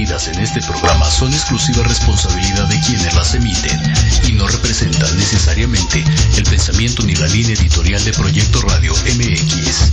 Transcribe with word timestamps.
vertidas 0.00 0.28
en 0.28 0.40
este 0.40 0.62
programa 0.62 1.10
son 1.10 1.30
exclusiva 1.30 1.82
responsabilidad 1.82 2.66
de 2.68 2.80
quienes 2.80 3.14
las 3.14 3.34
emiten 3.34 3.78
y 4.26 4.32
no 4.32 4.48
representan 4.48 5.14
necesariamente 5.18 6.02
el 6.38 6.44
pensamiento 6.44 7.02
ni 7.02 7.14
la 7.14 7.26
línea 7.26 7.52
editorial 7.52 8.02
de 8.02 8.12
Proyecto 8.12 8.62
Radio 8.62 8.94
MX. 8.94 9.90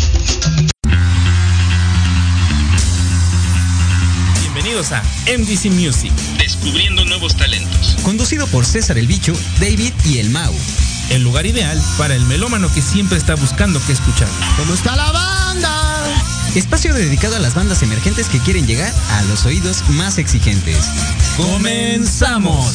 Bienvenidos 4.39 4.93
a 4.93 5.03
MDC 5.37 5.65
Music, 5.71 6.13
Descubriendo 6.37 7.03
nuevos 7.03 7.35
talentos. 7.35 7.97
Conducido 8.03 8.47
por 8.47 8.65
César 8.65 8.97
el 8.97 9.07
Bicho, 9.07 9.33
David 9.59 9.91
y 10.05 10.19
el 10.19 10.29
Mau. 10.29 10.53
el 11.09 11.21
lugar 11.21 11.45
ideal 11.45 11.81
para 11.97 12.15
el 12.15 12.25
melómano 12.25 12.73
que 12.73 12.81
siempre 12.81 13.17
está 13.17 13.35
buscando 13.35 13.81
qué 13.85 13.91
escuchar. 13.91 14.29
¿Cómo 14.57 14.73
está 14.73 14.95
la 14.95 15.11
banda? 15.11 15.86
Espacio 16.57 16.91
dedicado 16.91 17.35
a 17.35 17.39
las 17.39 17.53
bandas 17.53 17.83
emergentes 17.83 18.29
que 18.29 18.39
quieren 18.39 18.65
llegar 18.65 18.91
a 19.11 19.21
los 19.25 19.45
oídos 19.45 19.87
más 19.89 20.17
exigentes. 20.17 20.89
¡Comenzamos! 21.37 22.73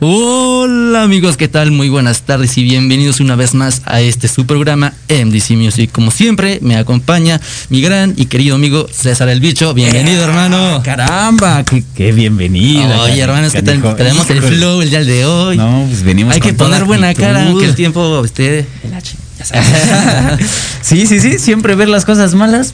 Hola 0.00 1.04
amigos, 1.04 1.36
¿qué 1.36 1.46
tal? 1.46 1.70
Muy 1.70 1.88
buenas 1.88 2.22
tardes 2.22 2.58
y 2.58 2.64
bienvenidos 2.64 3.20
una 3.20 3.36
vez 3.36 3.54
más 3.54 3.80
a 3.86 4.00
este 4.00 4.26
su 4.26 4.44
programa 4.44 4.92
MDC 5.08 5.50
Music. 5.50 5.90
Como 5.92 6.10
siempre, 6.10 6.58
me 6.62 6.76
acompaña 6.76 7.40
mi 7.70 7.80
gran 7.80 8.12
y 8.16 8.26
querido 8.26 8.56
amigo 8.56 8.88
César 8.92 9.28
el 9.28 9.38
Bicho. 9.40 9.72
Bienvenido, 9.72 10.20
Eh, 10.22 10.24
hermano. 10.24 10.82
Caramba, 10.84 11.64
qué, 11.64 11.84
qué 11.94 12.10
bienvenida. 12.12 13.02
Oye, 13.02 13.20
hermanos, 13.20 13.52
¿qué 13.52 13.62
tal? 13.62 13.80
Tenemos 13.96 14.28
el 14.30 14.42
flow 14.42 14.82
el 14.82 14.90
día 14.90 15.04
de 15.04 15.24
hoy. 15.24 15.56
No, 15.56 15.84
pues 15.88 16.02
venimos 16.02 16.34
Hay 16.34 16.40
con 16.40 16.50
que 16.50 16.56
poner 16.56 16.84
buena 16.84 17.10
actitud. 17.10 17.28
cara, 17.28 17.46
aunque 17.46 17.64
el 17.64 17.74
tiempo 17.76 18.24
esté 18.24 18.66
el 18.82 18.94
H. 18.94 19.16
Ya 19.38 19.44
sabes. 19.44 19.66
sí, 20.82 21.06
sí, 21.06 21.20
sí, 21.20 21.38
siempre 21.38 21.74
ver 21.74 21.88
las 21.88 22.04
cosas 22.04 22.34
malas, 22.34 22.72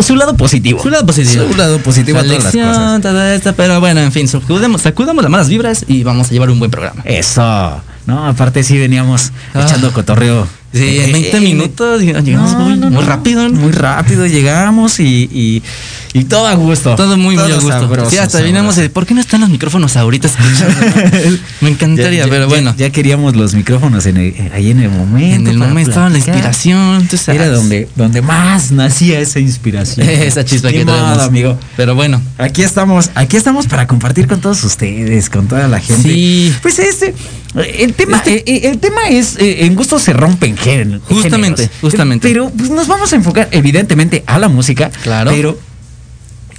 su 0.00 0.16
lado 0.16 0.36
positivo. 0.36 0.82
Su 0.82 0.88
lado 0.90 1.04
positivo. 1.06 1.44
Su 1.50 1.56
lado 1.56 1.78
positivo 1.80 2.18
a 2.18 2.22
todas 2.22 2.44
las 2.44 2.52
cosas. 2.52 3.00
toda 3.02 3.34
esta, 3.34 3.52
pero 3.52 3.78
bueno, 3.80 4.00
en 4.00 4.10
fin, 4.12 4.26
sacudamos, 4.28 4.82
sacudamos 4.82 5.22
las 5.22 5.30
malas 5.30 5.48
vibras 5.48 5.84
y 5.88 6.02
vamos 6.02 6.28
a 6.28 6.30
llevar 6.30 6.50
un 6.50 6.58
buen 6.58 6.70
programa. 6.70 7.02
Eso. 7.04 7.82
No, 8.06 8.26
aparte 8.26 8.62
sí 8.64 8.78
veníamos 8.78 9.32
Ah. 9.54 9.62
echando 9.64 9.92
cotorreo. 9.92 10.46
Sí, 10.72 11.00
en 11.00 11.12
20 11.12 11.36
Eh, 11.36 11.40
minutos 11.40 12.00
llegamos 12.00 12.52
no, 12.52 12.58
muy, 12.60 12.78
no, 12.78 12.90
muy 12.90 13.02
no. 13.04 13.08
rápido. 13.08 13.48
Muy 13.50 13.72
rápido 13.72 14.26
llegamos 14.26 14.98
y, 15.00 15.28
y, 15.30 15.62
y 16.14 16.24
todo 16.24 16.46
a 16.46 16.54
gusto. 16.54 16.94
Todo 16.94 17.16
muy, 17.16 17.36
muy 17.36 17.50
a 17.50 17.54
gusto. 17.54 17.68
sabroso, 17.70 18.10
sí, 18.10 18.18
hasta 18.18 18.40
vinimos 18.42 18.76
de, 18.76 18.90
¿por 18.90 19.06
qué 19.06 19.14
no 19.14 19.20
están 19.20 19.40
los 19.40 19.50
micrófonos 19.50 19.96
ahorita 19.96 20.28
escuchando? 20.28 21.38
Me 21.60 21.70
encantaría, 21.70 22.10
Ya- 22.20 22.24
ya- 22.26 22.30
pero 22.30 22.48
bueno. 22.48 22.74
Ya, 22.76 22.90
queríamos 22.90 23.34
los 23.36 23.54
micrófonos 23.54 24.04
en 24.06 24.16
el- 24.18 24.50
ahí 24.52 24.70
en 24.70 24.80
el 24.80 24.90
momento. 24.90 25.36
en 25.36 25.46
el 25.48 25.58
momento 25.58 25.90
estaba 25.90 26.08
la 26.10 26.18
inspiración, 26.18 27.06
tú 27.08 27.16
sabes. 27.16 27.40
Era 27.40 27.50
donde, 27.50 27.88
donde 27.96 28.20
más 28.22 28.70
nacía 28.72 29.20
esa 29.20 29.40
inspiración. 29.40 30.06
Esa 30.08 30.44
chispa 30.44 30.70
que 30.70 30.84
tenemos. 30.84 31.18
amigo. 31.20 31.58
Pero 31.76 31.94
bueno. 31.94 32.20
Aquí 32.38 32.62
estamos, 32.62 33.10
aquí 33.14 33.36
estamos 33.36 33.66
para 33.66 33.86
compartir 33.86 34.26
con 34.26 34.40
todos 34.40 34.62
ustedes, 34.64 35.28
con 35.30 35.46
toda 35.48 35.66
la 35.68 35.80
gente. 35.80 36.08
Sí. 36.08 36.52
Pues 36.62 36.78
este, 36.78 37.14
el 37.78 37.94
tema, 37.94 38.22
eh, 38.26 38.42
eh, 38.46 38.60
el 38.64 38.78
tema 38.78 39.08
es, 39.08 39.36
eh, 39.38 39.64
en 39.64 39.74
gusto 39.74 39.98
se 39.98 40.12
rompen 40.12 40.56
gen- 40.56 41.00
Justamente, 41.08 41.62
géneros. 41.64 41.80
justamente. 41.80 42.28
Pero 42.28 42.50
pues 42.50 42.70
nos 42.70 42.86
vamos 42.86 43.12
a 43.12 43.16
enfocar 43.16 43.48
evidentemente 43.50 44.22
a 44.26 44.38
la 44.38 44.48
música. 44.48 44.90
Claro. 45.02 45.30
Pero 45.30 45.58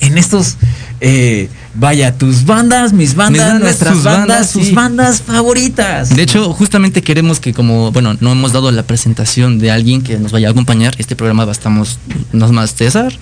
en 0.04 0.18
estos, 0.18 0.58
eh, 1.02 1.50
vaya, 1.74 2.18
tus 2.18 2.46
bandas, 2.46 2.94
mis 2.94 3.16
bandas, 3.16 3.42
bandas, 3.42 3.62
nuestras 3.62 3.94
sus 3.94 4.04
bandas, 4.04 4.28
bandas, 4.28 4.50
sus 4.50 4.68
sí. 4.68 4.74
bandas 4.74 5.22
favoritas. 5.22 6.10
De 6.10 6.22
hecho, 6.22 6.54
justamente 6.54 7.02
queremos 7.02 7.40
que 7.40 7.54
como, 7.54 7.92
bueno, 7.92 8.16
no 8.20 8.32
hemos 8.32 8.54
dado 8.54 8.72
la 8.72 8.84
presentación 8.84 9.60
de 9.60 9.72
alguien 9.72 10.02
que 10.02 10.18
nos 10.20 10.32
vaya 10.32 10.50
a 10.50 10.52
acompañar. 10.52 10.96
Este 10.98 11.16
programa 11.16 11.50
estamos, 11.52 12.00
no 12.32 12.52
más 12.52 12.76
César, 12.76 13.14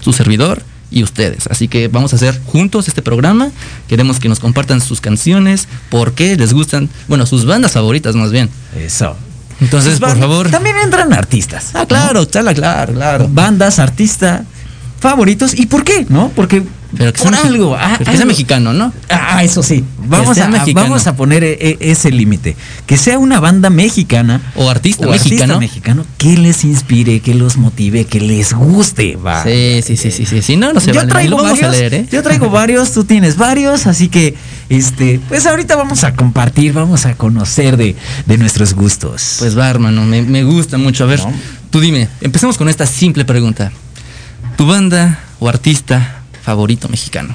su 0.00 0.12
servidor 0.12 0.62
y 0.90 1.02
ustedes. 1.02 1.46
Así 1.48 1.68
que 1.68 1.88
vamos 1.88 2.12
a 2.12 2.16
hacer 2.16 2.40
juntos 2.46 2.88
este 2.88 3.02
programa. 3.02 3.50
Queremos 3.88 4.20
que 4.20 4.28
nos 4.28 4.38
compartan 4.38 4.80
sus 4.80 5.00
canciones, 5.00 5.68
por 5.90 6.12
qué 6.12 6.36
les 6.36 6.52
gustan, 6.52 6.88
bueno, 7.08 7.26
sus 7.26 7.46
bandas 7.46 7.72
favoritas 7.72 8.14
más 8.14 8.30
bien. 8.30 8.50
Eso. 8.78 9.16
Entonces, 9.58 9.98
por 9.98 10.18
favor. 10.18 10.50
También 10.50 10.76
entran 10.84 11.14
artistas. 11.14 11.70
Ah, 11.72 11.86
claro, 11.86 12.26
chala, 12.26 12.52
claro, 12.52 12.92
claro. 12.92 13.26
bandas, 13.30 13.78
artistas 13.78 14.42
favoritos. 15.00 15.58
¿Y 15.58 15.66
por 15.66 15.84
qué? 15.84 16.06
¿No? 16.08 16.30
Porque 16.34 16.62
Pero 16.96 17.12
que 17.12 17.22
por 17.22 17.34
sea, 17.34 17.46
algo. 17.46 17.76
ah, 17.78 17.98
que 17.98 18.16
sea 18.16 18.24
mexicano, 18.24 18.72
¿no? 18.72 18.92
Ah, 19.10 19.42
eso 19.44 19.62
sí. 19.62 19.84
Vamos, 20.08 20.38
a, 20.38 20.48
mexicano. 20.48 20.86
vamos 20.86 21.06
a 21.08 21.16
poner 21.16 21.42
e- 21.44 21.58
e- 21.60 21.78
ese 21.80 22.10
límite. 22.12 22.56
Que 22.86 22.96
sea 22.96 23.18
una 23.18 23.40
banda 23.40 23.70
mexicana. 23.70 24.40
O 24.54 24.70
artista 24.70 25.06
o 25.06 25.12
artista 25.12 25.28
mexicano. 25.30 25.58
mexicano 25.58 26.06
que 26.16 26.36
les 26.38 26.64
inspire, 26.64 27.20
que 27.20 27.34
los 27.34 27.56
motive, 27.56 28.04
que 28.04 28.20
les 28.20 28.52
guste. 28.54 29.16
Va. 29.16 29.42
Sí, 29.42 29.80
sí, 29.84 29.96
sí, 29.96 30.10
sí, 30.12 30.24
sí. 30.26 30.42
Si 30.42 30.56
no, 30.56 30.72
no 30.72 30.80
se 30.80 30.92
yo 30.92 30.94
vale. 31.00 31.10
Traigo 31.10 31.42
varios, 31.42 31.62
a 31.64 31.68
leer, 31.70 31.94
¿eh? 31.94 32.06
yo 32.10 32.22
traigo 32.22 32.50
varios, 32.50 32.92
tú 32.92 33.04
tienes 33.04 33.36
varios, 33.36 33.86
así 33.86 34.08
que 34.08 34.34
este, 34.68 35.20
pues 35.28 35.44
ahorita 35.46 35.74
vamos 35.76 36.04
a 36.04 36.14
compartir, 36.14 36.72
vamos 36.72 37.04
a 37.04 37.14
conocer 37.16 37.76
de, 37.76 37.96
de 38.26 38.38
nuestros 38.38 38.74
gustos. 38.74 39.36
Pues 39.40 39.58
va, 39.58 39.68
hermano, 39.68 40.04
me, 40.04 40.22
me 40.22 40.44
gusta 40.44 40.78
mucho. 40.78 41.04
A 41.04 41.08
ver, 41.08 41.18
No. 41.20 41.32
tú 41.70 41.80
dime, 41.80 42.08
empecemos 42.20 42.56
con 42.56 42.68
esta 42.68 42.86
simple 42.86 43.24
pregunta. 43.24 43.72
¿Tu 44.56 44.66
banda 44.66 45.18
o 45.38 45.48
artista 45.48 46.22
favorito 46.42 46.88
mexicano? 46.88 47.34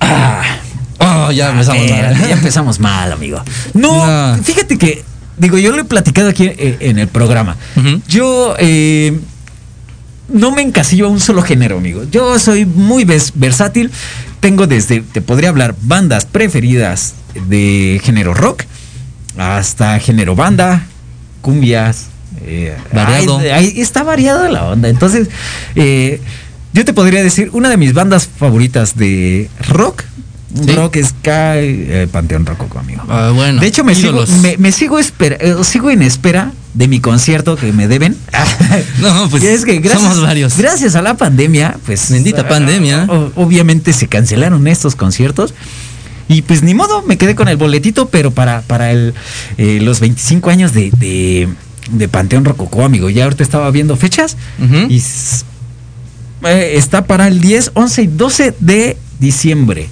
Ah, 0.00 0.42
Oh, 0.98 1.30
ya 1.32 1.50
empezamos 1.50 1.82
Eh, 1.82 1.90
mal. 2.02 2.18
Ya 2.28 2.34
empezamos 2.34 2.80
mal, 2.80 3.12
amigo. 3.12 3.42
No, 3.74 4.36
No. 4.36 4.42
fíjate 4.42 4.78
que, 4.78 5.04
digo, 5.36 5.58
yo 5.58 5.72
lo 5.72 5.80
he 5.82 5.84
platicado 5.84 6.28
aquí 6.30 6.44
eh, 6.46 6.78
en 6.80 6.98
el 6.98 7.08
programa. 7.08 7.56
Yo 8.08 8.54
eh, 8.58 9.18
no 10.28 10.50
me 10.52 10.62
encasillo 10.62 11.06
a 11.06 11.10
un 11.10 11.20
solo 11.20 11.42
género, 11.42 11.78
amigo. 11.78 12.04
Yo 12.10 12.38
soy 12.38 12.64
muy 12.64 13.04
versátil. 13.34 13.90
Tengo 14.40 14.66
desde, 14.66 15.00
te 15.00 15.20
podría 15.20 15.50
hablar, 15.50 15.74
bandas 15.82 16.24
preferidas 16.26 17.14
de 17.48 18.00
género 18.02 18.32
rock 18.32 18.62
hasta 19.36 19.98
género 19.98 20.34
banda, 20.36 20.86
cumbias. 21.42 22.06
Eh, 22.46 22.76
Variado. 22.92 23.38
hay- 23.38 23.48
hay- 23.50 23.80
está 23.80 24.02
variada 24.02 24.48
la 24.48 24.64
onda. 24.64 24.88
Entonces, 24.88 25.28
eh, 25.74 26.20
yo 26.72 26.84
te 26.84 26.92
podría 26.92 27.22
decir, 27.22 27.50
una 27.52 27.68
de 27.68 27.76
mis 27.76 27.92
bandas 27.94 28.26
favoritas 28.38 28.96
de 28.96 29.48
rock, 29.68 30.02
Sí. 30.54 30.72
rock 30.72 30.98
ska, 31.02 31.56
eh, 31.58 32.06
Panteón 32.12 32.46
Rococo, 32.46 32.78
amigo. 32.78 33.02
Ah, 33.08 33.32
bueno, 33.34 33.60
de 33.60 33.66
hecho, 33.66 33.82
me 33.82 33.94
sigo, 33.96 34.24
me, 34.40 34.56
me 34.56 34.70
sigo, 34.70 35.00
espera- 35.00 35.36
eh, 35.40 35.54
sigo 35.64 35.90
en 35.90 36.00
espera 36.02 36.52
de 36.74 36.86
mi 36.86 37.00
concierto 37.00 37.56
que 37.56 37.72
me 37.72 37.88
deben. 37.88 38.16
No, 39.00 39.28
pues 39.30 39.42
Y 39.42 39.46
es 39.48 39.64
que 39.64 39.78
gracias, 39.80 40.02
somos 40.02 40.22
varios. 40.22 40.56
Gracias 40.56 40.94
a 40.94 41.02
la 41.02 41.14
pandemia, 41.14 41.76
pues. 41.86 42.08
Bendita 42.10 42.42
ah, 42.42 42.48
pandemia. 42.48 43.06
obviamente 43.34 43.92
se 43.92 44.06
cancelaron 44.06 44.66
estos 44.68 44.94
conciertos. 44.94 45.54
Y 46.28 46.42
pues 46.42 46.62
ni 46.62 46.72
modo, 46.72 47.02
me 47.02 47.18
quedé 47.18 47.34
con 47.34 47.48
el 47.48 47.56
boletito, 47.56 48.08
pero 48.08 48.30
para, 48.30 48.62
para 48.62 48.90
el, 48.92 49.12
eh, 49.58 49.80
los 49.82 50.00
25 50.00 50.50
años 50.50 50.72
de, 50.72 50.90
de, 50.98 51.48
de 51.90 52.08
Panteón 52.08 52.44
Rococó, 52.44 52.84
amigo. 52.84 53.10
Ya 53.10 53.24
ahorita 53.24 53.42
estaba 53.42 53.70
viendo 53.70 53.96
fechas. 53.96 54.36
Y 54.88 55.02
eh, 56.46 56.74
está 56.76 57.04
para 57.06 57.28
el 57.28 57.40
10, 57.40 57.72
11 57.74 58.02
y 58.02 58.06
12 58.06 58.54
de 58.60 58.96
diciembre. 59.18 59.88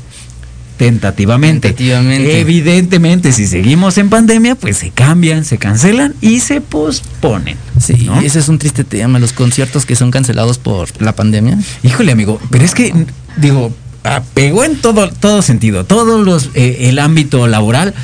Tentativamente. 0.77 1.69
Tentativamente. 1.69 2.41
Evidentemente, 2.41 3.33
si 3.33 3.47
seguimos 3.47 3.99
en 3.99 4.11
pandemia, 4.11 4.57
pues 4.57 4.79
se 4.79 4.91
cambian, 4.91 5.45
se 5.45 5.59
cancelan 5.59 6.15
y 6.21 6.41
se 6.41 6.61
posponen. 6.61 7.57
Sí, 7.81 8.05
¿no? 8.07 8.21
ese 8.21 8.41
es 8.41 8.49
un 8.49 8.59
triste 8.59 8.83
tema, 8.83 9.19
los 9.19 9.33
conciertos 9.33 9.87
que 9.87 9.95
son 9.95 10.11
cancelados 10.11 10.59
por 10.59 10.89
la 11.01 11.15
pandemia. 11.15 11.59
Híjole, 11.83 12.13
amigo, 12.13 12.41
pero 12.51 12.65
es 12.65 12.75
que, 12.75 12.93
digo, 13.37 13.73
ah, 14.05 14.23
pegó 14.35 14.65
en 14.65 14.77
todo, 14.81 15.11
todo 15.11 15.43
sentido, 15.43 15.85
todos 15.85 16.25
los, 16.25 16.51
eh, 16.55 16.89
el 16.89 16.99
ámbito 16.99 17.47
laboral, 17.47 17.95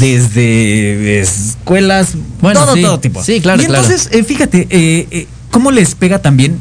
desde 0.00 1.20
escuelas, 1.20 2.14
Bueno, 2.40 2.60
todo, 2.64 2.74
sí. 2.74 2.82
todo 2.82 3.00
tipo. 3.00 3.22
Sí, 3.22 3.40
claro, 3.40 3.62
Y 3.62 3.66
entonces, 3.66 4.08
eh, 4.12 4.24
fíjate, 4.24 4.66
eh, 4.70 5.06
eh, 5.10 5.26
cómo 5.50 5.70
les 5.70 5.94
pega 5.94 6.20
también 6.20 6.60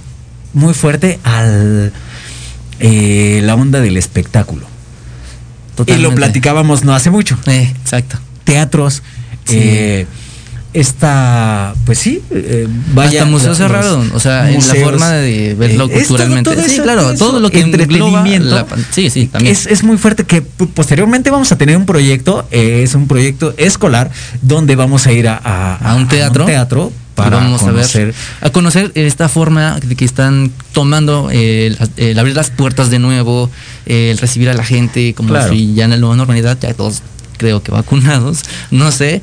muy 0.54 0.74
fuerte 0.74 1.20
al 1.24 1.92
eh, 2.80 3.42
la 3.44 3.56
onda 3.56 3.80
del 3.82 3.98
espectáculo. 3.98 4.62
Y 4.62 5.70
lo 5.70 5.76
Totalmente. 5.86 6.16
platicábamos 6.18 6.84
no 6.84 6.94
hace 6.94 7.10
mucho. 7.10 7.38
Eh, 7.48 7.74
exacto. 7.82 8.18
Teatros, 8.44 9.02
Sí. 9.46 10.06
Esta, 10.74 11.74
pues 11.86 12.00
sí, 12.00 12.22
eh, 12.32 12.68
vaya. 12.94 13.20
Hasta 13.22 13.32
museo 13.32 13.56
cerrado, 13.56 14.03
o 14.13 14.20
sea, 14.20 14.50
en 14.51 14.68
la 14.68 14.75
forma 14.75 15.12
de 15.13 15.56
verlo 15.56 15.86
eh, 15.86 15.88
todo- 15.89 15.98
culturalmente. 16.08 16.50
todo 16.56 16.63
sí, 16.63 16.74
eso, 16.75 16.84
claro, 16.84 17.13
todo 17.15 17.39
lo 17.39 17.50
que 17.50 17.62
entretenimiento. 17.62 18.56
la 18.56 18.65
sí, 18.92 19.10
sí, 19.10 19.27
también. 19.27 19.51
Es, 19.53 19.65
es 19.68 19.84
muy 19.84 19.98
fuerte 19.98 20.24
que 20.25 20.42
posteriormente 20.42 21.30
vamos 21.30 21.51
a 21.51 21.58
tener 21.58 21.77
un 21.77 21.86
proyecto, 21.86 22.46
eh, 22.51 22.82
es 22.84 22.96
un 22.96 23.08
proyecto 23.08 23.53
escolar 23.58 24.12
donde 24.42 24.75
vamos 24.75 25.08
a 25.08 25.12
ir 25.12 25.27
a, 25.27 25.39
a- 25.44 25.75
¿A 25.92 25.96
un 25.96 26.08
teatro? 26.08 26.46
teatro 26.46 26.92
para 27.15 27.38
vamos 27.38 27.62
conocer. 27.62 28.01
a 28.01 28.06
ver 28.08 28.15
a 28.42 28.50
conocer 28.50 28.92
esta 28.96 29.30
forma 29.30 29.80
de 29.80 29.96
que 29.96 30.03
están 30.03 30.51
tomando 30.72 31.30
eh, 31.32 31.68
el, 31.68 31.77
el 31.98 32.18
abrir 32.20 32.36
las 32.36 32.50
puertas 32.50 32.89
de 32.89 32.98
nuevo, 32.98 33.51
el 33.86 34.18
recibir 34.18 34.50
a 34.50 34.53
la 34.56 34.63
gente 34.63 35.13
como 35.13 35.30
Claro. 35.30 35.53
si 35.53 35.75
ya 35.75 35.84
en 35.86 35.92
la 35.92 35.98
nueva 35.98 36.15
normalidad, 36.15 36.58
ya 36.60 36.74
todos 36.74 37.03
creo 37.38 37.62
que 37.62 37.72
vacunados, 37.72 38.42
no 38.72 38.92
sé, 38.92 39.22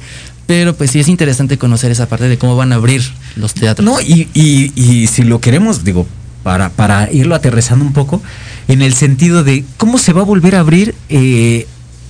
pero 0.51 0.75
pues 0.75 0.91
sí 0.91 0.99
es 0.99 1.07
interesante 1.07 1.59
conocer 1.59 1.93
esa 1.93 2.09
parte 2.09 2.27
de 2.29 2.37
cómo 2.37 2.57
van 2.57 2.73
a 2.73 2.75
abrir 2.75 3.05
los 3.37 3.55
teatros. 3.55 3.85
No, 3.85 4.01
y, 4.01 4.29
y, 4.35 4.73
y 4.75 5.07
si 5.07 5.23
lo 5.23 5.41
queremos, 5.41 5.85
digo, 5.85 6.09
para, 6.43 6.71
para 6.71 7.09
irlo 7.13 7.37
aterrizando 7.37 7.85
un 7.85 7.93
poco, 7.93 8.21
en 8.67 8.83
el 8.83 8.93
sentido 8.95 9.45
de 9.45 9.65
cómo 9.77 9.97
se 9.97 10.13
va 10.13 10.23
a 10.23 10.25
volver 10.25 10.57
a 10.57 10.61
abrir, 10.61 10.97
eh, 11.09 11.69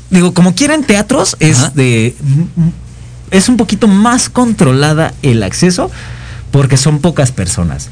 digo, 0.09 0.33
como 0.33 0.55
quieran 0.55 0.85
teatros, 0.85 1.37
es 1.39 1.75
de 1.75 2.15
es 3.31 3.51
un 3.51 3.59
poquito 3.59 3.89
más 3.89 4.31
controlada 4.31 5.13
el 5.23 5.43
acceso 5.43 5.91
porque 6.51 6.79
son 6.79 7.01
pocas 7.01 7.33
personas. 7.33 7.91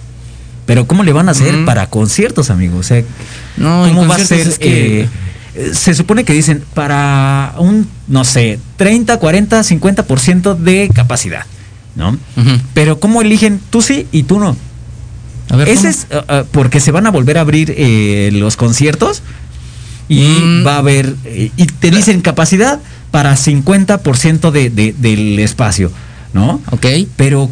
Pero 0.64 0.86
¿cómo 0.86 1.02
le 1.04 1.12
van 1.12 1.28
a 1.28 1.32
hacer 1.32 1.54
Mm. 1.58 1.64
para 1.66 1.88
conciertos, 1.90 2.48
amigos? 2.48 2.80
O 2.80 2.82
sea, 2.88 3.02
No, 3.58 3.84
¿cómo 3.86 4.06
va 4.08 4.16
a 4.16 4.18
ser? 4.18 4.48
es 4.48 4.58
que- 4.58 5.02
eh, 5.02 5.08
se 5.72 5.94
supone 5.94 6.24
que 6.24 6.32
dicen 6.32 6.62
para 6.74 7.54
un, 7.58 7.88
no 8.06 8.24
sé, 8.24 8.58
30, 8.76 9.18
40, 9.18 9.60
50% 9.60 10.56
de 10.56 10.90
capacidad, 10.94 11.44
¿no? 11.96 12.16
Pero 12.74 13.00
¿cómo 13.00 13.22
eligen 13.22 13.60
tú 13.70 13.82
sí 13.82 14.06
y 14.12 14.22
tú 14.24 14.38
no? 14.38 14.56
A 15.50 15.56
ver, 15.56 15.68
Ese 15.68 15.88
es 15.88 16.06
uh, 16.10 16.16
uh, 16.32 16.44
porque 16.52 16.78
se 16.80 16.90
van 16.92 17.06
a 17.06 17.10
volver 17.10 17.38
a 17.38 17.40
abrir 17.40 17.72
eh, 17.76 18.30
los 18.32 18.56
conciertos 18.56 19.22
y 20.08 20.20
Mm. 20.20 20.66
va 20.66 20.74
a 20.76 20.78
haber, 20.78 21.14
eh, 21.24 21.50
y 21.56 21.66
te 21.66 21.90
dicen 21.90 22.20
capacidad 22.20 22.80
para 23.10 23.34
50% 23.36 24.50
de, 24.50 24.70
de- 24.70 24.94
del 24.96 25.38
espacio, 25.38 25.90
¿no? 26.34 26.60
Ok. 26.70 26.86
Pero, 27.16 27.50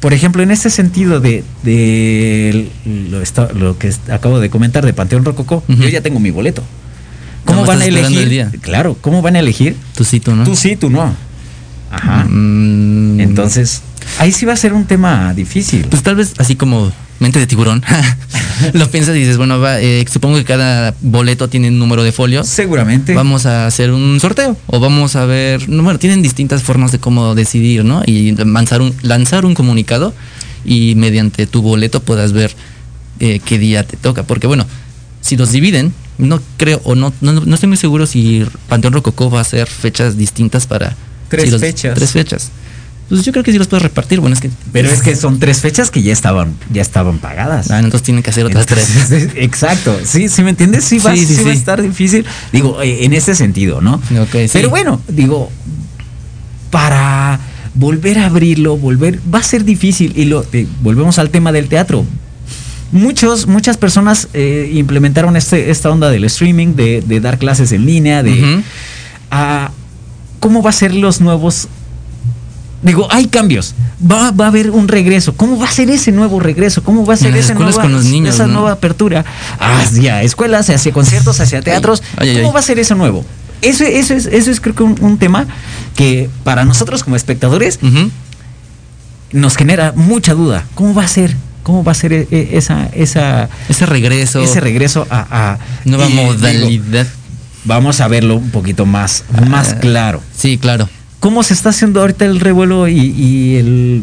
por 0.00 0.12
ejemplo, 0.12 0.42
en 0.42 0.50
este 0.52 0.70
sentido 0.70 1.20
de, 1.20 1.44
de 1.64 2.68
lo, 2.84 3.58
lo 3.58 3.78
que 3.78 3.92
acabo 4.10 4.40
de 4.40 4.50
comentar 4.50 4.84
de 4.84 4.92
Panteón 4.92 5.24
Rococó, 5.24 5.62
yo 5.68 5.88
ya 5.88 6.00
tengo 6.00 6.18
mi 6.20 6.30
boleto. 6.30 6.62
¿Cómo 7.44 7.64
van 7.64 7.80
a 7.80 7.86
elegir? 7.86 8.18
el 8.18 8.30
día. 8.30 8.50
Claro, 8.60 8.96
¿cómo 9.00 9.22
van 9.22 9.36
a 9.36 9.40
elegir? 9.40 9.76
Tú 9.96 10.04
sí, 10.04 10.20
tú 10.20 10.34
no. 10.34 10.44
Tú 10.44 10.56
sí, 10.56 10.76
tú 10.76 10.90
no. 10.90 11.14
Ajá. 11.90 12.24
Mm, 12.24 13.20
Entonces, 13.20 13.82
ahí 14.18 14.32
sí 14.32 14.46
va 14.46 14.54
a 14.54 14.56
ser 14.56 14.72
un 14.72 14.84
tema 14.86 15.34
difícil. 15.34 15.86
Pues 15.90 16.02
tal 16.02 16.16
vez 16.16 16.34
así 16.38 16.56
como 16.56 16.90
mente 17.22 17.38
de 17.38 17.46
tiburón. 17.46 17.82
lo 18.74 18.90
piensas 18.90 19.16
y 19.16 19.20
dices, 19.20 19.38
bueno, 19.38 19.60
va, 19.60 19.80
eh, 19.80 20.04
supongo 20.10 20.36
que 20.36 20.44
cada 20.44 20.94
boleto 21.00 21.48
tiene 21.48 21.68
un 21.68 21.78
número 21.78 22.02
de 22.02 22.12
folio. 22.12 22.44
Seguramente. 22.44 23.14
Vamos 23.14 23.46
a 23.46 23.66
hacer 23.66 23.92
un 23.92 24.18
sorteo 24.20 24.56
o 24.66 24.80
vamos 24.80 25.16
a 25.16 25.24
ver, 25.24 25.68
no, 25.68 25.82
bueno, 25.82 25.98
tienen 25.98 26.20
distintas 26.20 26.62
formas 26.62 26.92
de 26.92 26.98
cómo 26.98 27.34
decidir, 27.34 27.84
¿no? 27.84 28.02
Y 28.04 28.32
lanzar 28.32 28.82
un, 28.82 28.94
lanzar 29.02 29.46
un 29.46 29.54
comunicado 29.54 30.12
y 30.64 30.94
mediante 30.96 31.46
tu 31.46 31.62
boleto 31.62 32.02
puedas 32.02 32.32
ver 32.32 32.54
eh, 33.20 33.40
qué 33.44 33.58
día 33.58 33.84
te 33.84 33.96
toca. 33.96 34.24
Porque 34.24 34.46
bueno, 34.46 34.66
si 35.20 35.36
los 35.36 35.52
dividen, 35.52 35.94
no 36.18 36.40
creo 36.56 36.80
o 36.84 36.94
no, 36.94 37.12
no, 37.20 37.32
no 37.32 37.54
estoy 37.54 37.68
muy 37.68 37.76
seguro 37.76 38.06
si 38.06 38.46
Panteón 38.68 38.92
Rococó 38.92 39.30
va 39.30 39.38
a 39.38 39.42
hacer 39.42 39.66
fechas 39.68 40.16
distintas 40.16 40.66
para... 40.66 40.94
Tres 41.28 41.44
si 41.46 41.50
los- 41.50 41.60
fechas. 41.60 41.94
Tres 41.94 42.10
fechas. 42.10 42.50
Pues 43.08 43.24
yo 43.26 43.32
creo 43.32 43.44
que 43.44 43.52
sí 43.52 43.58
los 43.58 43.66
puedes 43.66 43.82
repartir. 43.82 44.20
Bueno, 44.20 44.34
es 44.34 44.40
que... 44.40 44.50
Pero 44.72 44.88
es 44.88 45.02
que 45.02 45.14
son 45.16 45.38
tres 45.38 45.60
fechas 45.60 45.90
que 45.90 46.02
ya 46.02 46.12
estaban, 46.14 46.54
ya 46.72 46.80
estaban 46.80 47.18
pagadas. 47.18 47.70
Ah, 47.70 47.78
entonces 47.78 48.02
tienen 48.02 48.22
que 48.22 48.30
hacer 48.30 48.46
otras 48.46 48.64
tres. 48.64 48.88
Exacto. 49.36 49.98
Sí, 50.04 50.28
¿sí 50.30 50.42
me 50.42 50.50
entiendes? 50.50 50.84
Sí, 50.84 50.98
va, 50.98 51.14
Sí, 51.14 51.26
sí, 51.26 51.36
sí 51.36 51.44
va 51.44 51.50
a 51.50 51.54
estar 51.54 51.82
difícil. 51.82 52.24
Digo, 52.52 52.80
eh, 52.80 53.04
en 53.04 53.12
ese 53.12 53.34
sentido, 53.34 53.80
¿no? 53.82 54.00
Pero 54.52 54.70
bueno, 54.70 55.00
digo, 55.08 55.50
para 56.70 57.38
volver 57.74 58.18
a 58.18 58.26
abrirlo, 58.26 58.76
volver, 58.76 59.18
va 59.32 59.40
a 59.40 59.42
ser 59.42 59.64
difícil. 59.64 60.12
Y 60.16 60.24
lo, 60.24 60.44
eh, 60.52 60.66
volvemos 60.82 61.18
al 61.18 61.30
tema 61.30 61.52
del 61.52 61.68
teatro. 61.68 62.04
Muchos, 62.92 63.46
muchas 63.46 63.78
personas 63.78 64.28
eh, 64.34 64.70
implementaron 64.74 65.34
este, 65.36 65.70
esta 65.70 65.90
onda 65.90 66.10
del 66.10 66.24
streaming, 66.24 66.74
de, 66.74 67.00
de 67.00 67.20
dar 67.20 67.38
clases 67.38 67.72
en 67.72 67.86
línea, 67.86 68.22
de 68.22 68.62
a 69.30 69.70
cómo 70.40 70.62
va 70.62 70.70
a 70.70 70.74
ser 70.74 70.94
los 70.94 71.20
nuevos. 71.20 71.68
Digo, 72.82 73.08
hay 73.10 73.28
cambios. 73.28 73.74
Va, 74.04 74.30
va 74.32 74.46
a 74.46 74.48
haber 74.48 74.70
un 74.70 74.88
regreso. 74.88 75.34
¿Cómo 75.34 75.58
va 75.58 75.68
a 75.68 75.70
ser 75.70 75.88
ese 75.88 76.12
nuevo 76.12 76.38
regreso? 76.40 76.82
¿Cómo 76.82 77.06
va 77.06 77.14
a 77.14 77.16
ser 77.16 77.34
escuelas 77.34 77.76
nueva, 77.76 77.82
con 77.82 77.92
los 77.92 78.04
niños, 78.04 78.34
esa 78.34 78.46
¿no? 78.46 78.54
nueva 78.54 78.72
apertura 78.72 79.24
hacia 79.58 80.22
escuelas, 80.22 80.68
hacia 80.68 80.92
conciertos, 80.92 81.40
hacia 81.40 81.62
teatros? 81.62 82.02
Ay, 82.16 82.30
ay, 82.30 82.36
¿Cómo 82.36 82.48
ay. 82.48 82.54
va 82.54 82.60
a 82.60 82.62
ser 82.62 82.78
eso 82.78 82.94
nuevo? 82.94 83.24
Eso, 83.62 83.84
eso, 83.84 84.14
es, 84.14 84.26
eso 84.26 84.50
es 84.50 84.60
creo 84.60 84.74
que 84.74 84.82
un, 84.82 84.96
un 85.00 85.16
tema 85.16 85.46
que 85.94 86.28
para 86.42 86.64
nosotros 86.64 87.04
como 87.04 87.14
espectadores 87.16 87.78
nos 89.30 89.56
genera 89.56 89.92
mucha 89.94 90.34
duda. 90.34 90.66
¿Cómo 90.74 90.92
va 90.92 91.04
a 91.04 91.08
ser? 91.08 91.36
¿Cómo 91.62 91.84
va 91.84 91.92
a 91.92 91.94
ser 91.94 92.12
e- 92.12 92.28
e- 92.30 92.48
esa, 92.58 92.86
esa, 92.94 93.48
Ese 93.68 93.86
regreso. 93.86 94.40
ese 94.40 94.60
regreso 94.60 95.06
a, 95.10 95.52
a 95.52 95.58
Nueva 95.84 96.06
digo, 96.06 96.22
modalidad. 96.24 97.06
vamos 97.64 98.00
a 98.00 98.08
verlo 98.08 98.36
un 98.36 98.50
poquito 98.50 98.84
más, 98.86 99.24
más 99.48 99.70
Ah, 99.74 99.78
claro. 99.80 100.20
Sí, 100.36 100.58
claro. 100.58 100.88
¿Cómo 101.20 101.42
se 101.44 101.54
está 101.54 101.68
haciendo 101.70 102.00
ahorita 102.00 102.24
el 102.24 102.40
revuelo 102.40 102.88
y, 102.88 102.98
y 102.98 103.56
el 103.56 104.02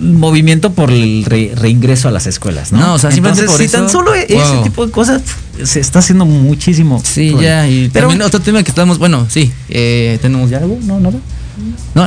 movimiento 0.00 0.72
por 0.72 0.90
el 0.90 1.24
re- 1.26 1.52
reingreso 1.54 2.08
a 2.08 2.10
las 2.10 2.26
escuelas? 2.26 2.72
No, 2.72 2.78
No, 2.80 2.94
o 2.94 2.98
sea, 2.98 3.10
simplemente 3.10 3.42
Entonces, 3.42 3.68
por 3.68 3.80
si 3.82 3.82
tan 3.82 3.90
solo 3.90 4.14
e- 4.14 4.24
ese 4.28 4.54
Wow. 4.54 4.62
tipo 4.62 4.86
de 4.86 4.92
cosas 4.92 5.20
se 5.64 5.80
está 5.80 5.98
haciendo 5.98 6.24
muchísimo. 6.24 7.02
Sí, 7.04 7.34
ya. 7.40 7.68
Y 7.68 7.90
pero 7.92 8.08
también 8.08 8.26
otro 8.26 8.40
tema 8.40 8.62
que 8.62 8.70
estamos, 8.70 8.98
bueno, 8.98 9.26
sí, 9.28 9.52
eh, 9.68 10.18
tenemos 10.22 10.48
ya 10.50 10.58
algo, 10.58 10.78
¿no? 10.84 11.00
¿Nada? 11.00 11.16
No, 11.16 11.20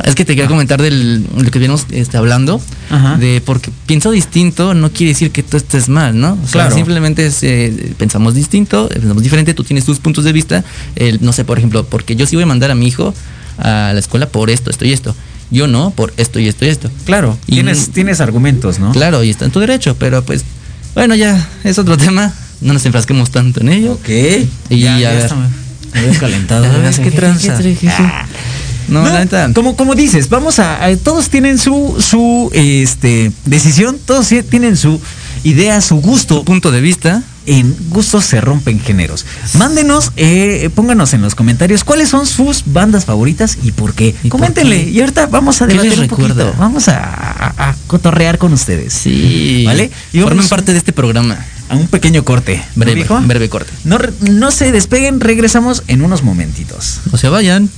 es 0.04 0.14
que 0.14 0.24
te 0.24 0.34
quería 0.34 0.48
comentar 0.48 0.80
del 0.80 1.24
lo 1.36 1.50
que 1.50 1.58
venimos 1.58 1.86
este, 1.90 2.16
hablando, 2.16 2.60
Ajá. 2.90 3.16
de 3.16 3.42
porque 3.44 3.70
pienso 3.86 4.10
distinto 4.10 4.74
no 4.74 4.90
quiere 4.90 5.12
decir 5.12 5.30
que 5.30 5.42
tú 5.42 5.56
estés 5.56 5.88
mal, 5.88 6.18
¿no? 6.18 6.32
O 6.32 6.46
sea, 6.48 6.62
Claro. 6.62 6.74
simplemente 6.74 7.26
es, 7.26 7.42
eh, 7.42 7.94
pensamos 7.98 8.34
distinto, 8.34 8.88
eh, 8.90 8.94
pensamos 9.00 9.22
diferente, 9.22 9.54
tú 9.54 9.64
tienes 9.64 9.84
tus 9.84 9.98
puntos 9.98 10.24
de 10.24 10.32
vista, 10.32 10.64
el, 10.96 11.18
no 11.22 11.32
sé, 11.32 11.44
por 11.44 11.58
ejemplo, 11.58 11.84
porque 11.84 12.16
yo 12.16 12.26
sí 12.26 12.36
voy 12.36 12.44
a 12.44 12.46
mandar 12.46 12.70
a 12.70 12.74
mi 12.74 12.86
hijo 12.86 13.14
a 13.58 13.90
la 13.92 13.98
escuela 13.98 14.26
por 14.26 14.50
esto, 14.50 14.70
esto 14.70 14.84
y 14.84 14.92
esto. 14.92 15.14
Yo 15.50 15.66
no, 15.66 15.90
por 15.90 16.14
esto 16.16 16.38
y 16.40 16.48
esto 16.48 16.64
y 16.64 16.68
esto. 16.68 16.90
claro, 17.04 17.36
Y- 17.46 17.52
tienes, 17.56 17.90
tienes 17.90 18.20
argumentos, 18.22 18.78
¿no? 18.78 18.92
Claro, 18.92 19.22
y 19.22 19.30
está 19.30 19.44
en 19.44 19.50
tu 19.50 19.60
derecho, 19.60 19.96
pero 19.98 20.24
pues, 20.24 20.44
bueno, 20.94 21.14
ya 21.14 21.46
es 21.64 21.78
otro 21.78 21.96
tema, 21.98 22.32
no 22.62 22.72
nos 22.72 22.84
enfrasquemos 22.86 23.30
tanto 23.30 23.60
en 23.60 23.68
ello. 23.68 23.92
Ok. 23.92 24.08
Y 24.70 24.78
ya, 24.80 24.94
a 24.96 24.98
ver. 25.12 25.30
me 25.94 26.16
calentado. 26.16 26.64
Ya, 26.64 26.78
¿ves 26.78 26.96
¿qué- 26.96 27.02
qué 27.04 27.10
qué- 27.10 27.16
tranza? 27.16 27.58
qué- 27.58 27.76
Ah. 28.82 28.88
No, 28.88 29.04
la 29.04 29.20
neta. 29.20 29.50
como, 29.54 29.76
como 29.76 29.94
dices, 29.94 30.28
vamos 30.28 30.58
a, 30.58 30.84
a- 30.84 30.96
todos 30.96 31.28
tienen 31.30 31.58
su, 31.58 31.96
su 32.00 32.50
este, 32.52 33.32
decisión, 33.44 33.98
todos 34.04 34.28
tienen 34.50 34.76
su 34.76 35.00
idea, 35.44 35.80
su 35.80 35.96
gusto. 35.96 36.44
punto 36.44 36.70
de 36.70 36.80
vista. 36.80 37.22
En 37.44 37.74
gustos 37.88 38.24
se 38.24 38.40
rompen 38.40 38.78
géneros. 38.78 39.26
Mándenos, 39.54 40.12
eh, 40.16 40.70
pónganos 40.76 41.12
en 41.12 41.22
los 41.22 41.34
comentarios 41.34 41.82
cuáles 41.82 42.08
son 42.08 42.24
sus 42.24 42.62
bandas 42.66 43.04
favoritas 43.04 43.58
y 43.64 43.72
por 43.72 43.94
qué. 43.94 44.14
¿Y 44.22 44.28
por 44.28 44.38
Coméntenle. 44.38 44.84
qué? 44.84 44.90
Y 44.90 45.00
ahorita 45.00 45.26
vamos 45.26 45.60
a 45.60 45.66
¿Qué 45.66 45.72
debatir 45.72 45.98
un 46.02 46.06
poquito. 46.06 46.54
Vamos 46.56 46.86
a, 46.86 46.98
a- 47.02 47.70
a 47.70 47.76
cotorrear 47.88 48.38
con 48.38 48.52
ustedes. 48.52 48.92
Sí. 48.92 49.64
¿Vale? 49.66 49.90
Y 50.12 50.20
Formen 50.20 50.48
parte 50.48 50.70
de 50.70 50.78
este 50.78 50.92
programa. 50.92 51.36
a 51.68 51.74
un 51.74 51.88
pequeño 51.88 52.24
corte. 52.24 52.62
¿no, 52.76 52.84
Breve, 52.84 53.06
breve 53.26 53.48
corte. 53.48 53.72
No, 53.82 53.98
no 54.20 54.52
se 54.52 54.70
despeguen, 54.70 55.18
regresamos 55.18 55.82
en 55.88 56.02
unos 56.02 56.22
momentitos. 56.22 57.00
No 57.10 57.18
se 57.18 57.28
vayan. 57.28 57.68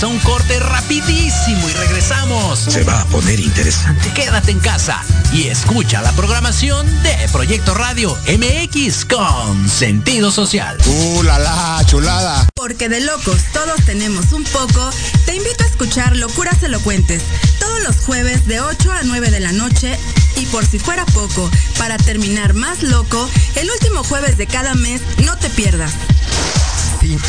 Vamos 0.00 0.14
a 0.14 0.16
un 0.16 0.32
corte 0.32 0.58
rapidísimo 0.58 1.68
y 1.68 1.72
regresamos. 1.74 2.58
Se 2.58 2.84
va 2.84 3.02
a 3.02 3.04
poner 3.06 3.38
interesante. 3.38 4.10
Quédate 4.14 4.50
en 4.50 4.58
casa 4.60 5.02
y 5.30 5.48
escucha 5.48 6.00
la 6.00 6.12
programación 6.12 6.86
de 7.02 7.14
Proyecto 7.30 7.74
Radio 7.74 8.16
MX 8.26 9.04
con 9.04 9.68
sentido 9.68 10.30
social. 10.30 10.78
Uh, 10.86 11.22
la 11.22 11.38
la, 11.38 11.82
chulada. 11.84 12.48
Porque 12.54 12.88
de 12.88 13.00
locos 13.00 13.42
todos 13.52 13.84
tenemos 13.84 14.32
un 14.32 14.44
poco, 14.44 14.90
te 15.26 15.34
invito 15.34 15.64
a 15.64 15.66
escuchar 15.66 16.16
Locuras 16.16 16.62
Elocuentes 16.62 17.22
todos 17.58 17.82
los 17.82 17.96
jueves 17.96 18.46
de 18.46 18.60
8 18.60 18.92
a 18.92 19.02
9 19.02 19.30
de 19.30 19.40
la 19.40 19.52
noche 19.52 19.98
y 20.36 20.46
por 20.46 20.64
si 20.64 20.78
fuera 20.78 21.04
poco, 21.06 21.50
para 21.78 21.98
terminar 21.98 22.54
más 22.54 22.82
loco, 22.82 23.28
el 23.54 23.70
último 23.70 24.02
jueves 24.04 24.38
de 24.38 24.46
cada 24.46 24.74
mes 24.74 25.02
no 25.24 25.36
te 25.36 25.50
pierdas. 25.50 25.92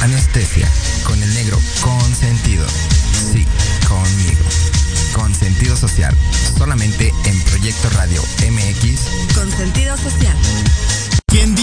Anestesia, 0.02 0.68
con 1.04 1.22
el 1.22 1.34
negro 1.34 1.60
consentido. 1.82 2.68
Sí, 3.32 3.46
conmigo. 3.88 4.44
Con 5.14 5.34
sentido 5.34 5.76
social, 5.76 6.16
solamente 6.58 7.14
en 7.26 7.42
Proyecto 7.42 7.90
Radio 7.92 8.22
MX. 8.50 9.34
Con 9.34 9.52
sentido 9.52 9.98
social. 9.98 10.38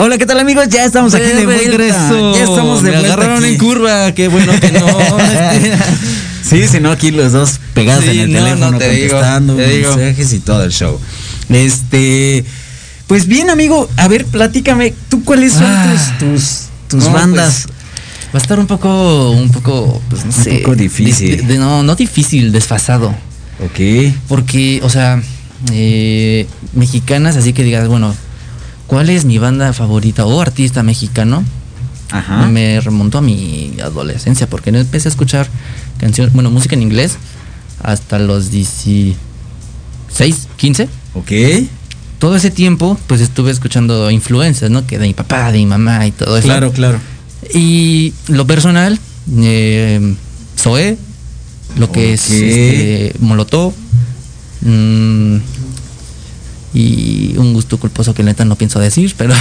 Hola, 0.00 0.16
¿qué 0.16 0.26
tal 0.26 0.38
amigos? 0.38 0.68
Ya 0.68 0.84
estamos 0.84 1.12
aquí 1.12 1.24
de, 1.26 1.44
vuelta. 1.44 1.64
regreso. 1.64 2.32
Ya 2.36 2.44
estamos 2.44 2.82
de 2.84 2.90
Me 2.92 2.96
vuelta 2.98 3.14
agarraron 3.14 3.42
aquí. 3.42 3.54
en 3.54 3.58
curva, 3.58 4.12
qué 4.14 4.28
bueno 4.28 4.52
que 4.60 4.70
no. 4.72 4.86
Sí, 6.48 6.66
si 6.68 6.78
no, 6.80 6.92
aquí 6.92 7.10
los 7.10 7.32
dos 7.32 7.58
pegados 7.74 8.04
Sí, 8.04 8.10
en 8.12 8.20
el 8.20 8.32
no, 8.32 8.38
teléfono 8.38 8.70
no 8.70 8.78
te 8.78 8.90
digo, 8.90 9.10
contestando 9.10 9.56
te 9.56 9.68
digo. 9.68 9.96
mensajes 9.96 10.32
y 10.32 10.38
todo 10.38 10.62
el 10.64 10.70
show. 10.70 10.98
Este, 11.50 12.44
pues 13.08 13.26
bien, 13.26 13.50
amigo, 13.50 13.90
a 13.96 14.06
ver, 14.08 14.24
platícame, 14.24 14.94
¿tú 15.10 15.24
cuáles 15.24 15.52
son 15.54 15.64
Ah. 15.66 15.94
tus, 16.18 16.30
tus, 16.30 16.58
tus 16.88 17.04
No, 17.04 17.10
bandas? 17.12 17.66
pues, 17.66 17.76
va 18.34 18.38
a 18.38 18.42
estar 18.42 18.58
un 18.60 18.66
poco, 18.68 19.30
un 19.32 19.50
poco, 19.50 20.00
pues 20.08 20.24
no 20.24 20.30
Un 20.34 20.44
sé. 20.44 20.58
poco 20.60 20.76
difícil. 20.76 21.46
de- 21.46 21.58
no, 21.58 21.82
no 21.82 21.96
difícil, 21.96 22.52
desfasado. 22.52 23.08
ok. 23.60 24.14
Porque, 24.28 24.80
o 24.84 24.88
sea, 24.88 25.20
eh, 25.72 26.46
mexicanas, 26.72 27.36
así 27.36 27.52
que 27.52 27.62
digas, 27.64 27.88
bueno, 27.88 28.14
¿cuál 28.88 29.10
es 29.10 29.24
mi 29.24 29.38
banda 29.38 29.72
favorita 29.72 30.26
o 30.26 30.40
artista 30.40 30.82
mexicano? 30.82 31.44
Ajá. 32.10 32.46
Me 32.46 32.80
remontó 32.80 33.18
a 33.18 33.20
mi 33.20 33.76
adolescencia 33.80 34.48
porque 34.48 34.72
no 34.72 34.78
empecé 34.78 35.06
a 35.08 35.10
escuchar 35.10 35.46
canciones, 35.98 36.34
bueno, 36.34 36.50
música 36.50 36.74
en 36.74 36.82
inglés 36.82 37.16
hasta 37.82 38.18
los 38.18 38.50
16, 38.50 39.16
15. 40.56 40.88
Ok. 41.14 41.30
Todo 42.18 42.34
ese 42.34 42.50
tiempo, 42.50 42.98
pues 43.06 43.20
estuve 43.20 43.52
escuchando 43.52 44.10
influencias, 44.10 44.70
¿no? 44.70 44.84
Que 44.86 44.98
de 44.98 45.06
mi 45.06 45.14
papá, 45.14 45.52
de 45.52 45.58
mi 45.58 45.66
mamá 45.66 46.04
y 46.06 46.10
todo 46.10 46.36
eso. 46.36 46.48
Claro, 46.48 46.72
claro. 46.72 46.98
Y 47.54 48.12
lo 48.26 48.46
personal, 48.46 48.98
eh, 49.40 50.16
Zoé, 50.58 50.98
lo 51.76 51.92
que 51.92 52.14
es 52.14 52.30
este, 52.30 53.14
Molotov, 53.20 53.72
mm, 54.62 55.36
y 56.74 57.34
un 57.38 57.52
gusto 57.54 57.78
culposo 57.78 58.14
que 58.14 58.22
la 58.22 58.30
neta 58.30 58.44
no 58.44 58.56
pienso 58.56 58.78
decir, 58.78 59.14
pero, 59.16 59.34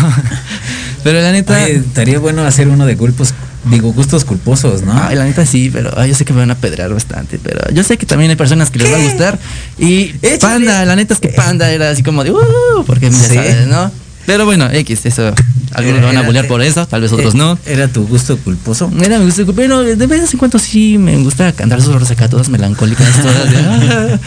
pero 1.03 1.21
la 1.21 1.31
neta, 1.31 1.53
Oye, 1.63 1.77
estaría 1.77 2.19
bueno 2.19 2.43
hacer 2.45 2.67
uno 2.67 2.85
de 2.85 2.95
culpos, 2.97 3.33
digo, 3.69 3.91
gustos 3.93 4.23
culposos, 4.25 4.81
¿no? 4.83 4.93
ay, 4.93 5.15
la 5.15 5.25
neta 5.25 5.45
sí, 5.45 5.69
pero 5.71 5.91
ay, 5.97 6.09
yo 6.09 6.15
sé 6.15 6.25
que 6.25 6.33
me 6.33 6.39
van 6.39 6.51
a 6.51 6.55
pedrear 6.55 6.93
bastante, 6.93 7.39
pero 7.41 7.69
yo 7.73 7.83
sé 7.83 7.97
que 7.97 8.05
también 8.05 8.29
hay 8.31 8.37
personas 8.37 8.69
que 8.71 8.79
les 8.79 8.91
va 8.91 8.97
a 8.97 9.03
gustar. 9.03 9.39
Y 9.77 10.13
Échale. 10.21 10.37
Panda, 10.39 10.85
la 10.85 10.95
neta 10.95 11.13
es 11.13 11.19
que 11.19 11.29
Panda 11.29 11.69
era 11.71 11.89
así 11.89 12.01
como 12.03 12.23
de, 12.23 12.31
"Uh", 12.31 12.83
porque 12.85 13.09
ya 13.11 13.17
Sí. 13.17 13.35
sabes, 13.35 13.67
¿no? 13.67 13.91
Pero 14.25 14.45
bueno, 14.45 14.69
X, 14.69 15.05
eso, 15.05 15.33
algunos 15.73 16.01
lo 16.01 16.07
van 16.07 16.17
a 16.17 16.19
Era- 16.19 16.27
bullear 16.27 16.47
por 16.47 16.61
eso, 16.61 16.85
tal 16.85 16.99
vez 17.01 17.11
otros 17.13 17.33
Eh, 17.33 17.37
no. 17.37 17.57
¿Era 17.65 17.87
tu 17.87 18.05
gusto 18.07 18.37
culposo? 18.37 18.89
Mira, 18.89 19.19
me 19.19 19.25
gusta, 19.25 19.43
pero 19.55 19.83
de 19.83 20.05
vez 20.07 20.33
en 20.33 20.37
cuando 20.39 20.59
sí 20.59 20.97
me 20.97 21.15
gusta 21.17 21.51
cantar 21.53 21.81
sus 21.81 21.93
rolas 21.93 22.11
acá 22.11 22.27
todas 22.27 22.49
melancólicas, 22.49 23.21
todas 23.21 23.49
de, 23.49 23.57
"Ah". 23.59 24.19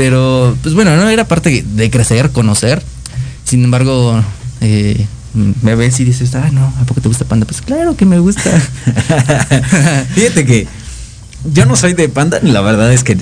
Pero, 0.00 0.56
pues 0.62 0.74
bueno, 0.74 0.96
no 0.96 1.08
era 1.10 1.26
parte 1.28 1.62
de 1.74 1.90
crecer, 1.90 2.30
conocer. 2.30 2.82
Sin 3.44 3.62
embargo, 3.64 4.22
eh, 4.62 5.06
me 5.62 5.74
ves 5.74 6.00
y 6.00 6.04
dices, 6.04 6.34
ah, 6.34 6.48
no, 6.52 6.72
¿a 6.80 6.84
poco 6.86 7.02
te 7.02 7.08
gusta 7.08 7.26
Panda? 7.26 7.44
Pues 7.46 7.60
claro 7.60 7.94
que 7.96 8.06
me 8.06 8.18
gusta. 8.18 8.50
Fíjate 10.14 10.46
que 10.46 10.66
yo 11.52 11.66
no 11.66 11.76
soy 11.76 11.92
de 11.94 12.08
panda, 12.08 12.38
la 12.42 12.60
verdad 12.60 12.92
es 12.92 13.04
que 13.04 13.16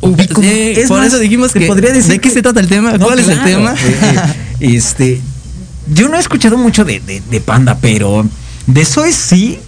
ubico- 0.00 0.40
Sí, 0.42 0.72
es 0.80 0.88
por 0.88 0.98
más, 0.98 1.08
eso 1.08 1.18
dijimos 1.18 1.52
que- 1.52 1.66
podría 1.66 1.92
decir 1.92 2.12
¿de 2.12 2.18
qué 2.20 2.28
que- 2.28 2.34
se 2.34 2.42
trata 2.42 2.60
el 2.60 2.68
tema? 2.68 2.98
¿Cuál 2.98 3.18
es 3.18 3.28
el 3.28 3.42
tema? 3.42 3.74
eh, 3.74 4.16
eh, 4.60 4.76
este, 4.76 5.20
yo 5.92 6.08
no 6.08 6.16
he 6.16 6.20
escuchado 6.20 6.56
mucho 6.56 6.84
de, 6.84 7.00
de- 7.00 7.22
de 7.30 7.40
panda, 7.40 7.78
pero 7.80 8.26
de 8.66 8.84
Zoe 8.84 9.12
sí. 9.12 9.58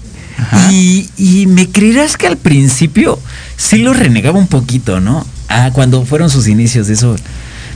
Y, 0.71 1.09
y 1.17 1.47
me 1.47 1.71
creerás 1.71 2.19
que 2.19 2.27
al 2.27 2.37
principio 2.37 3.19
sí 3.57 3.79
lo 3.79 3.95
renegaba 3.95 4.39
un 4.39 4.47
poquito, 4.49 5.01
¿no? 5.01 5.27
Ah, 5.49 5.71
cuando 5.73 6.05
fueron 6.05 6.31
sus 6.31 6.49
inicios 6.49 6.87
de 6.89 6.95
eso. 6.95 7.17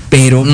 Pero, 0.09 0.44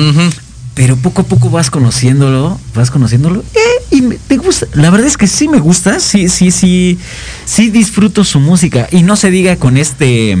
pero 0.75 0.95
poco 0.97 1.21
a 1.21 1.25
poco 1.25 1.49
vas 1.49 1.69
conociéndolo, 1.71 2.59
vas 2.75 2.91
conociéndolo. 2.91 3.43
eh, 3.55 3.95
y 3.95 4.01
me- 4.01 4.15
te 4.17 4.37
gusta. 4.37 4.67
La 4.73 4.89
verdad 4.91 5.07
es 5.07 5.17
que 5.17 5.25
sí 5.27 5.47
me 5.47 5.59
gusta, 5.59 5.99
sí, 5.99 6.29
sí, 6.29 6.51
sí, 6.51 6.99
sí 7.45 7.69
disfruto 7.71 8.23
su 8.23 8.39
música. 8.39 8.87
Y 8.91 9.01
no 9.03 9.15
se 9.15 9.31
diga 9.31 9.55
con 9.55 9.77
este 9.77 10.37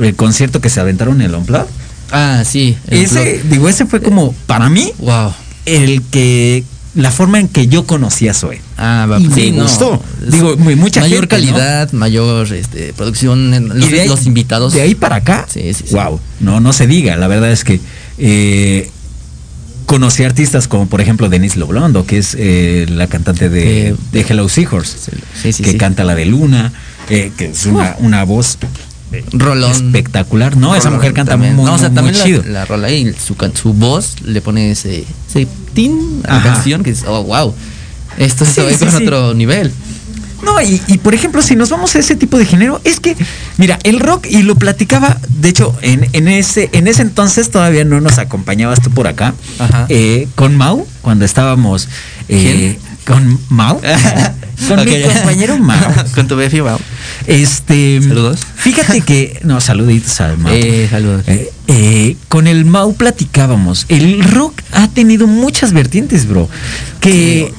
el 0.00 0.14
concierto 0.16 0.60
que 0.60 0.70
se 0.70 0.80
aventaron 0.80 1.20
en 1.20 1.28
el 1.30 1.34
Unplugged. 1.34 1.66
Ah, 2.10 2.42
sí. 2.44 2.76
Ese, 2.88 3.42
digo, 3.50 3.68
ese 3.68 3.86
fue 3.86 4.00
como, 4.02 4.32
para 4.46 4.68
mí. 4.68 4.92
Wow. 4.98 5.32
el 5.66 6.02
que, 6.10 6.64
la 6.94 7.10
forma 7.10 7.38
en 7.38 7.48
que 7.48 7.66
yo 7.68 7.86
conocí 7.86 8.28
a 8.28 8.34
Zoe. 8.34 8.60
Ah, 8.76 9.06
va, 9.10 9.20
Y 9.20 9.26
sí, 9.26 9.50
me 9.52 9.58
no. 9.58 9.62
gustó. 9.64 10.02
Digo, 10.26 10.56
muy- 10.56 10.74
mucha 10.76 11.00
mayor 11.00 11.28
gente, 11.28 11.46
¿no? 11.46 11.52
calidad, 11.52 11.92
mayor 11.92 12.52
este, 12.52 12.92
producción, 12.94 13.52
en 13.54 13.68
los, 13.68 13.92
ahí- 13.92 14.08
los 14.08 14.26
invitados. 14.26 14.72
De 14.72 14.80
ahí 14.80 14.94
para 14.94 15.16
acá, 15.16 15.46
Sí, 15.52 15.72
sí, 15.74 15.84
wow, 15.92 16.18
no, 16.40 16.60
no 16.60 16.72
se 16.72 16.86
diga. 16.86 17.16
La 17.16 17.28
verdad 17.28 17.52
es 17.52 17.62
que 17.64 17.80
eh, 18.18 18.90
conocí 19.86 20.24
artistas 20.24 20.66
como, 20.68 20.86
por 20.86 21.00
ejemplo, 21.00 21.28
Denise 21.28 21.58
Loblondo, 21.58 22.04
que 22.04 22.18
es 22.18 22.34
eh, 22.38 22.86
la 22.90 23.06
cantante 23.06 23.48
de, 23.48 23.88
Eh, 23.88 23.94
de 24.12 24.20
Hello 24.20 24.48
Seahorse, 24.48 24.96
Sí, 25.40 25.52
sí, 25.52 25.62
que 25.62 25.76
canta 25.76 26.04
la 26.04 26.14
de 26.14 26.26
Luna, 26.26 26.72
eh, 27.10 27.32
que 27.36 27.46
es 27.46 27.64
una, 27.66 27.96
una 28.00 28.24
voz 28.24 28.58
Rolón. 29.32 29.70
espectacular. 29.72 30.56
No, 30.56 30.74
esa 30.76 30.90
mujer 30.90 31.12
canta 31.14 31.32
también. 31.32 31.54
muy, 31.56 31.64
No, 31.64 31.74
o 31.74 31.78
sea, 31.78 31.88
muy 31.88 31.96
también 31.96 32.14
chido. 32.24 32.42
la 32.46 32.64
rola 32.64 32.90
y 32.90 33.12
su, 33.14 33.34
su 33.54 33.72
voz 33.74 34.16
le 34.22 34.40
pone 34.40 34.70
ese, 34.70 35.04
ese 35.28 35.46
tin 35.74 36.20
a 36.24 36.32
la 36.34 36.36
Ajá. 36.40 36.52
canción 36.54 36.82
que 36.82 36.90
es, 36.90 37.04
oh, 37.06 37.22
wow. 37.24 37.54
Esto 38.18 38.44
Sí, 38.44 38.52
se 38.52 38.72
sí, 38.76 38.84
con 38.84 38.90
sí. 38.90 39.02
otro 39.04 39.34
nivel. 39.34 39.72
No, 40.44 40.60
y, 40.60 40.80
y, 40.86 40.98
por 40.98 41.14
ejemplo, 41.14 41.42
si 41.42 41.56
nos 41.56 41.68
vamos 41.70 41.96
a 41.96 41.98
ese 41.98 42.14
tipo 42.14 42.38
de 42.38 42.46
género, 42.46 42.80
es 42.84 43.00
que, 43.00 43.16
mira, 43.56 43.76
el 43.82 43.98
rock, 43.98 44.26
y 44.30 44.42
lo 44.42 44.54
platicaba, 44.54 45.18
de 45.40 45.48
hecho, 45.48 45.74
en, 45.82 46.06
en 46.12 46.28
ese, 46.28 46.70
en 46.72 46.86
ese 46.86 47.02
entonces 47.02 47.50
todavía 47.50 47.84
no 47.84 48.00
nos 48.00 48.18
acompañabas 48.18 48.80
tú 48.80 48.90
por 48.90 49.08
acá, 49.08 49.34
eh, 49.88 50.28
con 50.36 50.56
Mau, 50.56 50.86
cuando 51.02 51.24
estábamos 51.24 51.88
eh, 52.28 52.78
con 53.08 53.40
Mau, 53.48 53.80
con 54.68 54.84
mi 54.84 55.02
compañero 55.02 55.58
Mau. 55.58 55.78
con 56.14 56.28
tu 56.28 56.36
befi 56.36 56.60
Mau. 56.60 56.78
Este. 57.26 58.02
Saludos. 58.02 58.40
Fíjate 58.56 59.00
que. 59.00 59.40
No, 59.44 59.62
saluditos 59.62 60.20
al 60.20 60.36
Mau. 60.36 60.52
Eh, 60.52 60.86
saludos. 60.90 61.24
Eh, 61.26 61.50
eh, 61.68 62.16
con 62.28 62.46
el 62.46 62.66
Mau 62.66 62.92
platicábamos. 62.94 63.86
El 63.88 64.22
rock 64.22 64.60
ha 64.72 64.88
tenido 64.88 65.26
muchas 65.26 65.72
vertientes, 65.72 66.28
bro. 66.28 66.50
Que 67.00 67.50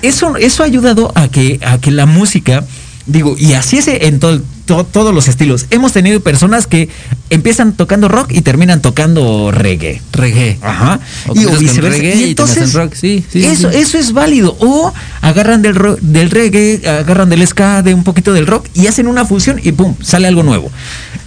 eso, 0.00 0.36
eso 0.38 0.62
ha 0.62 0.66
ayudado 0.66 1.12
a 1.14 1.28
que, 1.28 1.60
a 1.62 1.76
que 1.76 1.90
la 1.90 2.06
música, 2.06 2.64
digo, 3.04 3.36
y 3.38 3.52
así 3.52 3.76
es 3.76 3.88
en 3.88 4.18
todo, 4.18 4.40
to- 4.66 4.84
todos 4.84 5.14
los 5.14 5.28
estilos. 5.28 5.66
Hemos 5.70 5.92
tenido 5.92 6.20
personas 6.20 6.66
que 6.66 6.88
empiezan 7.30 7.72
tocando 7.74 8.08
rock 8.08 8.32
y 8.32 8.40
terminan 8.42 8.80
tocando 8.82 9.50
reggae. 9.50 10.00
Reggae. 10.12 10.58
Ajá. 10.62 11.00
O 11.28 11.34
Y, 11.38 11.44
o 11.46 11.56
viceversa. 11.58 11.98
reggae 11.98 12.16
Y 12.16 12.30
entonces, 12.30 12.72
rock, 12.72 12.94
sí, 12.94 13.24
sí, 13.30 13.44
eso, 13.44 13.70
sí. 13.70 13.76
eso 13.78 13.98
es 13.98 14.12
válido. 14.12 14.56
O 14.60 14.92
agarran 15.20 15.62
del, 15.62 15.74
ro- 15.74 15.98
del 16.00 16.30
reggae, 16.30 16.80
agarran 16.88 17.28
del 17.30 17.46
ska, 17.46 17.82
de 17.82 17.94
un 17.94 18.04
poquito 18.04 18.32
del 18.32 18.46
rock 18.46 18.66
y 18.74 18.86
hacen 18.86 19.06
una 19.06 19.24
fusión 19.24 19.60
y 19.62 19.72
pum, 19.72 19.94
sale 20.02 20.26
algo 20.28 20.42
nuevo. 20.42 20.70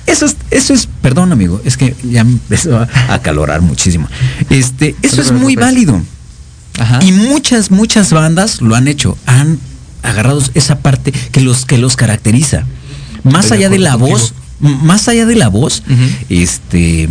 Eso 0.06 0.26
es, 0.26 0.36
eso 0.52 0.74
es, 0.74 0.88
perdón 1.02 1.32
amigo, 1.34 1.62
es 1.66 1.76
que 1.76 1.94
ya 2.10 2.24
me 2.24 2.32
empezó 2.32 2.78
a 2.78 2.88
acalorar 3.14 3.62
muchísimo. 3.62 4.08
Este, 4.50 4.96
eso 5.02 5.22
es 5.22 5.32
muy 5.32 5.56
válido. 5.56 6.02
Ajá. 6.80 7.00
Y 7.04 7.12
muchas, 7.12 7.72
muchas 7.72 8.14
bandas 8.14 8.62
lo 8.62 8.76
han 8.76 8.88
hecho, 8.88 9.18
han 9.26 9.60
agarrado 10.04 10.42
esa 10.54 10.80
parte 10.80 11.12
que 11.12 11.42
los, 11.42 11.66
que 11.66 11.78
los 11.78 11.96
caracteriza. 11.98 12.66
Más 13.24 13.52
allá 13.52 13.70
de 13.70 13.80
la 13.80 13.96
voz, 13.96 14.34
más 14.60 15.08
allá 15.08 15.26
de 15.26 15.36
la 15.36 15.48
voz, 15.50 15.84
este, 16.30 17.08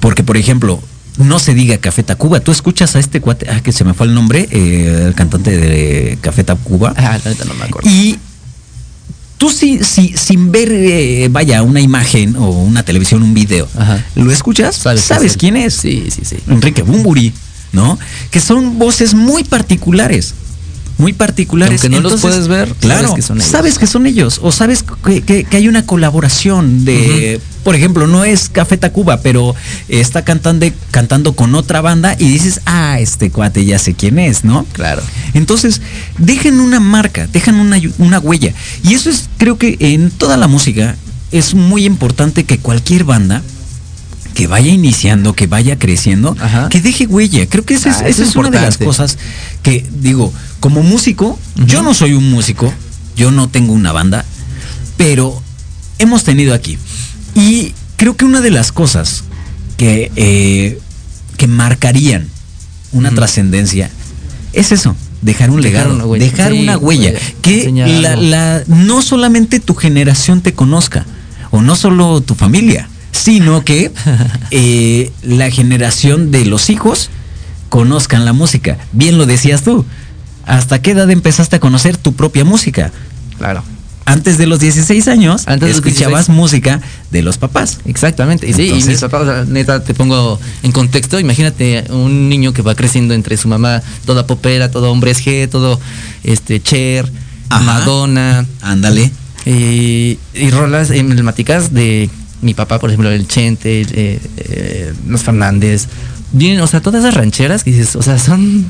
porque 0.00 0.22
por 0.22 0.36
ejemplo, 0.36 0.80
no 1.18 1.38
se 1.40 1.54
diga 1.54 1.78
Café 1.78 2.02
Tacuba, 2.04 2.40
tú 2.40 2.52
escuchas 2.52 2.94
a 2.94 3.00
este 3.00 3.20
cuate, 3.20 3.48
ah, 3.50 3.60
que 3.60 3.72
se 3.72 3.84
me 3.84 3.94
fue 3.94 4.06
el 4.06 4.14
nombre, 4.14 4.48
eh, 4.50 5.04
el 5.08 5.14
cantante 5.14 5.56
de 5.56 6.18
Café 6.20 6.44
Tacuba, 6.44 6.94
Ah, 6.96 7.18
no 7.46 7.54
me 7.54 7.64
acuerdo. 7.64 7.90
y 7.90 8.18
tú 9.36 9.50
sí, 9.50 9.80
sí, 9.82 10.14
sin 10.16 10.52
ver, 10.52 10.70
eh, 10.72 11.28
vaya, 11.30 11.62
una 11.62 11.80
imagen 11.80 12.36
o 12.36 12.50
una 12.50 12.84
televisión, 12.84 13.22
un 13.22 13.34
video, 13.34 13.68
Ajá. 13.76 14.04
¿lo 14.14 14.30
escuchas? 14.30 14.76
Sabes 14.76 15.02
¿Sabes, 15.02 15.36
quién 15.36 15.56
es? 15.56 15.74
Sí, 15.74 16.04
sí, 16.10 16.22
sí. 16.24 16.36
Enrique 16.48 16.82
Bumburi, 16.82 17.32
¿no? 17.72 17.98
Que 18.30 18.40
son 18.40 18.78
voces 18.78 19.14
muy 19.14 19.42
particulares. 19.44 20.34
Muy 20.98 21.12
particulares. 21.12 21.80
Aunque 21.82 21.96
no 21.96 22.02
los 22.02 22.20
puedes 22.20 22.48
ver, 22.48 22.74
claro, 22.80 23.08
sabes 23.08 23.14
que 23.16 23.22
son 23.22 23.36
ellos. 23.38 23.50
sabes 23.50 23.78
que 23.78 23.86
son 23.86 24.06
ellos. 24.06 24.40
O 24.42 24.50
sabes 24.52 24.84
que, 25.04 25.22
que- 25.22 25.44
que 25.44 25.56
hay 25.56 25.68
una 25.68 25.86
colaboración 25.86 26.84
de, 26.84 27.40
por 27.62 27.74
ejemplo, 27.76 28.06
no 28.08 28.24
es 28.24 28.48
Café 28.48 28.76
Tacuba, 28.76 29.20
pero 29.20 29.54
está 29.88 30.24
cantando, 30.24 30.66
cantando 30.90 31.34
con 31.34 31.54
otra 31.54 31.80
banda 31.80 32.16
y 32.18 32.28
dices, 32.28 32.60
ah, 32.66 32.98
este 32.98 33.30
cuate 33.30 33.64
ya 33.64 33.78
sé 33.78 33.94
quién 33.94 34.18
es, 34.18 34.42
¿no? 34.44 34.66
Claro. 34.72 35.02
Entonces, 35.34 35.80
dejen 36.18 36.58
una 36.60 36.80
marca, 36.80 37.28
dejan 37.28 37.56
una, 37.56 37.78
una 37.98 38.18
huella. 38.18 38.52
Y 38.82 38.94
eso 38.94 39.08
es, 39.08 39.28
creo 39.38 39.56
que 39.56 39.76
en 39.78 40.10
toda 40.10 40.36
la 40.36 40.48
música 40.48 40.96
es 41.30 41.54
muy 41.54 41.84
importante 41.84 42.44
que 42.44 42.58
cualquier 42.58 43.04
banda 43.04 43.42
que 44.38 44.46
vaya 44.46 44.70
iniciando, 44.70 45.32
que 45.34 45.48
vaya 45.48 45.80
creciendo, 45.80 46.36
Ajá. 46.38 46.68
que 46.68 46.80
deje 46.80 47.08
huella. 47.08 47.44
Creo 47.48 47.64
que 47.64 47.74
esa 47.74 47.90
es, 47.90 47.96
Ah, 47.96 48.08
esa 48.08 48.22
es 48.22 48.36
una 48.36 48.50
de 48.50 48.60
las 48.60 48.78
cosas 48.78 49.18
que 49.64 49.84
digo, 50.00 50.32
como 50.60 50.84
músico, 50.84 51.36
yo 51.56 51.82
no 51.82 51.92
soy 51.92 52.12
un 52.12 52.30
músico, 52.30 52.72
yo 53.16 53.32
no 53.32 53.48
tengo 53.48 53.72
una 53.72 53.90
banda, 53.90 54.24
pero 54.96 55.42
hemos 55.98 56.22
tenido 56.22 56.54
aquí. 56.54 56.78
Y 57.34 57.74
creo 57.96 58.16
que 58.16 58.24
una 58.26 58.40
de 58.40 58.52
las 58.52 58.70
cosas 58.70 59.24
que, 59.76 60.12
eh, 60.14 60.78
que 61.36 61.48
marcarían 61.48 62.28
una 62.92 63.10
trascendencia 63.10 63.90
es 64.52 64.70
eso, 64.70 64.94
dejar 65.20 65.50
un 65.50 65.62
Dejar 65.62 65.72
legado, 65.88 65.94
una 65.96 66.06
huella. 66.06 66.24
dejar 66.26 66.52
Sí, 66.52 66.60
una 66.60 66.78
huella, 66.78 67.08
huella, 67.10 67.20
que 67.42 67.58
enseñar 67.58 67.88
la, 67.88 68.14
la- 68.14 68.62
no 68.68 69.02
solamente 69.02 69.58
tu 69.58 69.74
generación 69.74 70.42
te 70.42 70.52
conozca, 70.54 71.06
o 71.50 71.60
no 71.60 71.74
solo 71.74 72.20
tu 72.20 72.36
familia, 72.36 72.88
sino 73.18 73.64
que 73.64 73.90
eh, 74.50 75.12
la 75.22 75.50
generación 75.50 76.30
de 76.30 76.44
los 76.44 76.70
hijos 76.70 77.10
conozcan 77.68 78.24
la 78.24 78.32
música. 78.32 78.78
Bien 78.92 79.18
lo 79.18 79.26
decías 79.26 79.62
tú. 79.62 79.84
¿Hasta 80.46 80.80
qué 80.80 80.92
edad 80.92 81.10
empezaste 81.10 81.56
a 81.56 81.60
conocer 81.60 81.96
tu 81.96 82.14
propia 82.14 82.44
música? 82.44 82.90
Claro. 83.36 83.62
Antes 84.06 84.38
de 84.38 84.46
los 84.46 84.58
16 84.60 85.06
años, 85.08 85.42
Antes 85.46 85.68
escuchabas 85.76 86.28
16. 86.28 86.30
música 86.30 86.80
de 87.10 87.20
los 87.20 87.36
papás. 87.36 87.80
Exactamente. 87.84 88.48
Y 88.48 88.54
sí, 88.54 88.68
y 88.68 88.82
mis 88.82 89.00
papás, 89.00 89.46
neta, 89.48 89.84
te 89.84 89.92
pongo 89.92 90.40
en 90.62 90.72
contexto. 90.72 91.20
Imagínate 91.20 91.84
un 91.90 92.30
niño 92.30 92.54
que 92.54 92.62
va 92.62 92.74
creciendo 92.74 93.12
entre 93.12 93.36
su 93.36 93.48
mamá, 93.48 93.82
toda 94.06 94.26
popera, 94.26 94.70
todo 94.70 94.90
hombres 94.90 95.22
G, 95.22 95.50
todo 95.50 95.78
este 96.24 96.62
Cher, 96.62 97.12
Ajá. 97.50 97.62
Madonna, 97.62 98.46
Ándale. 98.62 99.12
y, 99.44 100.18
y 100.32 100.50
rolas 100.52 100.90
emblemáticas 100.90 101.74
de 101.74 102.08
mi 102.40 102.54
papá, 102.54 102.78
por 102.78 102.90
ejemplo, 102.90 103.10
el 103.10 103.26
Chente, 103.26 103.82
eh, 103.82 104.20
eh, 104.36 104.94
los 105.06 105.22
Fernández. 105.22 105.88
Bien, 106.32 106.60
o 106.60 106.66
sea, 106.66 106.80
todas 106.80 107.02
esas 107.02 107.14
rancheras 107.14 107.64
que 107.64 107.70
dices, 107.70 107.96
o 107.96 108.02
sea, 108.02 108.18
son 108.18 108.66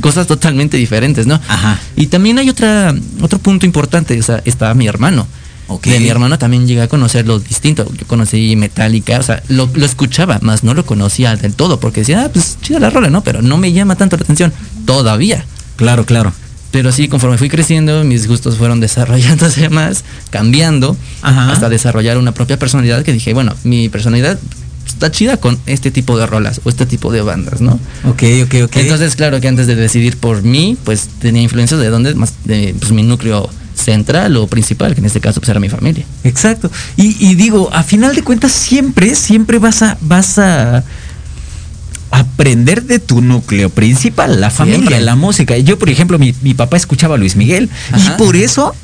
cosas 0.00 0.26
totalmente 0.26 0.76
diferentes, 0.76 1.26
¿no? 1.26 1.40
Ajá. 1.48 1.78
Y 1.96 2.06
también 2.06 2.38
hay 2.38 2.48
otra, 2.48 2.94
otro 3.20 3.38
punto 3.38 3.66
importante, 3.66 4.18
o 4.18 4.22
sea, 4.22 4.42
está 4.44 4.72
mi 4.74 4.86
hermano. 4.86 5.26
Ok. 5.66 5.86
De 5.86 6.00
mi 6.00 6.08
hermano 6.08 6.38
también 6.38 6.66
llegué 6.66 6.82
a 6.82 6.88
conocer 6.88 7.26
lo 7.26 7.38
distinto. 7.38 7.88
Yo 7.96 8.06
conocí 8.06 8.56
Metallica, 8.56 9.18
o 9.18 9.22
sea, 9.22 9.42
lo, 9.48 9.70
lo 9.72 9.86
escuchaba, 9.86 10.38
más 10.42 10.64
no 10.64 10.74
lo 10.74 10.84
conocía 10.84 11.36
del 11.36 11.54
todo, 11.54 11.78
porque 11.78 12.00
decía, 12.00 12.24
ah, 12.24 12.30
pues 12.32 12.58
chida 12.60 12.80
la 12.80 12.90
rola, 12.90 13.08
¿no? 13.10 13.22
Pero 13.22 13.42
no 13.42 13.56
me 13.56 13.72
llama 13.72 13.96
tanto 13.96 14.16
la 14.16 14.24
atención 14.24 14.52
todavía. 14.84 15.44
Claro, 15.76 16.04
claro. 16.06 16.32
Pero 16.70 16.92
sí, 16.92 17.08
conforme 17.08 17.38
fui 17.38 17.48
creciendo, 17.48 18.04
mis 18.04 18.28
gustos 18.28 18.56
fueron 18.56 18.80
desarrollándose 18.80 19.68
más, 19.68 20.04
cambiando, 20.30 20.96
Ajá. 21.22 21.52
hasta 21.52 21.68
desarrollar 21.68 22.18
una 22.18 22.32
propia 22.32 22.58
personalidad 22.58 23.02
que 23.02 23.12
dije, 23.12 23.34
bueno, 23.34 23.54
mi 23.64 23.88
personalidad 23.88 24.38
está 24.86 25.10
chida 25.10 25.36
con 25.36 25.58
este 25.66 25.90
tipo 25.90 26.18
de 26.18 26.26
rolas 26.26 26.60
o 26.64 26.68
este 26.68 26.86
tipo 26.86 27.12
de 27.12 27.22
bandas, 27.22 27.60
¿no? 27.60 27.78
Ok, 28.04 28.22
ok, 28.44 28.54
ok. 28.64 28.76
Entonces, 28.76 29.14
claro 29.16 29.40
que 29.40 29.48
antes 29.48 29.66
de 29.66 29.76
decidir 29.76 30.16
por 30.16 30.42
mí, 30.42 30.76
pues 30.84 31.08
tenía 31.20 31.42
influencias 31.42 31.80
de 31.80 31.88
dónde, 31.88 32.14
más 32.14 32.34
de 32.44 32.74
pues, 32.78 32.92
mi 32.92 33.02
núcleo 33.02 33.48
central 33.74 34.36
o 34.36 34.46
principal, 34.46 34.94
que 34.94 35.00
en 35.00 35.06
este 35.06 35.20
caso 35.20 35.40
pues 35.40 35.48
era 35.48 35.60
mi 35.60 35.68
familia. 35.68 36.04
Exacto. 36.24 36.70
Y, 36.96 37.16
y 37.24 37.34
digo, 37.34 37.70
a 37.72 37.82
final 37.82 38.14
de 38.14 38.22
cuentas, 38.22 38.52
siempre, 38.52 39.14
siempre 39.14 39.58
vas 39.58 39.82
a, 39.82 39.96
vas 40.02 40.38
a 40.38 40.84
aprender 42.10 42.82
de 42.84 42.98
tu 42.98 43.20
núcleo 43.20 43.70
principal, 43.70 44.40
la 44.40 44.50
familia, 44.50 44.78
Siempre. 44.78 45.00
la 45.00 45.16
música. 45.16 45.56
Yo, 45.58 45.78
por 45.78 45.90
ejemplo, 45.90 46.18
mi, 46.18 46.34
mi 46.42 46.54
papá 46.54 46.76
escuchaba 46.76 47.14
a 47.14 47.18
Luis 47.18 47.36
Miguel. 47.36 47.68
Ajá. 47.92 48.14
Y 48.14 48.18
por 48.18 48.36
eso 48.36 48.74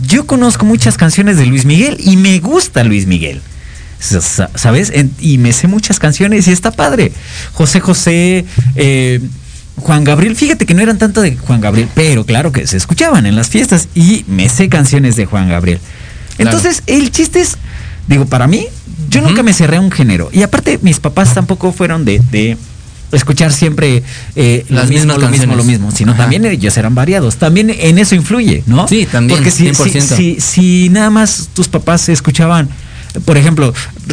yo 0.00 0.26
conozco 0.26 0.64
muchas 0.66 0.96
canciones 0.96 1.36
de 1.36 1.46
Luis 1.46 1.64
Miguel 1.64 1.96
y 2.00 2.16
me 2.16 2.38
gusta 2.40 2.82
Luis 2.84 3.06
Miguel. 3.06 3.40
Sa- 4.00 4.20
sa- 4.20 4.50
¿Sabes? 4.54 4.92
Y 5.20 5.38
me 5.38 5.52
sé 5.52 5.66
muchas 5.68 5.98
canciones 5.98 6.46
y 6.48 6.52
está 6.52 6.70
padre. 6.72 7.12
José 7.52 7.80
José, 7.80 8.44
eh, 8.74 9.20
Juan 9.76 10.04
Gabriel, 10.04 10.36
fíjate 10.36 10.66
que 10.66 10.74
no 10.74 10.82
eran 10.82 10.98
tanto 10.98 11.20
de 11.20 11.36
Juan 11.36 11.60
Gabriel, 11.60 11.88
pero 11.94 12.24
claro 12.26 12.52
que 12.52 12.66
se 12.66 12.76
escuchaban 12.76 13.24
en 13.26 13.34
las 13.36 13.48
fiestas 13.48 13.88
y 13.94 14.24
me 14.28 14.48
sé 14.48 14.68
canciones 14.68 15.16
de 15.16 15.26
Juan 15.26 15.48
Gabriel. 15.48 15.78
Entonces, 16.38 16.82
el 16.86 17.10
chiste 17.12 17.40
es, 17.40 17.56
digo, 18.06 18.26
para 18.26 18.46
mí, 18.46 18.66
yo 19.10 19.20
nunca 19.20 19.42
me 19.42 19.52
cerré 19.52 19.76
a 19.76 19.80
un 19.80 19.90
género. 19.90 20.28
Y 20.32 20.42
aparte, 20.42 20.78
mis 20.82 21.00
papás 21.00 21.34
tampoco 21.34 21.72
fueron 21.72 22.04
de, 22.04 22.20
de 22.30 22.56
escuchar 23.12 23.52
siempre 23.52 24.02
eh, 24.34 24.64
lo 24.68 24.76
Las 24.80 24.88
mismo, 24.88 25.14
mismas 25.14 25.18
lo 25.22 25.28
mismo, 25.30 25.56
lo 25.56 25.64
mismo, 25.64 25.90
sino 25.92 26.12
Ajá. 26.12 26.22
también 26.22 26.44
ellos 26.44 26.76
eran 26.76 26.94
variados. 26.94 27.36
También 27.36 27.70
en 27.70 27.98
eso 27.98 28.14
influye, 28.14 28.62
¿no? 28.66 28.88
Sí, 28.88 29.06
también, 29.06 29.38
Porque 29.38 29.50
si, 29.50 29.72
si, 29.74 29.82
100%. 29.82 30.16
si, 30.16 30.40
si 30.40 30.88
nada 30.90 31.10
más 31.10 31.48
tus 31.54 31.68
papás 31.68 32.08
escuchaban, 32.08 32.68
por 33.24 33.36
ejemplo, 33.36 33.72